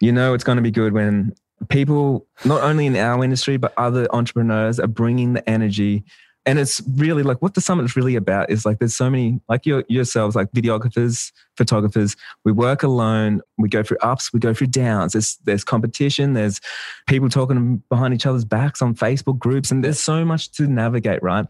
you 0.00 0.12
know, 0.12 0.34
it's 0.34 0.44
going 0.44 0.56
to 0.56 0.62
be 0.62 0.70
good 0.70 0.92
when 0.92 1.34
people, 1.68 2.26
not 2.44 2.62
only 2.62 2.86
in 2.86 2.96
our 2.96 3.22
industry 3.24 3.56
but 3.56 3.72
other 3.76 4.06
entrepreneurs, 4.14 4.78
are 4.78 4.86
bringing 4.86 5.32
the 5.32 5.48
energy. 5.48 6.04
And 6.46 6.60
it's 6.60 6.80
really 6.94 7.24
like 7.24 7.42
what 7.42 7.54
the 7.54 7.60
summit 7.60 7.84
is 7.84 7.96
really 7.96 8.14
about 8.14 8.50
is 8.50 8.64
like 8.64 8.78
there's 8.78 8.94
so 8.94 9.10
many 9.10 9.40
like 9.48 9.66
your, 9.66 9.82
yourselves 9.88 10.36
like 10.36 10.52
videographers, 10.52 11.32
photographers. 11.56 12.14
We 12.44 12.52
work 12.52 12.84
alone. 12.84 13.42
We 13.58 13.68
go 13.68 13.82
through 13.82 13.98
ups. 14.00 14.32
We 14.32 14.38
go 14.38 14.54
through 14.54 14.68
downs. 14.68 15.12
There's 15.12 15.38
there's 15.44 15.64
competition. 15.64 16.34
There's 16.34 16.60
people 17.08 17.28
talking 17.28 17.82
behind 17.88 18.14
each 18.14 18.26
other's 18.26 18.44
backs 18.44 18.80
on 18.80 18.94
Facebook 18.94 19.38
groups, 19.40 19.72
and 19.72 19.84
there's 19.84 19.98
so 19.98 20.24
much 20.24 20.52
to 20.52 20.68
navigate, 20.68 21.20
right? 21.20 21.46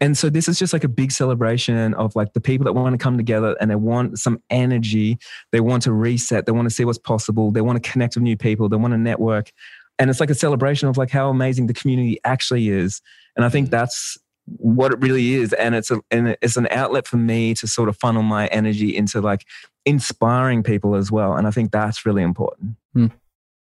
And 0.00 0.16
so 0.16 0.30
this 0.30 0.48
is 0.48 0.58
just 0.58 0.72
like 0.72 0.84
a 0.84 0.88
big 0.88 1.10
celebration 1.12 1.92
of 1.94 2.14
like 2.14 2.32
the 2.32 2.40
people 2.40 2.64
that 2.64 2.72
want 2.72 2.94
to 2.94 3.02
come 3.02 3.16
together 3.16 3.56
and 3.60 3.70
they 3.70 3.76
want 3.76 4.18
some 4.18 4.40
energy. 4.48 5.18
They 5.50 5.60
want 5.60 5.82
to 5.82 5.92
reset. 5.92 6.46
They 6.46 6.52
want 6.52 6.68
to 6.68 6.74
see 6.74 6.84
what's 6.84 6.98
possible. 6.98 7.50
They 7.50 7.60
want 7.60 7.82
to 7.82 7.90
connect 7.90 8.14
with 8.14 8.22
new 8.22 8.36
people. 8.36 8.68
They 8.68 8.76
want 8.76 8.94
to 8.94 8.98
network. 8.98 9.50
And 9.98 10.08
it's 10.08 10.20
like 10.20 10.30
a 10.30 10.36
celebration 10.36 10.88
of 10.88 10.96
like 10.96 11.10
how 11.10 11.30
amazing 11.30 11.66
the 11.66 11.74
community 11.74 12.20
actually 12.24 12.68
is. 12.68 13.02
And 13.34 13.44
I 13.44 13.48
think 13.48 13.66
mm-hmm. 13.66 13.76
that's 13.76 14.16
what 14.56 14.92
it 14.92 15.00
really 15.00 15.34
is. 15.34 15.52
And 15.52 15.74
it's 15.74 15.90
a, 15.90 16.00
and 16.10 16.36
it's 16.42 16.56
an 16.56 16.68
outlet 16.70 17.06
for 17.06 17.16
me 17.16 17.54
to 17.54 17.66
sort 17.66 17.88
of 17.88 17.96
funnel 17.96 18.22
my 18.22 18.46
energy 18.48 18.96
into 18.96 19.20
like 19.20 19.44
inspiring 19.84 20.62
people 20.62 20.94
as 20.94 21.10
well. 21.10 21.34
And 21.34 21.46
I 21.46 21.50
think 21.50 21.72
that's 21.72 22.04
really 22.06 22.22
important. 22.22 22.76
Hmm. 22.94 23.06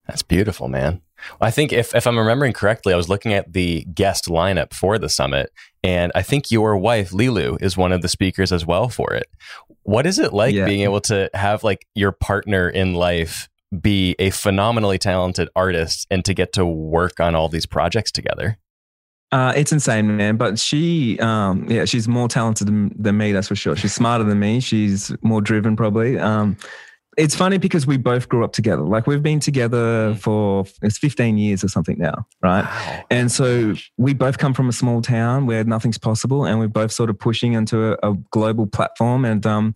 That's 0.07 0.21
beautiful, 0.23 0.67
man. 0.67 1.01
I 1.41 1.49
think 1.49 1.73
if, 1.73 1.95
if 1.95 2.05
I'm 2.05 2.17
remembering 2.17 2.53
correctly, 2.53 2.93
I 2.93 2.97
was 2.97 3.09
looking 3.09 3.33
at 3.33 3.53
the 3.53 3.85
guest 3.85 4.25
lineup 4.25 4.73
for 4.73 4.99
the 4.99 5.09
summit, 5.09 5.51
and 5.83 6.11
I 6.13 6.21
think 6.21 6.51
your 6.51 6.77
wife, 6.77 7.11
Lilu, 7.11 7.59
is 7.61 7.77
one 7.77 7.91
of 7.91 8.01
the 8.01 8.07
speakers 8.07 8.51
as 8.51 8.65
well 8.65 8.89
for 8.89 9.13
it. 9.13 9.27
What 9.83 10.05
is 10.05 10.19
it 10.19 10.33
like 10.33 10.53
Yeah. 10.53 10.65
being 10.65 10.81
able 10.81 11.01
to 11.01 11.29
have 11.33 11.63
like 11.63 11.87
your 11.95 12.11
partner 12.11 12.69
in 12.69 12.93
life 12.93 13.49
be 13.81 14.15
a 14.19 14.29
phenomenally 14.29 14.97
talented 14.97 15.49
artist 15.55 16.05
and 16.11 16.23
to 16.25 16.33
get 16.33 16.53
to 16.53 16.65
work 16.65 17.19
on 17.19 17.33
all 17.33 17.49
these 17.49 17.65
projects 17.65 18.11
together? 18.11 18.57
Uh, 19.35 19.51
it's 19.53 19.73
insane, 19.73 20.15
man. 20.15 20.37
But 20.37 20.57
she, 20.57 21.19
um, 21.19 21.69
yeah, 21.69 21.83
she's 21.83 22.07
more 22.07 22.29
talented 22.29 22.67
than, 22.67 22.95
than 22.97 23.17
me. 23.17 23.33
That's 23.33 23.49
for 23.49 23.55
sure. 23.55 23.75
She's 23.75 23.93
smarter 23.93 24.23
than 24.23 24.39
me. 24.39 24.61
She's 24.61 25.11
more 25.23 25.41
driven, 25.41 25.75
probably. 25.75 26.17
Um, 26.17 26.55
it's 27.17 27.35
funny 27.35 27.57
because 27.57 27.87
we 27.87 27.97
both 27.97 28.27
grew 28.27 28.43
up 28.43 28.51
together. 28.51 28.81
Like 28.81 29.07
we've 29.07 29.23
been 29.23 29.39
together 29.39 30.15
for 30.15 30.65
it's 30.81 30.97
15 30.97 31.37
years 31.37 31.63
or 31.63 31.67
something 31.67 31.97
now, 31.97 32.27
right? 32.41 32.63
Wow. 32.63 33.03
And 33.09 33.31
so 33.31 33.73
we 33.97 34.13
both 34.13 34.37
come 34.37 34.53
from 34.53 34.67
a 34.69 34.73
small 34.73 35.01
town 35.01 35.45
where 35.45 35.63
nothing's 35.63 35.97
possible, 35.97 36.45
and 36.45 36.59
we're 36.59 36.67
both 36.67 36.91
sort 36.91 37.09
of 37.09 37.17
pushing 37.17 37.53
into 37.53 37.93
a, 37.93 38.11
a 38.11 38.15
global 38.31 38.67
platform, 38.67 39.25
and 39.25 39.45
um, 39.45 39.75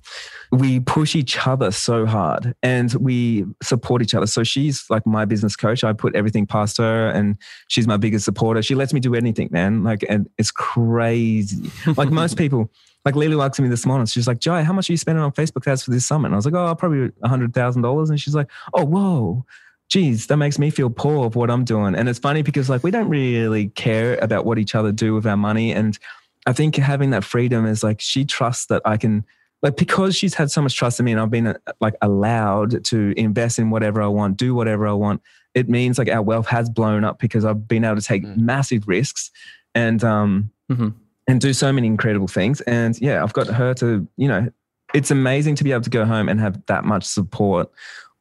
we 0.51 0.79
push 0.79 1.15
each 1.15 1.47
other 1.47 1.71
so 1.71 2.05
hard, 2.05 2.53
and 2.61 2.93
we 2.95 3.45
support 3.63 4.01
each 4.01 4.13
other. 4.13 4.27
So 4.27 4.43
she's 4.43 4.85
like 4.89 5.05
my 5.05 5.25
business 5.25 5.55
coach. 5.55 5.83
I 5.83 5.93
put 5.93 6.15
everything 6.15 6.45
past 6.45 6.77
her, 6.77 7.09
and 7.09 7.37
she's 7.67 7.87
my 7.87 7.97
biggest 7.97 8.25
supporter. 8.25 8.61
She 8.61 8.75
lets 8.75 8.93
me 8.93 8.99
do 8.99 9.15
anything, 9.15 9.49
man. 9.51 9.83
Like, 9.83 10.03
and 10.09 10.29
it's 10.37 10.51
crazy. 10.51 11.71
Like 11.95 12.09
most 12.09 12.37
people. 12.37 12.69
Like 13.09 13.15
Lily 13.15 13.41
asked 13.43 13.59
me 13.59 13.67
this 13.69 13.87
morning, 13.87 14.05
she's 14.05 14.27
like, 14.27 14.37
Jai, 14.39 14.61
how 14.61 14.71
much 14.71 14.87
are 14.87 14.93
you 14.93 14.97
spending 14.97 15.23
on 15.23 15.31
Facebook 15.31 15.65
ads 15.65 15.81
for 15.81 15.89
this 15.89 16.05
summit? 16.05 16.27
And 16.27 16.35
I 16.35 16.37
was 16.37 16.45
like, 16.45 16.53
oh, 16.53 16.75
probably 16.75 17.09
a 17.23 17.27
hundred 17.27 17.55
thousand 17.55 17.81
dollars. 17.81 18.11
And 18.11 18.21
she's 18.21 18.35
like, 18.35 18.51
oh, 18.75 18.85
whoa, 18.85 19.45
geez, 19.89 20.27
that 20.27 20.37
makes 20.37 20.59
me 20.59 20.69
feel 20.69 20.91
poor 20.91 21.25
of 21.25 21.35
what 21.35 21.49
I'm 21.49 21.63
doing. 21.65 21.95
And 21.95 22.07
it's 22.07 22.19
funny 22.19 22.43
because 22.43 22.69
like 22.69 22.83
we 22.83 22.91
don't 22.91 23.09
really 23.09 23.69
care 23.69 24.19
about 24.21 24.45
what 24.45 24.59
each 24.59 24.75
other 24.75 24.91
do 24.91 25.15
with 25.15 25.25
our 25.25 25.37
money. 25.37 25.73
And 25.73 25.97
I 26.45 26.53
think 26.53 26.75
having 26.75 27.09
that 27.09 27.23
freedom 27.23 27.65
is 27.65 27.83
like 27.83 27.99
she 27.99 28.25
trusts 28.25 28.67
that 28.67 28.83
I 28.85 28.97
can 28.97 29.25
like 29.63 29.75
because 29.75 30.15
she's 30.15 30.35
had 30.35 30.51
so 30.51 30.61
much 30.61 30.75
trust 30.75 30.99
in 30.99 31.05
me 31.05 31.11
and 31.11 31.19
I've 31.19 31.31
been 31.31 31.57
like 31.81 31.95
allowed 32.03 32.85
to 32.85 33.13
invest 33.17 33.57
in 33.57 33.71
whatever 33.71 34.03
I 34.03 34.07
want, 34.07 34.37
do 34.37 34.53
whatever 34.53 34.87
I 34.87 34.93
want. 34.93 35.21
It 35.55 35.67
means 35.67 35.97
like 35.97 36.09
our 36.09 36.21
wealth 36.21 36.47
has 36.47 36.69
blown 36.69 37.03
up 37.03 37.17
because 37.17 37.43
I've 37.43 37.67
been 37.67 37.83
able 37.83 37.95
to 37.95 38.01
take 38.03 38.23
Mm. 38.23 38.37
massive 38.37 38.87
risks 38.87 39.31
and 39.73 40.03
um 40.03 40.51
Mhm. 40.71 40.93
And 41.29 41.39
do 41.39 41.53
so 41.53 41.71
many 41.71 41.87
incredible 41.87 42.27
things. 42.27 42.59
And 42.61 42.99
yeah, 42.99 43.23
I've 43.23 43.33
got 43.33 43.47
her 43.47 43.73
to, 43.75 44.05
you 44.17 44.27
know, 44.27 44.49
it's 44.93 45.11
amazing 45.11 45.55
to 45.55 45.63
be 45.63 45.71
able 45.71 45.83
to 45.83 45.89
go 45.89 46.03
home 46.05 46.27
and 46.27 46.39
have 46.39 46.65
that 46.65 46.83
much 46.83 47.03
support 47.03 47.69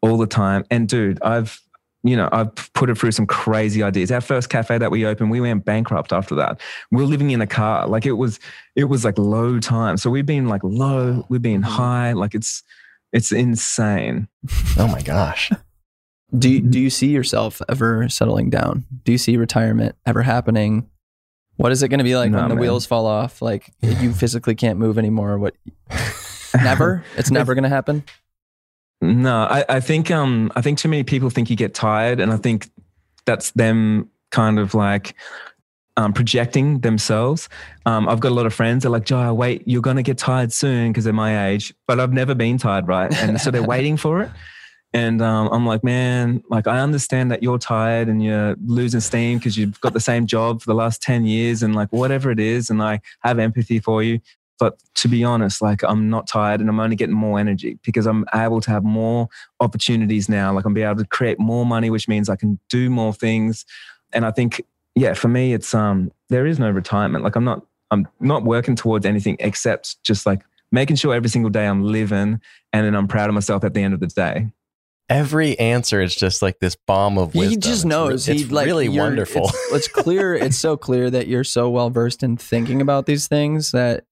all 0.02 0.18
the 0.18 0.26
time. 0.26 0.64
And 0.70 0.88
dude, 0.88 1.18
I've, 1.22 1.60
you 2.04 2.14
know, 2.16 2.28
I've 2.30 2.54
put 2.74 2.88
her 2.90 2.94
through 2.94 3.12
some 3.12 3.26
crazy 3.26 3.82
ideas. 3.82 4.12
Our 4.12 4.20
first 4.20 4.50
cafe 4.50 4.78
that 4.78 4.90
we 4.90 5.04
opened, 5.06 5.30
we 5.30 5.40
went 5.40 5.64
bankrupt 5.64 6.12
after 6.12 6.34
that. 6.36 6.60
We 6.92 7.02
are 7.02 7.06
living 7.06 7.30
in 7.30 7.40
a 7.40 7.46
car. 7.46 7.88
Like 7.88 8.04
it 8.06 8.12
was, 8.12 8.38
it 8.76 8.84
was 8.84 9.04
like 9.04 9.18
low 9.18 9.58
time. 9.58 9.96
So 9.96 10.10
we've 10.10 10.26
been 10.26 10.46
like 10.46 10.62
low, 10.62 11.24
we've 11.30 11.42
been 11.42 11.62
Mhm. 11.62 11.66
high. 11.66 12.12
Like 12.12 12.34
it's, 12.34 12.62
it's 13.12 13.32
insane. 13.32 14.28
Oh 14.78 14.86
my 14.86 15.00
gosh. 15.02 15.50
Do 16.38 16.50
you, 16.50 16.60
do 16.60 16.78
you 16.78 16.90
see 16.90 17.08
yourself 17.08 17.62
ever 17.70 18.08
settling 18.10 18.50
down? 18.50 18.84
Do 19.04 19.12
you 19.12 19.18
see 19.18 19.38
retirement 19.38 19.96
ever 20.04 20.22
happening? 20.22 20.90
What 21.58 21.72
is 21.72 21.82
it 21.82 21.88
going 21.88 21.98
to 21.98 22.04
be 22.04 22.16
like 22.16 22.30
No, 22.30 22.38
when 22.38 22.48
the 22.48 22.54
man. 22.54 22.62
wheels 22.62 22.86
fall 22.86 23.06
off? 23.06 23.42
Like 23.42 23.70
you 23.82 24.12
physically 24.12 24.54
can't 24.54 24.78
move 24.78 24.96
anymore. 24.96 25.38
What? 25.38 25.54
Never. 26.54 27.04
It's 27.16 27.30
never 27.30 27.54
going 27.54 27.64
to 27.64 27.68
happen. 27.68 28.04
No, 29.00 29.42
I, 29.42 29.64
I 29.68 29.80
think 29.80 30.10
um 30.10 30.50
I 30.56 30.60
think 30.60 30.78
too 30.78 30.88
many 30.88 31.04
people 31.04 31.30
think 31.30 31.50
you 31.50 31.56
get 31.56 31.74
tired, 31.74 32.18
and 32.18 32.32
I 32.32 32.36
think 32.36 32.68
that's 33.26 33.50
them 33.52 34.08
kind 34.30 34.58
of 34.58 34.74
like 34.74 35.14
um, 35.96 36.12
projecting 36.12 36.80
themselves. 36.80 37.48
Um, 37.86 38.08
I've 38.08 38.20
got 38.20 38.30
a 38.32 38.34
lot 38.34 38.46
of 38.46 38.54
friends 38.54 38.82
that 38.82 38.88
are 38.88 38.92
like, 38.92 39.04
Joe, 39.04 39.34
wait, 39.34 39.62
you're 39.66 39.82
gonna 39.82 40.02
get 40.02 40.18
tired 40.18 40.52
soon 40.52 40.90
because 40.90 41.04
they're 41.04 41.12
my 41.12 41.48
age, 41.48 41.74
but 41.86 42.00
I've 42.00 42.12
never 42.12 42.34
been 42.34 42.58
tired, 42.58 42.88
right? 42.88 43.12
And 43.22 43.40
so 43.40 43.50
they're 43.50 43.62
waiting 43.76 43.96
for 43.96 44.20
it. 44.22 44.30
And 44.98 45.22
um, 45.22 45.48
I'm 45.52 45.64
like, 45.64 45.84
man, 45.84 46.42
like 46.50 46.66
I 46.66 46.80
understand 46.80 47.30
that 47.30 47.40
you're 47.40 47.58
tired 47.58 48.08
and 48.08 48.20
you're 48.20 48.56
losing 48.64 48.98
steam 48.98 49.38
because 49.38 49.56
you've 49.56 49.80
got 49.80 49.92
the 49.92 50.00
same 50.00 50.26
job 50.26 50.60
for 50.60 50.66
the 50.66 50.74
last 50.74 51.00
10 51.02 51.24
years 51.24 51.62
and 51.62 51.72
like 51.76 51.88
whatever 51.92 52.32
it 52.32 52.40
is. 52.40 52.68
And 52.68 52.82
I 52.82 53.00
have 53.20 53.38
empathy 53.38 53.78
for 53.78 54.02
you. 54.02 54.18
But 54.58 54.82
to 54.96 55.06
be 55.06 55.22
honest, 55.22 55.62
like 55.62 55.84
I'm 55.84 56.10
not 56.10 56.26
tired 56.26 56.60
and 56.60 56.68
I'm 56.68 56.80
only 56.80 56.96
getting 56.96 57.14
more 57.14 57.38
energy 57.38 57.78
because 57.84 58.06
I'm 58.06 58.24
able 58.34 58.60
to 58.60 58.72
have 58.72 58.82
more 58.82 59.28
opportunities 59.60 60.28
now. 60.28 60.52
Like 60.52 60.64
I'm 60.64 60.74
be 60.74 60.82
able 60.82 60.96
to 60.96 61.06
create 61.06 61.38
more 61.38 61.64
money, 61.64 61.90
which 61.90 62.08
means 62.08 62.28
I 62.28 62.34
can 62.34 62.58
do 62.68 62.90
more 62.90 63.12
things. 63.12 63.64
And 64.12 64.26
I 64.26 64.32
think, 64.32 64.64
yeah, 64.96 65.14
for 65.14 65.28
me, 65.28 65.52
it's 65.54 65.74
um 65.74 66.10
there 66.28 66.44
is 66.44 66.58
no 66.58 66.70
retirement. 66.70 67.22
Like 67.22 67.36
I'm 67.36 67.44
not 67.44 67.64
I'm 67.92 68.08
not 68.18 68.42
working 68.42 68.74
towards 68.74 69.06
anything 69.06 69.36
except 69.38 70.02
just 70.02 70.26
like 70.26 70.42
making 70.72 70.96
sure 70.96 71.14
every 71.14 71.28
single 71.28 71.50
day 71.50 71.66
I'm 71.66 71.84
living 71.84 72.40
and 72.72 72.84
then 72.84 72.96
I'm 72.96 73.06
proud 73.06 73.28
of 73.28 73.34
myself 73.34 73.62
at 73.62 73.74
the 73.74 73.82
end 73.84 73.94
of 73.94 74.00
the 74.00 74.08
day. 74.08 74.48
Every 75.08 75.58
answer 75.58 76.02
is 76.02 76.14
just 76.14 76.42
like 76.42 76.58
this 76.58 76.76
bomb 76.76 77.16
of 77.16 77.34
wisdom. 77.34 77.50
He 77.50 77.56
just 77.56 77.86
knows. 77.86 78.28
It's 78.28 78.42
he 78.42 78.46
like 78.46 78.66
really 78.66 78.88
wonderful. 78.88 79.44
It's, 79.48 79.72
it's 79.72 79.88
clear. 80.02 80.34
It's 80.34 80.58
so 80.58 80.76
clear 80.76 81.08
that 81.08 81.28
you're 81.28 81.44
so 81.44 81.70
well 81.70 81.88
versed 81.88 82.22
in 82.22 82.36
thinking 82.36 82.82
about 82.82 83.06
these 83.06 83.26
things 83.26 83.72
that 83.72 84.04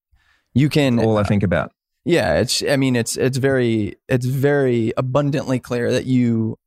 you 0.54 0.68
can. 0.68 0.98
All 0.98 1.18
I 1.18 1.20
uh, 1.20 1.24
think 1.24 1.42
about. 1.42 1.72
yeah, 2.04 2.34
it's. 2.34 2.62
I 2.62 2.76
mean, 2.76 2.96
it's 2.96 3.16
it's 3.16 3.36
very 3.36 3.96
it's 4.08 4.24
very 4.24 4.94
abundantly 4.96 5.60
clear 5.60 5.92
that 5.92 6.06
you 6.06 6.58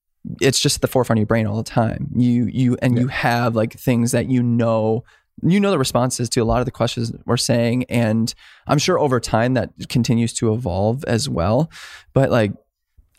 it's 0.42 0.60
just 0.60 0.78
at 0.78 0.82
the 0.82 0.88
forefront 0.88 1.18
of 1.18 1.22
your 1.22 1.28
brain 1.28 1.48
all 1.48 1.58
the 1.58 1.64
time. 1.64 2.10
You 2.16 2.46
you 2.46 2.78
and 2.84 3.00
you 3.00 3.08
have 3.08 3.56
like 3.56 3.74
things 3.74 4.12
that 4.12 4.30
you 4.30 4.44
know 4.44 5.04
you 5.42 5.60
know 5.60 5.72
the 5.72 5.80
responses 5.80 6.30
to 6.30 6.42
a 6.42 6.44
lot 6.44 6.60
of 6.60 6.66
the 6.66 6.72
questions 6.72 7.14
we're 7.26 7.38
saying 7.38 7.86
and 7.86 8.34
i'm 8.68 8.78
sure 8.78 9.00
over 9.00 9.20
time 9.20 9.54
that 9.54 9.70
continues 9.88 10.34
to 10.34 10.54
evolve 10.54 11.04
as 11.06 11.30
well 11.30 11.72
but 12.14 12.30
like 12.30 12.52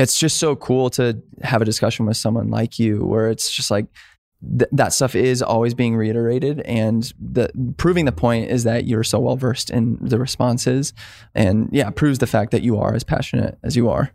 it's 0.01 0.19
just 0.19 0.39
so 0.39 0.57
cool 0.57 0.89
to 0.91 1.21
have 1.43 1.61
a 1.61 1.65
discussion 1.65 2.07
with 2.07 2.17
someone 2.17 2.49
like 2.49 2.79
you 2.79 3.05
where 3.05 3.29
it's 3.29 3.55
just 3.55 3.71
like 3.71 3.87
th- 4.59 4.71
that 4.73 4.95
stuff 4.95 5.15
is 5.15 5.43
always 5.43 5.75
being 5.75 5.95
reiterated 5.95 6.61
and 6.61 7.13
the 7.21 7.51
proving 7.77 8.07
the 8.07 8.13
point 8.13 8.51
is 8.51 8.65
that 8.65 8.87
you're 8.87 9.05
so 9.05 9.21
well 9.21 9.37
versed 9.37 9.69
in 9.69 9.99
the 10.01 10.19
responses 10.19 10.95
and 11.35 11.69
yeah 11.71 11.91
proves 11.91 12.19
the 12.19 12.27
fact 12.27 12.51
that 12.51 12.63
you 12.63 12.79
are 12.79 12.95
as 12.95 13.05
passionate 13.05 13.59
as 13.63 13.77
you 13.77 13.91
are 13.91 14.11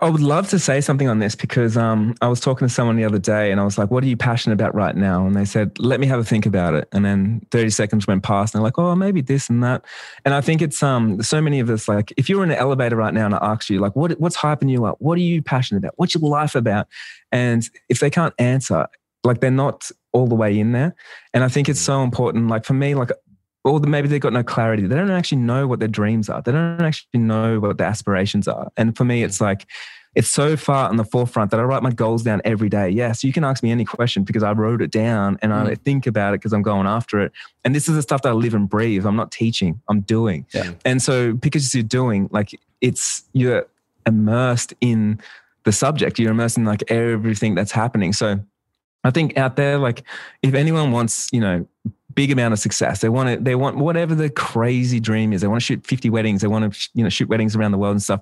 I 0.00 0.10
would 0.10 0.20
love 0.20 0.48
to 0.50 0.58
say 0.58 0.80
something 0.80 1.08
on 1.08 1.18
this 1.18 1.34
because 1.34 1.76
um, 1.76 2.14
I 2.20 2.28
was 2.28 2.40
talking 2.40 2.66
to 2.68 2.72
someone 2.72 2.96
the 2.96 3.04
other 3.04 3.18
day 3.18 3.50
and 3.50 3.60
I 3.60 3.64
was 3.64 3.78
like, 3.78 3.90
What 3.90 4.04
are 4.04 4.06
you 4.06 4.16
passionate 4.16 4.54
about 4.54 4.74
right 4.74 4.94
now? 4.94 5.26
And 5.26 5.34
they 5.34 5.44
said, 5.44 5.78
Let 5.78 6.00
me 6.00 6.06
have 6.06 6.18
a 6.18 6.24
think 6.24 6.44
about 6.46 6.74
it. 6.74 6.88
And 6.92 7.04
then 7.04 7.46
30 7.50 7.70
seconds 7.70 8.06
went 8.06 8.22
past 8.22 8.54
and 8.54 8.60
they're 8.60 8.64
like, 8.64 8.78
Oh, 8.78 8.94
maybe 8.94 9.20
this 9.20 9.48
and 9.48 9.62
that. 9.62 9.84
And 10.24 10.34
I 10.34 10.40
think 10.40 10.60
it's 10.62 10.82
um, 10.82 11.22
so 11.22 11.40
many 11.40 11.60
of 11.60 11.70
us, 11.70 11.88
like, 11.88 12.12
if 12.16 12.28
you're 12.28 12.44
in 12.44 12.50
an 12.50 12.58
elevator 12.58 12.96
right 12.96 13.14
now 13.14 13.26
and 13.26 13.34
I 13.34 13.38
ask 13.40 13.70
you, 13.70 13.80
like, 13.80 13.96
what, 13.96 14.12
what's 14.20 14.36
hyping 14.36 14.70
you 14.70 14.84
up? 14.84 14.96
What 15.00 15.16
are 15.18 15.22
you 15.22 15.42
passionate 15.42 15.78
about? 15.78 15.94
What's 15.96 16.14
your 16.14 16.28
life 16.28 16.54
about? 16.54 16.88
And 17.32 17.68
if 17.88 18.00
they 18.00 18.10
can't 18.10 18.34
answer, 18.38 18.86
like, 19.24 19.40
they're 19.40 19.50
not 19.50 19.90
all 20.12 20.26
the 20.26 20.34
way 20.34 20.58
in 20.58 20.72
there. 20.72 20.94
And 21.32 21.44
I 21.44 21.48
think 21.48 21.68
it's 21.68 21.80
so 21.80 22.02
important. 22.02 22.48
Like, 22.48 22.64
for 22.64 22.74
me, 22.74 22.94
like, 22.94 23.12
or 23.64 23.78
maybe 23.80 24.08
they've 24.08 24.20
got 24.20 24.32
no 24.32 24.42
clarity. 24.42 24.86
They 24.86 24.96
don't 24.96 25.10
actually 25.10 25.38
know 25.38 25.66
what 25.66 25.78
their 25.78 25.88
dreams 25.88 26.28
are. 26.28 26.40
They 26.42 26.52
don't 26.52 26.80
actually 26.80 27.20
know 27.20 27.60
what 27.60 27.78
their 27.78 27.86
aspirations 27.86 28.48
are. 28.48 28.70
And 28.76 28.96
for 28.96 29.04
me, 29.04 29.22
it's 29.22 29.40
like, 29.40 29.66
it's 30.14 30.28
so 30.28 30.56
far 30.56 30.88
on 30.88 30.96
the 30.96 31.04
forefront 31.04 31.52
that 31.52 31.60
I 31.60 31.62
write 31.62 31.82
my 31.82 31.92
goals 31.92 32.24
down 32.24 32.40
every 32.44 32.68
day. 32.68 32.88
Yes, 32.88 32.96
yeah, 32.96 33.12
so 33.12 33.26
you 33.28 33.32
can 33.32 33.44
ask 33.44 33.62
me 33.62 33.70
any 33.70 33.84
question 33.84 34.24
because 34.24 34.42
I 34.42 34.52
wrote 34.52 34.82
it 34.82 34.90
down 34.90 35.38
and 35.40 35.52
I 35.52 35.66
mm. 35.66 35.78
think 35.82 36.06
about 36.06 36.34
it 36.34 36.40
because 36.40 36.52
I'm 36.52 36.62
going 36.62 36.86
after 36.86 37.20
it. 37.20 37.32
And 37.64 37.74
this 37.74 37.88
is 37.88 37.94
the 37.94 38.02
stuff 38.02 38.22
that 38.22 38.30
I 38.30 38.32
live 38.32 38.54
and 38.54 38.68
breathe. 38.68 39.06
I'm 39.06 39.14
not 39.14 39.30
teaching, 39.30 39.80
I'm 39.88 40.00
doing. 40.00 40.46
Yeah. 40.52 40.72
And 40.84 41.00
so 41.00 41.32
because 41.34 41.72
you're 41.74 41.84
doing, 41.84 42.28
like 42.32 42.58
it's 42.80 43.22
you're 43.34 43.66
immersed 44.04 44.74
in 44.80 45.20
the 45.64 45.72
subject. 45.72 46.18
You're 46.18 46.32
immersed 46.32 46.56
in 46.56 46.64
like 46.64 46.90
everything 46.90 47.54
that's 47.54 47.72
happening. 47.72 48.12
So 48.12 48.40
I 49.04 49.10
think 49.10 49.36
out 49.36 49.56
there, 49.56 49.78
like 49.78 50.02
if 50.42 50.54
anyone 50.54 50.90
wants, 50.90 51.28
you 51.32 51.40
know, 51.40 51.66
big 52.14 52.30
amount 52.30 52.52
of 52.52 52.58
success, 52.58 53.00
they 53.00 53.08
want 53.08 53.28
to, 53.28 53.42
they 53.42 53.54
want 53.54 53.76
whatever 53.76 54.14
the 54.14 54.30
crazy 54.30 55.00
dream 55.00 55.32
is. 55.32 55.40
They 55.40 55.48
want 55.48 55.60
to 55.60 55.64
shoot 55.64 55.86
50 55.86 56.10
weddings. 56.10 56.40
They 56.40 56.48
want 56.48 56.72
to, 56.72 56.88
you 56.94 57.02
know, 57.02 57.10
shoot 57.10 57.28
weddings 57.28 57.54
around 57.56 57.72
the 57.72 57.78
world 57.78 57.92
and 57.92 58.02
stuff. 58.02 58.20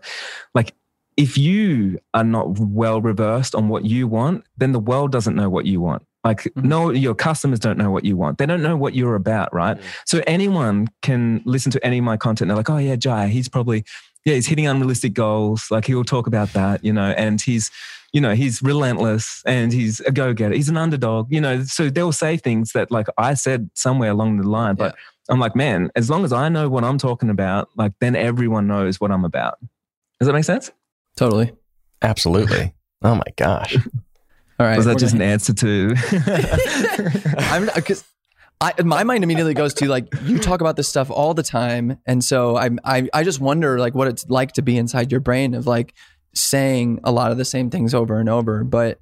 Like 0.55 0.75
if 1.17 1.37
you 1.37 1.99
are 2.15 2.25
not 2.25 2.59
well 2.59 3.01
reversed 3.01 3.55
on 3.55 3.69
what 3.69 3.85
you 3.85 4.07
want, 4.07 4.45
then 4.57 4.73
the 4.73 4.79
world 4.81 5.11
doesn't 5.11 5.35
know 5.35 5.49
what 5.51 5.67
you 5.67 5.81
want. 5.81 6.05
Like, 6.25 6.43
Mm-hmm. 6.43 6.69
no, 6.69 6.91
your 6.91 7.15
customers 7.15 7.59
don't 7.59 7.79
know 7.79 7.91
what 7.91 8.05
you 8.05 8.17
want. 8.17 8.39
They 8.39 8.47
don't 8.47 8.63
know 8.63 8.77
what 8.77 8.95
you're 8.95 9.15
about, 9.15 9.53
right? 9.55 9.79
So 10.05 10.21
anyone 10.27 10.89
can 11.03 11.43
listen 11.45 11.73
to 11.73 11.85
any 11.87 11.99
of 11.99 12.05
my 12.05 12.17
content. 12.17 12.49
They're 12.49 12.57
like, 12.57 12.69
oh 12.71 12.77
yeah, 12.77 12.97
Jai, 12.97 13.29
he's 13.29 13.49
probably, 13.49 13.85
yeah, 14.29 14.35
he's 14.35 14.47
hitting 14.47 14.67
unrealistic 14.67 15.15
goals. 15.15 15.71
Like 15.71 15.87
he'll 15.87 16.05
talk 16.05 16.27
about 16.27 16.53
that, 16.53 16.85
you 16.85 16.93
know, 16.93 17.15
and 17.17 17.41
he's, 17.41 17.71
you 18.13 18.21
know, 18.21 18.35
he's 18.35 18.63
relentless 18.63 19.43
and 19.47 19.73
he's 19.73 20.01
a 20.01 20.13
go-getter. 20.13 20.55
He's 20.55 20.69
an 20.69 20.77
underdog, 20.77 21.33
you 21.33 21.41
know. 21.41 21.63
So 21.63 21.89
they'll 21.89 22.13
say 22.13 22.37
things 22.37 22.73
that 22.73 22.91
like 22.91 23.07
I 23.17 23.35
said 23.35 23.71
somewhere 23.73 24.11
along 24.11 24.37
the 24.37 24.49
line, 24.49 24.75
but 24.75 24.97
I'm 25.31 25.41
like, 25.41 25.57
man, 25.57 25.91
as 25.97 26.11
long 26.11 26.25
as 26.25 26.33
I 26.33 26.51
know 26.51 26.69
what 26.69 26.85
I'm 26.85 26.99
talking 26.99 27.31
about, 27.31 27.71
like 27.77 27.93
then 28.01 28.15
everyone 28.15 28.67
knows 28.67 29.01
what 29.01 29.11
I'm 29.11 29.25
about. 29.25 29.59
Does 30.21 30.27
that 30.27 30.35
make 30.35 30.45
sense? 30.45 30.71
totally 31.17 31.53
Absolutely. 32.03 32.75
Oh 33.03 33.15
my 33.15 33.33
gosh. 33.37 33.77
all 34.61 34.67
right 34.67 34.77
Was 34.77 34.87
that 34.87 34.99
just 34.99 35.15
an 35.15 35.23
answer 35.23 35.55
to? 35.55 35.95
I'm 37.39 37.71
because 37.75 38.05
I 38.61 38.73
my 38.83 39.05
mind 39.05 39.23
immediately 39.25 39.55
goes 39.55 39.75
to 39.75 39.87
like 39.87 40.09
you 40.25 40.39
talk 40.39 40.61
about 40.61 40.77
this 40.77 40.89
stuff 40.89 41.11
all 41.11 41.33
the 41.35 41.43
time, 41.43 41.99
and 42.07 42.23
so 42.25 42.57
I 42.57 42.71
I 42.85 43.09
I 43.15 43.23
just 43.25 43.41
wonder 43.41 43.79
like 43.79 43.95
what 43.95 44.09
it's 44.09 44.29
like 44.29 44.53
to 44.53 44.63
be 44.63 44.77
inside 44.77 45.13
your 45.13 45.21
brain 45.21 45.55
of 45.55 45.67
like 45.67 45.95
saying 46.35 47.01
a 47.05 47.13
lot 47.13 47.31
of 47.31 47.39
the 47.39 47.45
same 47.45 47.71
things 47.71 47.95
over 47.95 48.19
and 48.19 48.29
over, 48.29 48.65
but. 48.65 49.01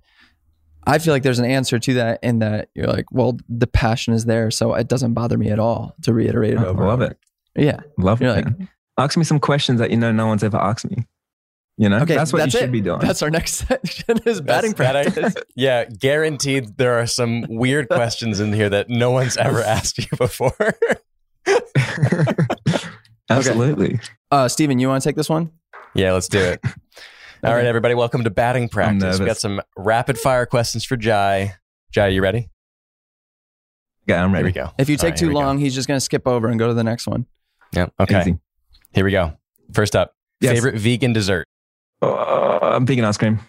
I 0.88 0.98
feel 0.98 1.12
like 1.12 1.24
there's 1.24 1.40
an 1.40 1.46
answer 1.46 1.80
to 1.80 1.94
that 1.94 2.20
in 2.22 2.38
that 2.38 2.68
you're 2.76 2.86
like, 2.86 3.06
well, 3.10 3.36
the 3.48 3.66
passion 3.66 4.14
is 4.14 4.24
there, 4.24 4.52
so 4.52 4.72
it 4.74 4.86
doesn't 4.86 5.14
bother 5.14 5.36
me 5.36 5.50
at 5.50 5.58
all 5.58 5.96
to 6.02 6.14
reiterate 6.14 6.52
it 6.52 6.58
I 6.60 6.64
over. 6.66 6.68
and 6.82 6.88
love 6.88 7.00
over. 7.00 7.10
it. 7.10 7.18
Yeah. 7.56 7.80
Love 7.98 8.20
You're 8.22 8.30
it. 8.30 8.34
like- 8.44 8.44
man. 8.58 8.68
ask 8.96 9.16
me 9.18 9.24
some 9.24 9.40
questions 9.40 9.80
that 9.80 9.90
you 9.90 9.96
know 9.96 10.12
no 10.12 10.28
one's 10.28 10.44
ever 10.44 10.58
asked 10.58 10.88
me. 10.88 11.04
You 11.78 11.90
know, 11.90 11.98
Okay. 11.98 12.14
that's 12.16 12.32
what 12.32 12.42
you 12.44 12.50
should 12.50 12.62
it. 12.62 12.72
be 12.72 12.80
doing. 12.80 13.00
That's 13.00 13.20
our 13.22 13.28
next 13.30 13.54
section 13.68 14.18
is 14.24 14.40
batting 14.40 14.72
That's- 14.72 15.04
that 15.04 15.18
I- 15.18 15.20
practice. 15.20 15.42
yeah, 15.56 15.84
guaranteed 15.84 16.78
there 16.78 16.98
are 16.98 17.06
some 17.06 17.44
weird 17.48 17.88
questions 17.88 18.40
in 18.40 18.52
here 18.54 18.70
that 18.70 18.88
no 18.88 19.10
one's 19.10 19.36
ever 19.36 19.60
asked 19.62 19.98
you 19.98 20.16
before. 20.16 20.56
Absolutely. 23.28 23.98
Uh, 24.30 24.48
Steven, 24.48 24.78
you 24.78 24.88
want 24.88 25.02
to 25.02 25.08
take 25.08 25.16
this 25.16 25.28
one? 25.28 25.50
yeah, 25.94 26.12
let's 26.12 26.28
do 26.28 26.38
it. 26.38 26.60
All 27.44 27.54
right, 27.54 27.64
everybody, 27.66 27.94
welcome 27.94 28.24
to 28.24 28.30
batting 28.30 28.68
practice. 28.68 29.18
We 29.20 29.26
got 29.26 29.36
some 29.36 29.60
rapid 29.76 30.18
fire 30.18 30.46
questions 30.46 30.84
for 30.84 30.96
Jai. 30.96 31.54
Jai, 31.92 32.08
you 32.08 32.22
ready? 32.22 32.48
Yeah, 34.06 34.22
I'm 34.22 34.32
ready. 34.32 34.50
Here 34.52 34.62
we 34.64 34.68
go. 34.68 34.72
If 34.78 34.88
you 34.88 34.96
take 34.96 35.10
right, 35.10 35.16
too 35.18 35.26
here 35.26 35.34
we 35.34 35.40
go. 35.40 35.46
long, 35.46 35.58
he's 35.58 35.74
just 35.74 35.88
going 35.88 35.96
to 35.96 36.00
skip 36.04 36.26
over 36.26 36.48
and 36.48 36.58
go 36.58 36.68
to 36.68 36.74
the 36.74 36.84
next 36.84 37.06
one. 37.06 37.26
Yeah. 37.72 37.86
Okay. 38.00 38.20
Easy. 38.20 38.38
Here 38.92 39.04
we 39.04 39.10
go. 39.10 39.36
First 39.72 39.94
up, 39.96 40.12
Yes. 40.40 40.54
favorite 40.54 40.76
vegan 40.76 41.12
dessert. 41.12 41.46
Oh, 42.02 42.58
I'm 42.62 42.86
vegan 42.86 43.04
ice 43.04 43.16
cream. 43.16 43.40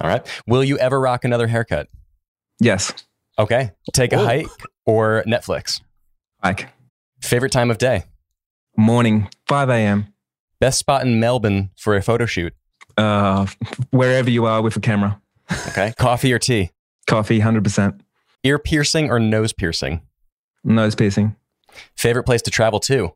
All 0.00 0.08
right. 0.08 0.26
Will 0.46 0.64
you 0.64 0.78
ever 0.78 0.98
rock 1.00 1.24
another 1.24 1.46
haircut? 1.46 1.88
Yes. 2.60 2.92
Okay. 3.38 3.72
Take 3.92 4.12
a 4.12 4.16
Oh. 4.16 4.24
hike 4.24 4.46
or 4.86 5.22
Netflix. 5.26 5.80
Like 6.42 6.68
Favorite 7.20 7.52
time 7.52 7.70
of 7.70 7.78
day. 7.78 8.04
morning, 8.76 9.28
5 9.46 9.68
a.m. 9.68 10.12
Best 10.60 10.78
spot 10.78 11.02
in 11.06 11.20
Melbourne 11.20 11.70
for 11.76 11.94
a 11.94 12.02
photo 12.02 12.24
shoot. 12.26 12.54
Uh, 12.96 13.46
wherever 13.90 14.30
you 14.30 14.46
are 14.46 14.62
with 14.62 14.76
a 14.76 14.80
camera. 14.80 15.20
Okay. 15.68 15.92
Coffee 15.98 16.32
or 16.32 16.38
tea. 16.38 16.70
Coffee, 17.06 17.38
100%. 17.40 18.00
Ear 18.44 18.58
piercing 18.58 19.10
or 19.10 19.18
nose 19.20 19.52
piercing. 19.52 20.00
Nose 20.64 20.94
piercing. 20.94 21.36
Favorite 21.96 22.24
place 22.24 22.42
to 22.42 22.50
travel 22.50 22.80
to. 22.80 23.12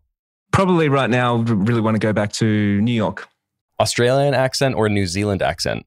Probably 0.53 0.89
right 0.89 1.11
now, 1.11 1.37
really 1.37 1.81
want 1.81 1.95
to 1.95 1.99
go 1.99 2.13
back 2.13 2.33
to 2.35 2.81
New 2.81 2.93
York, 2.93 3.29
Australian 3.81 4.35
accent 4.35 4.75
or 4.75 4.89
New 4.89 5.07
Zealand 5.07 5.43
accent. 5.43 5.85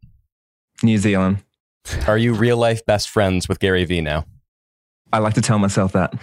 New 0.84 0.98
Zealand. 0.98 1.44
Are 2.08 2.18
you 2.18 2.34
real 2.34 2.58
life 2.58 2.86
best 2.86 3.10
friends 3.10 3.48
with 3.50 3.60
Gary 3.60 3.86
Vee 3.86 4.02
now? 4.02 4.26
I 5.12 5.18
like 5.20 5.34
to 5.36 5.42
tell 5.42 5.58
myself 5.60 5.94
that. 5.94 6.14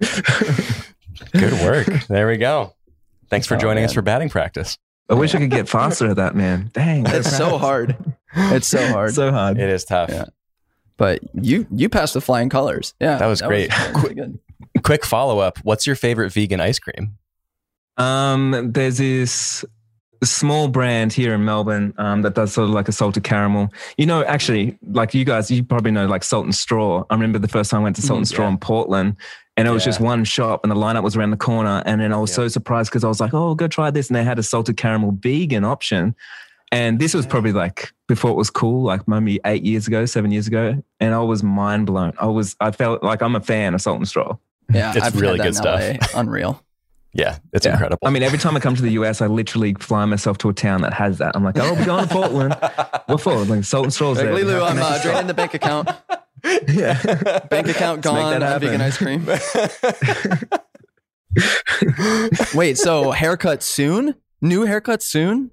Good 1.32 1.52
work. 1.62 1.86
There 2.08 2.26
we 2.26 2.36
go. 2.36 2.74
Thanks 3.30 3.46
for 3.46 3.54
Oh, 3.56 3.58
joining 3.58 3.84
us 3.84 3.92
for 3.92 4.02
batting 4.02 4.28
practice. 4.28 4.76
I 5.08 5.14
wish 5.14 5.34
I 5.34 5.38
could 5.38 5.50
get 5.50 5.68
faster 5.68 6.10
at 6.10 6.16
that, 6.16 6.34
man. 6.34 6.70
Dang. 6.72 7.04
it's 7.06 7.34
so 7.36 7.58
hard. 7.58 7.96
It's 8.34 8.66
so 8.66 8.84
hard. 8.88 9.14
So 9.14 9.30
hard. 9.30 9.58
It 9.58 9.70
is 9.70 9.84
tough. 9.84 10.10
Yeah. 10.10 10.26
but 10.96 11.20
you 11.34 11.66
you 11.70 11.88
passed 11.88 12.14
the 12.14 12.20
flying 12.20 12.48
colors. 12.48 12.92
Yeah, 13.00 13.16
That 13.18 13.26
was 13.26 13.40
great. 13.40 13.70
really 13.94 14.14
good. 14.14 14.38
Quick 14.82 15.04
follow 15.04 15.38
up. 15.38 15.58
What's 15.58 15.86
your 15.86 15.96
favorite 15.96 16.32
vegan 16.32 16.60
ice 16.60 16.78
cream? 16.78 17.16
Um, 17.96 18.72
there's 18.72 18.98
this 18.98 19.64
small 20.24 20.68
brand 20.68 21.12
here 21.12 21.34
in 21.34 21.44
Melbourne 21.44 21.92
um, 21.98 22.22
that 22.22 22.34
does 22.34 22.52
sort 22.52 22.68
of 22.68 22.74
like 22.74 22.88
a 22.88 22.92
salted 22.92 23.24
caramel. 23.24 23.72
You 23.98 24.06
know, 24.06 24.24
actually, 24.24 24.78
like 24.90 25.14
you 25.14 25.24
guys, 25.24 25.50
you 25.50 25.62
probably 25.62 25.90
know 25.90 26.06
like 26.06 26.24
Salt 26.24 26.44
and 26.44 26.54
Straw. 26.54 27.04
I 27.10 27.14
remember 27.14 27.38
the 27.38 27.48
first 27.48 27.70
time 27.70 27.80
I 27.80 27.84
went 27.84 27.96
to 27.96 28.02
Salt 28.02 28.18
and 28.18 28.26
Mhm, 28.26 28.30
Straw 28.30 28.44
yeah. 28.46 28.50
in 28.52 28.58
Portland, 28.58 29.16
and 29.56 29.68
it 29.68 29.70
was 29.70 29.82
Yeah. 29.82 29.88
just 29.90 30.00
one 30.00 30.24
shop, 30.24 30.60
and 30.64 30.70
the 30.70 30.76
lineup 30.76 31.02
was 31.02 31.16
around 31.16 31.30
the 31.30 31.36
corner. 31.36 31.82
And 31.86 32.00
then 32.00 32.12
I 32.12 32.16
was 32.16 32.30
Yeah. 32.30 32.36
so 32.36 32.48
surprised 32.48 32.90
because 32.90 33.04
I 33.04 33.08
was 33.08 33.20
like, 33.20 33.34
"Oh, 33.34 33.54
go 33.54 33.68
try 33.68 33.90
this!" 33.90 34.08
And 34.08 34.16
they 34.16 34.24
had 34.24 34.38
a 34.38 34.42
salted 34.42 34.76
caramel 34.76 35.16
vegan 35.20 35.64
option. 35.64 36.14
And 36.72 36.98
this 36.98 37.14
was 37.14 37.26
probably 37.26 37.52
like 37.52 37.92
before 38.08 38.30
it 38.32 38.36
was 38.36 38.50
cool, 38.50 38.82
like 38.82 39.06
maybe 39.06 39.38
eight 39.44 39.62
years 39.62 39.86
ago, 39.86 40.04
seven 40.04 40.32
years 40.32 40.46
ago. 40.48 40.82
And 40.98 41.14
I 41.14 41.20
was 41.20 41.42
mind 41.42 41.86
blown. 41.86 42.12
I 42.18 42.26
was, 42.26 42.56
I 42.60 42.72
felt 42.72 43.02
like 43.04 43.22
I'm 43.22 43.36
a 43.36 43.40
fan 43.40 43.72
of 43.74 43.80
Salt 43.80 43.98
and 43.98 44.08
Straw. 44.08 44.36
Yeah, 44.74 44.88
It's 44.96 44.96
I've 45.06 45.12
had 45.14 45.20
really 45.22 45.38
that 45.38 45.44
good 45.44 45.48
in 45.48 45.54
stuff. 45.54 45.80
LA. 46.14 46.20
Unreal. 46.20 46.60
Yeah, 47.18 47.38
it's 47.52 47.64
Yeah. 47.64 47.72
incredible. 47.72 48.06
I 48.06 48.10
mean, 48.10 48.22
every 48.22 48.38
time 48.38 48.56
I 48.56 48.60
come 48.60 48.74
to 48.76 48.82
the 48.82 48.90
US, 48.92 49.22
I 49.22 49.26
literally 49.26 49.74
fly 49.80 50.04
myself 50.04 50.36
to 50.38 50.50
a 50.50 50.52
town 50.52 50.82
that 50.82 50.92
has 50.92 51.18
that. 51.18 51.34
I'm 51.34 51.42
like, 51.44 51.58
oh, 51.58 51.72
we're 51.74 51.86
going 51.86 52.06
to 52.06 52.12
Portland. 52.12 52.56
What 53.06 53.20
for? 53.20 53.36
Like 53.44 53.64
salt 53.64 53.84
and 53.84 53.92
straws. 53.92 54.16
Like, 54.18 54.26
there. 54.26 54.34
Lilu, 54.34 54.58
How 54.58 54.66
I'm 54.66 54.76
can 54.76 54.82
uh, 54.82 55.02
draining 55.02 55.26
the 55.28 55.34
bank 55.34 55.54
account. 55.54 55.88
yeah. 56.68 57.00
Bank 57.48 57.68
account 57.68 58.04
Let's 58.04 58.14
make 58.14 58.22
gone. 58.24 58.40
that 58.40 58.42
uh, 58.42 58.58
vegan 58.58 58.80
ice 58.80 58.96
cream. 58.98 59.26
Wait, 62.54 62.78
so 62.78 63.10
haircut 63.12 63.62
soon? 63.62 64.14
New 64.40 64.64
haircut 64.66 65.02
soon? 65.02 65.50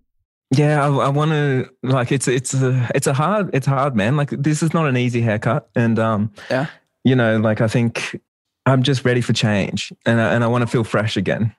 Yeah, 0.51 0.85
I, 0.85 0.89
I 1.05 1.09
want 1.09 1.31
to 1.31 1.69
like 1.83 2.11
it's 2.11 2.27
it's 2.27 2.53
a 2.53 2.89
it's 2.93 3.07
a 3.07 3.13
hard 3.13 3.49
it's 3.53 3.65
hard 3.67 3.95
man. 3.95 4.15
Like 4.17 4.29
this 4.29 4.61
is 4.63 4.73
not 4.73 4.87
an 4.87 4.97
easy 4.97 5.21
haircut, 5.21 5.69
and 5.75 5.97
um, 5.99 6.31
Yeah. 6.49 6.67
you 7.03 7.15
know, 7.15 7.37
like 7.37 7.61
I 7.61 7.67
think 7.67 8.19
I'm 8.65 8.83
just 8.83 9.03
ready 9.03 9.21
for 9.21 9.33
change, 9.33 9.91
and 10.05 10.21
I, 10.21 10.33
and 10.33 10.43
I 10.43 10.47
want 10.47 10.61
to 10.61 10.67
feel 10.67 10.83
fresh 10.83 11.17
again. 11.17 11.55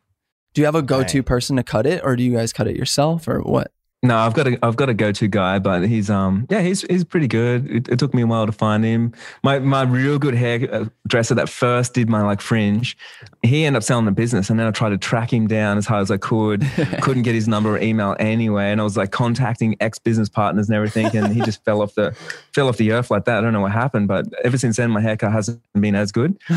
Do 0.54 0.60
you 0.60 0.66
have 0.66 0.74
a 0.74 0.82
go-to 0.82 1.22
person 1.22 1.56
to 1.56 1.62
cut 1.62 1.84
it, 1.86 2.00
or 2.04 2.16
do 2.16 2.22
you 2.22 2.32
guys 2.32 2.52
cut 2.52 2.66
it 2.66 2.76
yourself, 2.76 3.28
or 3.28 3.40
what? 3.40 3.72
No, 4.04 4.18
I've 4.18 4.34
got 4.34 4.46
a 4.46 4.58
I've 4.62 4.76
got 4.76 4.90
a 4.90 4.94
go 4.94 5.12
to 5.12 5.26
guy, 5.26 5.58
but 5.58 5.88
he's 5.88 6.10
um 6.10 6.46
yeah 6.50 6.60
he's 6.60 6.82
he's 6.82 7.04
pretty 7.04 7.26
good. 7.26 7.70
It, 7.70 7.88
it, 7.88 7.98
took 7.98 8.12
me 8.12 8.20
a 8.20 8.26
while 8.26 8.44
to 8.44 8.52
find 8.52 8.84
him. 8.84 9.14
My 9.42 9.60
my 9.60 9.80
real 9.84 10.18
good 10.18 10.34
hairdresser 10.34 11.34
that 11.36 11.48
first 11.48 11.94
did 11.94 12.10
my 12.10 12.20
like 12.20 12.42
fringe, 12.42 12.98
he 13.42 13.64
ended 13.64 13.78
up 13.78 13.82
selling 13.82 14.04
the 14.04 14.12
business, 14.12 14.50
and 14.50 14.60
then 14.60 14.66
I 14.66 14.72
tried 14.72 14.90
to 14.90 14.98
track 14.98 15.32
him 15.32 15.46
down 15.46 15.78
as 15.78 15.86
hard 15.86 16.02
as 16.02 16.10
I 16.10 16.18
could. 16.18 16.60
Couldn't 17.00 17.22
get 17.22 17.34
his 17.34 17.48
number 17.48 17.76
or 17.76 17.78
email 17.78 18.14
anyway, 18.20 18.70
and 18.70 18.78
I 18.78 18.84
was 18.84 18.98
like 18.98 19.10
contacting 19.10 19.74
ex 19.80 19.98
business 19.98 20.28
partners 20.28 20.68
and 20.68 20.76
everything, 20.76 21.06
and 21.16 21.32
he 21.32 21.40
just 21.40 21.64
fell 21.64 21.80
off 21.80 21.94
the 21.94 22.12
fell 22.52 22.68
off 22.68 22.76
the 22.76 22.92
earth 22.92 23.10
like 23.10 23.24
that. 23.24 23.38
I 23.38 23.40
don't 23.40 23.54
know 23.54 23.62
what 23.62 23.72
happened, 23.72 24.08
but 24.08 24.26
ever 24.44 24.58
since 24.58 24.76
then 24.76 24.90
my 24.90 25.00
haircut 25.00 25.32
hasn't 25.32 25.62
been 25.80 25.94
as 25.94 26.12
good. 26.12 26.36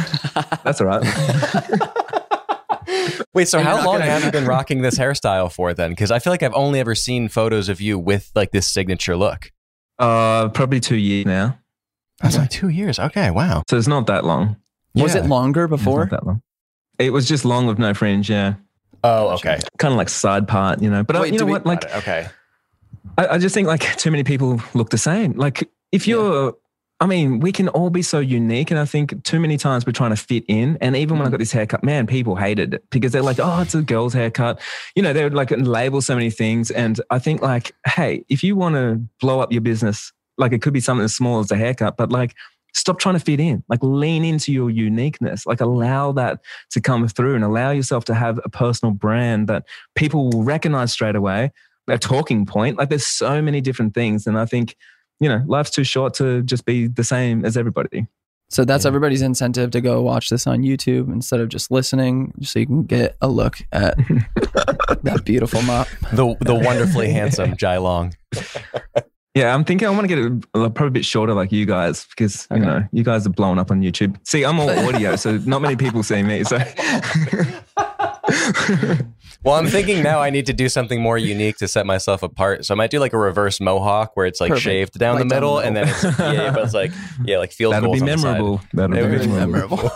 That's 0.65 0.81
all 0.81 0.87
right. 0.87 1.03
Wait, 3.37 3.47
so 3.47 3.59
how 3.59 3.85
long 3.85 4.01
have 4.01 4.25
you 4.25 4.31
been 4.31 4.45
rocking 4.47 4.81
this 4.81 4.97
hairstyle 4.97 5.51
for 5.51 5.71
then? 5.71 5.91
Because 5.91 6.09
I 6.09 6.17
feel 6.17 6.33
like 6.33 6.41
I've 6.41 6.55
only 6.55 6.79
ever 6.79 6.95
seen 6.95 7.29
photos 7.29 7.69
of 7.69 7.79
you 7.79 7.99
with 7.99 8.31
like 8.33 8.49
this 8.49 8.67
signature 8.67 9.15
look. 9.15 9.51
Uh, 9.99 10.49
probably 10.49 10.79
two 10.79 10.95
years 10.95 11.27
now. 11.27 11.59
That's 12.19 12.35
like 12.35 12.49
two 12.49 12.69
years. 12.69 12.97
Okay, 12.97 13.29
wow. 13.29 13.61
So 13.69 13.77
it's 13.77 13.87
not 13.87 14.07
that 14.07 14.25
long. 14.25 14.55
Was 14.95 15.13
it 15.13 15.27
longer 15.27 15.67
before? 15.67 16.07
that 16.07 16.25
long. 16.25 16.41
It 16.97 17.13
was 17.13 17.27
just 17.27 17.45
long 17.45 17.67
with 17.67 17.77
no 17.77 17.93
fringe. 17.93 18.27
Yeah. 18.27 18.55
Oh, 19.03 19.35
okay. 19.35 19.59
Kind 19.77 19.91
of 19.93 19.99
like 19.99 20.09
side 20.09 20.47
part, 20.47 20.81
you 20.81 20.89
know. 20.89 21.03
But 21.03 21.17
Wait, 21.17 21.29
I, 21.29 21.33
you 21.33 21.37
know 21.37 21.45
we, 21.45 21.51
what? 21.51 21.65
Like, 21.67 21.85
okay. 21.97 22.29
I, 23.19 23.27
I, 23.27 23.37
just 23.37 23.53
think 23.53 23.67
like 23.67 23.97
too 23.97 24.09
many 24.09 24.23
people 24.23 24.59
look 24.73 24.89
the 24.89 24.97
same. 24.97 25.33
Like 25.33 25.69
if 25.91 26.07
you're 26.07 26.45
yeah. 26.45 26.51
I 26.99 27.05
mean, 27.05 27.39
we 27.39 27.51
can 27.51 27.69
all 27.69 27.91
be 27.91 28.01
so 28.01 28.19
unique. 28.19 28.71
And 28.71 28.79
I 28.79 28.85
think 28.85 29.23
too 29.23 29.39
many 29.39 29.57
times 29.57 29.85
we're 29.85 29.91
trying 29.91 30.09
to 30.09 30.15
fit 30.15 30.43
in. 30.47 30.79
And 30.81 30.95
even 30.95 31.17
when 31.17 31.27
I 31.27 31.29
mm. 31.29 31.33
got 31.33 31.39
this 31.39 31.51
haircut, 31.51 31.83
man, 31.83 32.07
people 32.07 32.35
hated 32.35 32.73
it 32.73 32.89
because 32.89 33.11
they're 33.11 33.21
like, 33.21 33.37
oh, 33.39 33.61
it's 33.61 33.75
a 33.75 33.83
girl's 33.83 34.13
haircut. 34.13 34.59
You 34.95 35.03
know, 35.03 35.13
they 35.13 35.23
would 35.23 35.35
like 35.35 35.51
label 35.51 36.01
so 36.01 36.15
many 36.15 36.31
things. 36.31 36.71
And 36.71 36.99
I 37.11 37.19
think, 37.19 37.41
like, 37.41 37.73
hey, 37.85 38.25
if 38.29 38.43
you 38.43 38.55
want 38.55 38.75
to 38.75 38.99
blow 39.21 39.41
up 39.41 39.51
your 39.51 39.61
business, 39.61 40.11
like 40.39 40.53
it 40.53 40.63
could 40.63 40.73
be 40.73 40.79
something 40.79 41.05
as 41.05 41.15
small 41.15 41.39
as 41.39 41.51
a 41.51 41.55
haircut, 41.55 41.97
but 41.97 42.11
like, 42.11 42.33
stop 42.73 42.99
trying 42.99 43.15
to 43.15 43.23
fit 43.23 43.39
in. 43.39 43.63
Like, 43.69 43.79
lean 43.83 44.25
into 44.25 44.51
your 44.51 44.71
uniqueness. 44.71 45.45
Like, 45.45 45.61
allow 45.61 46.11
that 46.13 46.39
to 46.71 46.81
come 46.81 47.07
through 47.07 47.35
and 47.35 47.43
allow 47.43 47.71
yourself 47.71 48.05
to 48.05 48.15
have 48.15 48.39
a 48.43 48.49
personal 48.49 48.93
brand 48.93 49.47
that 49.47 49.65
people 49.95 50.29
will 50.29 50.43
recognize 50.43 50.91
straight 50.91 51.15
away, 51.15 51.51
a 51.87 51.97
talking 51.99 52.45
point. 52.45 52.77
Like, 52.77 52.89
there's 52.89 53.05
so 53.05 53.41
many 53.41 53.61
different 53.61 53.93
things. 53.93 54.25
And 54.25 54.37
I 54.37 54.45
think, 54.45 54.75
you 55.19 55.29
know, 55.29 55.43
life's 55.47 55.71
too 55.71 55.83
short 55.83 56.13
to 56.15 56.41
just 56.43 56.65
be 56.65 56.87
the 56.87 57.03
same 57.03 57.45
as 57.45 57.57
everybody. 57.57 58.07
So 58.49 58.63
that's 58.63 58.85
yeah. 58.85 58.89
everybody's 58.89 59.21
incentive 59.21 59.71
to 59.71 59.81
go 59.81 60.01
watch 60.01 60.29
this 60.29 60.47
on 60.47 60.61
YouTube 60.61 61.11
instead 61.11 61.41
of 61.41 61.49
just 61.49 61.69
listening, 61.69 62.33
so 62.41 62.59
you 62.59 62.65
can 62.65 62.83
get 62.83 63.17
a 63.21 63.27
look 63.27 63.57
at 63.73 63.97
that 65.03 65.23
beautiful 65.25 65.61
mop. 65.63 65.87
The 66.13 66.35
the 66.41 66.55
wonderfully 66.55 67.11
handsome 67.11 67.57
Jai 67.57 67.77
Long. 67.77 68.13
Yeah, 69.35 69.53
I'm 69.53 69.65
thinking 69.65 69.87
I 69.87 69.91
want 69.91 70.07
to 70.09 70.15
get 70.15 70.17
it 70.17 70.45
uh, 70.55 70.69
probably 70.69 70.87
a 70.87 70.91
bit 70.91 71.05
shorter 71.05 71.33
like 71.33 71.51
you 71.51 71.65
guys 71.65 72.05
because 72.05 72.47
okay. 72.49 72.59
you 72.59 72.65
know 72.65 72.87
you 72.93 73.03
guys 73.03 73.27
are 73.27 73.31
blowing 73.31 73.59
up 73.59 73.69
on 73.69 73.81
YouTube. 73.81 74.17
See, 74.25 74.45
I'm 74.45 74.59
all 74.59 74.69
audio, 74.87 75.17
so 75.17 75.37
not 75.45 75.61
many 75.61 75.75
people 75.75 76.01
see 76.01 76.23
me. 76.23 76.45
So 76.45 76.57
well, 79.43 79.55
I'm 79.55 79.67
thinking 79.67 80.03
now 80.03 80.19
I 80.19 80.29
need 80.29 80.45
to 80.47 80.53
do 80.53 80.69
something 80.69 81.01
more 81.01 81.17
unique 81.17 81.57
to 81.57 81.67
set 81.67 81.85
myself 81.85 82.23
apart. 82.23 82.65
So 82.65 82.73
I 82.73 82.77
might 82.77 82.91
do 82.91 82.99
like 82.99 83.13
a 83.13 83.17
reverse 83.17 83.59
mohawk 83.59 84.15
where 84.15 84.25
it's 84.25 84.41
like 84.41 84.49
Perfect. 84.49 84.63
shaved 84.63 84.99
down, 84.99 85.15
like 85.15 85.21
the, 85.21 85.35
middle, 85.35 85.61
down 85.61 85.73
the 85.73 85.81
middle, 85.81 85.89
and 85.89 86.03
then 86.03 86.11
it's, 86.11 86.19
yeah, 86.19 86.51
but 86.51 86.63
it's 86.63 86.73
like 86.73 86.91
yeah, 87.23 87.37
like 87.37 87.51
field 87.51 87.73
That'll 87.73 87.89
goals. 87.89 87.99
Be 87.99 88.05
memorable. 88.05 88.61
That'll 88.73 89.09
be, 89.09 89.17
be 89.19 89.27
memorable. 89.27 89.91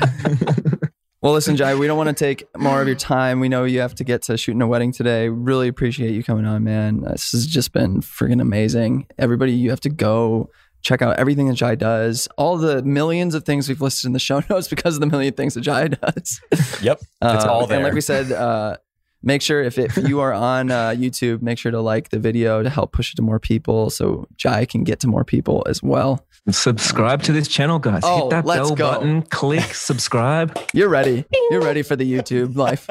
well, 1.22 1.32
listen, 1.32 1.56
Jai, 1.56 1.74
we 1.74 1.86
don't 1.86 1.96
want 1.96 2.08
to 2.08 2.14
take 2.14 2.44
more 2.56 2.80
of 2.80 2.86
your 2.86 2.96
time. 2.96 3.40
We 3.40 3.48
know 3.48 3.64
you 3.64 3.80
have 3.80 3.94
to 3.96 4.04
get 4.04 4.22
to 4.22 4.36
shooting 4.36 4.62
a 4.62 4.66
wedding 4.66 4.92
today. 4.92 5.28
Really 5.28 5.68
appreciate 5.68 6.12
you 6.12 6.22
coming 6.22 6.46
on, 6.46 6.64
man. 6.64 7.00
This 7.02 7.32
has 7.32 7.46
just 7.46 7.72
been 7.72 8.00
freaking 8.00 8.40
amazing. 8.40 9.06
Everybody, 9.18 9.52
you 9.52 9.70
have 9.70 9.80
to 9.80 9.90
go 9.90 10.50
check 10.82 11.00
out 11.02 11.16
everything 11.18 11.46
that 11.48 11.54
Jai 11.54 11.74
does, 11.74 12.28
all 12.36 12.56
the 12.58 12.82
millions 12.82 13.34
of 13.34 13.44
things 13.44 13.68
we've 13.68 13.80
listed 13.80 14.06
in 14.06 14.12
the 14.12 14.18
show 14.18 14.42
notes 14.50 14.68
because 14.68 14.94
of 14.96 15.00
the 15.00 15.06
million 15.06 15.34
things 15.34 15.54
that 15.54 15.60
Jai 15.62 15.88
does. 15.88 16.40
Yep. 16.82 16.98
It's 17.00 17.44
uh, 17.44 17.48
all 17.50 17.66
there. 17.66 17.76
And 17.78 17.84
like 17.84 17.94
we 17.94 18.00
said, 18.00 18.32
uh, 18.32 18.76
make 19.22 19.40
sure 19.42 19.62
if, 19.62 19.78
it, 19.78 19.96
if 19.96 20.08
you 20.08 20.18
are 20.20 20.32
on 20.32 20.70
uh, 20.72 20.88
YouTube, 20.90 21.40
make 21.42 21.58
sure 21.58 21.70
to 21.70 21.80
like 21.80 22.08
the 22.10 22.18
video 22.18 22.62
to 22.62 22.68
help 22.70 22.92
push 22.92 23.12
it 23.12 23.16
to 23.16 23.22
more 23.22 23.38
people 23.38 23.88
so 23.90 24.26
Jai 24.36 24.64
can 24.64 24.82
get 24.82 24.98
to 25.00 25.06
more 25.06 25.24
people 25.24 25.62
as 25.68 25.82
well. 25.82 26.26
Subscribe 26.50 27.22
to 27.22 27.32
this 27.32 27.46
channel, 27.46 27.78
guys. 27.78 28.00
Oh, 28.04 28.22
Hit 28.22 28.30
that 28.30 28.44
bell 28.44 28.74
go. 28.74 28.90
button, 28.94 29.22
click 29.22 29.62
subscribe. 29.74 30.58
You're 30.72 30.88
ready. 30.88 31.24
You're 31.50 31.62
ready 31.62 31.82
for 31.82 31.94
the 31.94 32.10
YouTube 32.12 32.56
life. 32.56 32.88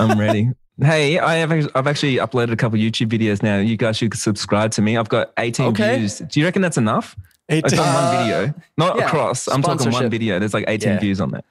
I'm 0.00 0.18
ready. 0.18 0.52
Hey, 0.80 1.18
I 1.18 1.34
have 1.36 1.52
I've 1.52 1.86
actually 1.86 2.16
uploaded 2.16 2.52
a 2.52 2.56
couple 2.56 2.78
YouTube 2.78 3.08
videos 3.08 3.42
now. 3.42 3.58
You 3.58 3.76
guys 3.76 3.96
should 3.96 4.14
subscribe 4.14 4.70
to 4.72 4.82
me. 4.82 4.96
I've 4.96 5.08
got 5.08 5.32
18 5.38 5.66
okay. 5.66 5.98
views. 5.98 6.18
Do 6.18 6.40
you 6.40 6.46
reckon 6.46 6.62
that's 6.62 6.78
enough? 6.78 7.14
18. 7.48 7.64
It's 7.64 7.78
on 7.78 7.94
one 7.94 8.16
video, 8.16 8.54
not 8.78 8.96
yeah, 8.96 9.06
across. 9.06 9.48
I'm 9.48 9.62
talking 9.62 9.90
one 9.90 10.08
video. 10.08 10.38
There's 10.38 10.54
like 10.54 10.64
18 10.68 10.88
yeah. 10.88 10.98
views 10.98 11.20
on 11.20 11.30
that. 11.32 11.44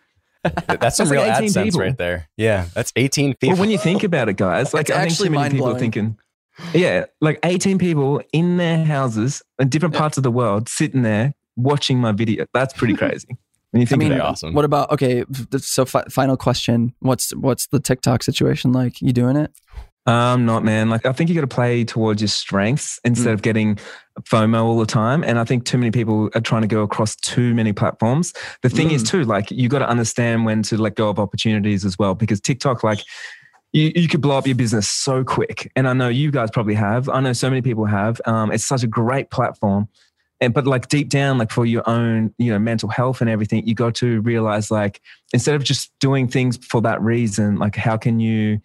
That's 0.80 0.98
some 0.98 1.10
real 1.10 1.22
like 1.22 1.44
AdSense 1.44 1.64
people. 1.66 1.82
right 1.82 1.98
there. 1.98 2.28
Yeah, 2.36 2.66
that's 2.74 2.92
18 2.96 3.36
people. 3.36 3.50
Well, 3.50 3.60
when 3.60 3.70
you 3.70 3.78
think 3.78 4.04
about 4.04 4.28
it, 4.28 4.38
guys, 4.38 4.74
like 4.74 4.90
I 4.90 5.06
think 5.06 5.18
too 5.18 5.30
many 5.30 5.52
people 5.52 5.68
are 5.68 5.78
thinking, 5.78 6.18
yeah, 6.74 7.06
like 7.20 7.40
18 7.44 7.78
people 7.78 8.22
in 8.34 8.58
their 8.58 8.84
houses 8.84 9.44
in 9.60 9.70
different 9.70 9.94
parts 9.94 10.18
of 10.18 10.24
the 10.24 10.32
world 10.32 10.68
sitting 10.68 11.04
there 11.04 11.36
watching 11.56 12.00
my 12.00 12.12
video. 12.12 12.46
That's 12.54 12.74
pretty 12.74 12.94
crazy. 12.98 13.38
When 13.72 13.80
you 13.80 13.88
think 13.88 14.04
I 14.04 14.10
mean, 14.10 14.20
awesome. 14.20 14.54
What 14.54 14.66
about 14.66 14.92
okay? 14.92 15.24
So 15.58 15.86
fi- 15.86 16.06
final 16.10 16.38
question: 16.38 16.94
What's 17.00 17.34
what's 17.36 17.68
the 17.68 17.80
TikTok 17.80 18.22
situation 18.24 18.74
like? 18.74 19.02
You 19.02 19.14
doing 19.14 19.38
it? 19.38 19.52
Um, 20.08 20.46
not 20.46 20.64
man. 20.64 20.90
Like 20.90 21.06
I 21.06 21.14
think 21.14 21.30
you 21.30 21.36
got 21.36 21.42
to 21.42 21.48
play 21.48 21.84
towards 21.84 22.22
your 22.22 22.28
strengths 22.28 23.00
instead 23.04 23.30
mm. 23.30 23.34
of 23.34 23.42
getting 23.44 23.78
FOMO 24.24 24.64
all 24.64 24.80
the 24.80 24.86
time. 24.86 25.24
And 25.24 25.38
I 25.38 25.44
think 25.44 25.66
too 25.66 25.78
many 25.78 25.92
people 25.92 26.30
are 26.34 26.42
trying 26.42 26.64
to 26.64 26.68
go 26.68 26.82
across 26.82 27.16
too 27.16 27.54
many 27.54 27.72
platforms. 27.72 28.34
The 28.64 28.70
thing 28.70 28.90
mm. 28.90 28.94
is 28.94 29.04
too, 29.04 29.24
like 29.24 29.52
you 29.52 29.70
got 29.70 29.80
to 29.80 29.88
understand 29.88 30.46
when 30.46 30.64
to 30.64 30.78
let 30.78 30.96
go 30.96 31.10
of 31.10 31.20
opportunities 31.20 31.86
as 31.86 32.00
well. 32.00 32.16
Because 32.16 32.42
TikTok, 32.42 32.84
like 32.84 33.04
you, 33.74 33.92
you 33.96 34.08
could 34.08 34.22
blow 34.22 34.38
up 34.38 34.48
your 34.48 34.56
business 34.56 34.90
so 34.90 35.24
quick. 35.24 35.72
And 35.76 35.88
I 35.88 35.94
know 35.94 36.10
you 36.10 36.32
guys 36.32 36.50
probably 36.52 36.76
have. 36.76 37.08
I 37.08 37.22
know 37.22 37.34
so 37.34 37.50
many 37.50 37.62
people 37.62 37.86
have. 37.86 38.20
Um, 38.26 38.52
it's 38.52 38.66
such 38.66 38.84
a 38.84 38.88
great 38.88 39.30
platform 39.30 39.88
and 40.42 40.54
but 40.54 40.66
like 40.68 40.90
deep 40.90 41.08
down 41.08 41.38
like 41.38 41.52
for 41.52 41.66
your 41.66 41.88
own 41.88 42.34
you 42.38 42.52
know 42.52 42.60
mental 42.60 42.90
health 42.90 43.22
and 43.22 43.30
everything 43.30 43.66
you 43.66 43.76
got 43.76 43.96
to 43.96 44.20
realize 44.22 44.72
like 44.72 45.00
instead 45.34 45.56
of 45.56 45.64
just 45.64 45.92
doing 46.00 46.28
things 46.28 46.58
for 46.66 46.82
that 46.82 47.02
reason 47.02 47.58
like 47.58 47.76
how 47.76 47.96
can 47.96 48.20
you 48.20 48.60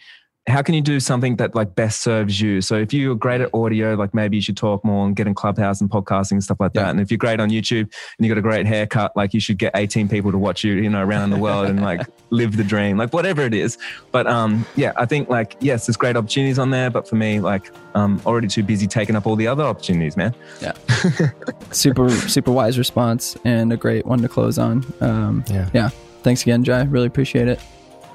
how 0.48 0.62
can 0.62 0.74
you 0.74 0.80
do 0.80 1.00
something 1.00 1.36
that 1.36 1.56
like 1.56 1.74
best 1.74 2.02
serves 2.02 2.40
you? 2.40 2.60
So 2.60 2.76
if 2.76 2.92
you're 2.92 3.16
great 3.16 3.40
at 3.40 3.52
audio, 3.52 3.94
like 3.94 4.14
maybe 4.14 4.36
you 4.36 4.42
should 4.42 4.56
talk 4.56 4.84
more 4.84 5.04
and 5.04 5.16
get 5.16 5.26
in 5.26 5.34
clubhouse 5.34 5.80
and 5.80 5.90
podcasting 5.90 6.32
and 6.32 6.44
stuff 6.44 6.58
like 6.60 6.72
that. 6.74 6.82
Yeah. 6.82 6.90
And 6.90 7.00
if 7.00 7.10
you're 7.10 7.18
great 7.18 7.40
on 7.40 7.50
YouTube 7.50 7.92
and 8.16 8.26
you 8.26 8.28
got 8.28 8.38
a 8.38 8.42
great 8.42 8.64
haircut, 8.64 9.16
like 9.16 9.34
you 9.34 9.40
should 9.40 9.58
get 9.58 9.72
18 9.74 10.08
people 10.08 10.30
to 10.30 10.38
watch 10.38 10.62
you, 10.62 10.74
you 10.74 10.88
know, 10.88 11.02
around 11.02 11.30
the 11.30 11.36
world 11.36 11.66
and 11.66 11.82
like 11.82 12.06
live 12.30 12.56
the 12.56 12.62
dream, 12.62 12.96
like 12.96 13.12
whatever 13.12 13.42
it 13.42 13.54
is. 13.54 13.76
But 14.12 14.28
um, 14.28 14.64
yeah, 14.76 14.92
I 14.96 15.04
think 15.04 15.28
like 15.28 15.56
yes, 15.60 15.86
there's 15.86 15.96
great 15.96 16.16
opportunities 16.16 16.60
on 16.60 16.70
there, 16.70 16.90
but 16.90 17.08
for 17.08 17.16
me, 17.16 17.40
like 17.40 17.72
I'm 17.96 18.20
already 18.24 18.46
too 18.46 18.62
busy 18.62 18.86
taking 18.86 19.16
up 19.16 19.26
all 19.26 19.34
the 19.34 19.48
other 19.48 19.64
opportunities, 19.64 20.16
man. 20.16 20.32
Yeah, 20.60 20.74
super 21.72 22.08
super 22.10 22.52
wise 22.52 22.78
response 22.78 23.36
and 23.44 23.72
a 23.72 23.76
great 23.76 24.06
one 24.06 24.20
to 24.22 24.28
close 24.28 24.58
on. 24.58 24.84
Um, 25.00 25.44
yeah, 25.48 25.68
yeah. 25.74 25.88
Thanks 26.22 26.42
again, 26.42 26.62
Jai. 26.62 26.82
Really 26.84 27.06
appreciate 27.06 27.48
it. 27.48 27.60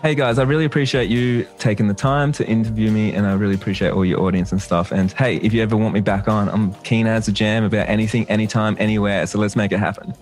Hey 0.02 0.16
guys, 0.16 0.40
I 0.40 0.44
really 0.46 0.66
appreciate 0.66 1.12
you 1.12 1.48
taking 1.60 1.88
the 1.88 1.94
time 1.94 2.32
to 2.32 2.48
interview 2.48 2.90
me 2.90 3.14
and 3.14 3.28
I 3.28 3.34
really 3.34 3.54
appreciate 3.54 3.92
all 3.92 4.04
your 4.04 4.22
audience 4.22 4.52
and 4.52 4.60
stuff. 4.60 4.92
And 4.92 5.12
hey, 5.12 5.36
if 5.36 5.54
you 5.54 5.62
ever 5.62 5.78
want 5.78 5.94
me 5.94 6.00
back 6.00 6.28
on, 6.28 6.50
I'm 6.50 6.74
keen 6.82 7.06
as 7.06 7.28
a 7.28 7.32
jam 7.32 7.64
about 7.64 7.88
anything, 7.88 8.28
anytime, 8.28 8.76
anywhere. 8.80 9.28
So 9.28 9.38
let's 9.38 9.56
make 9.56 9.72
it 9.72 9.78
happen. 9.78 10.16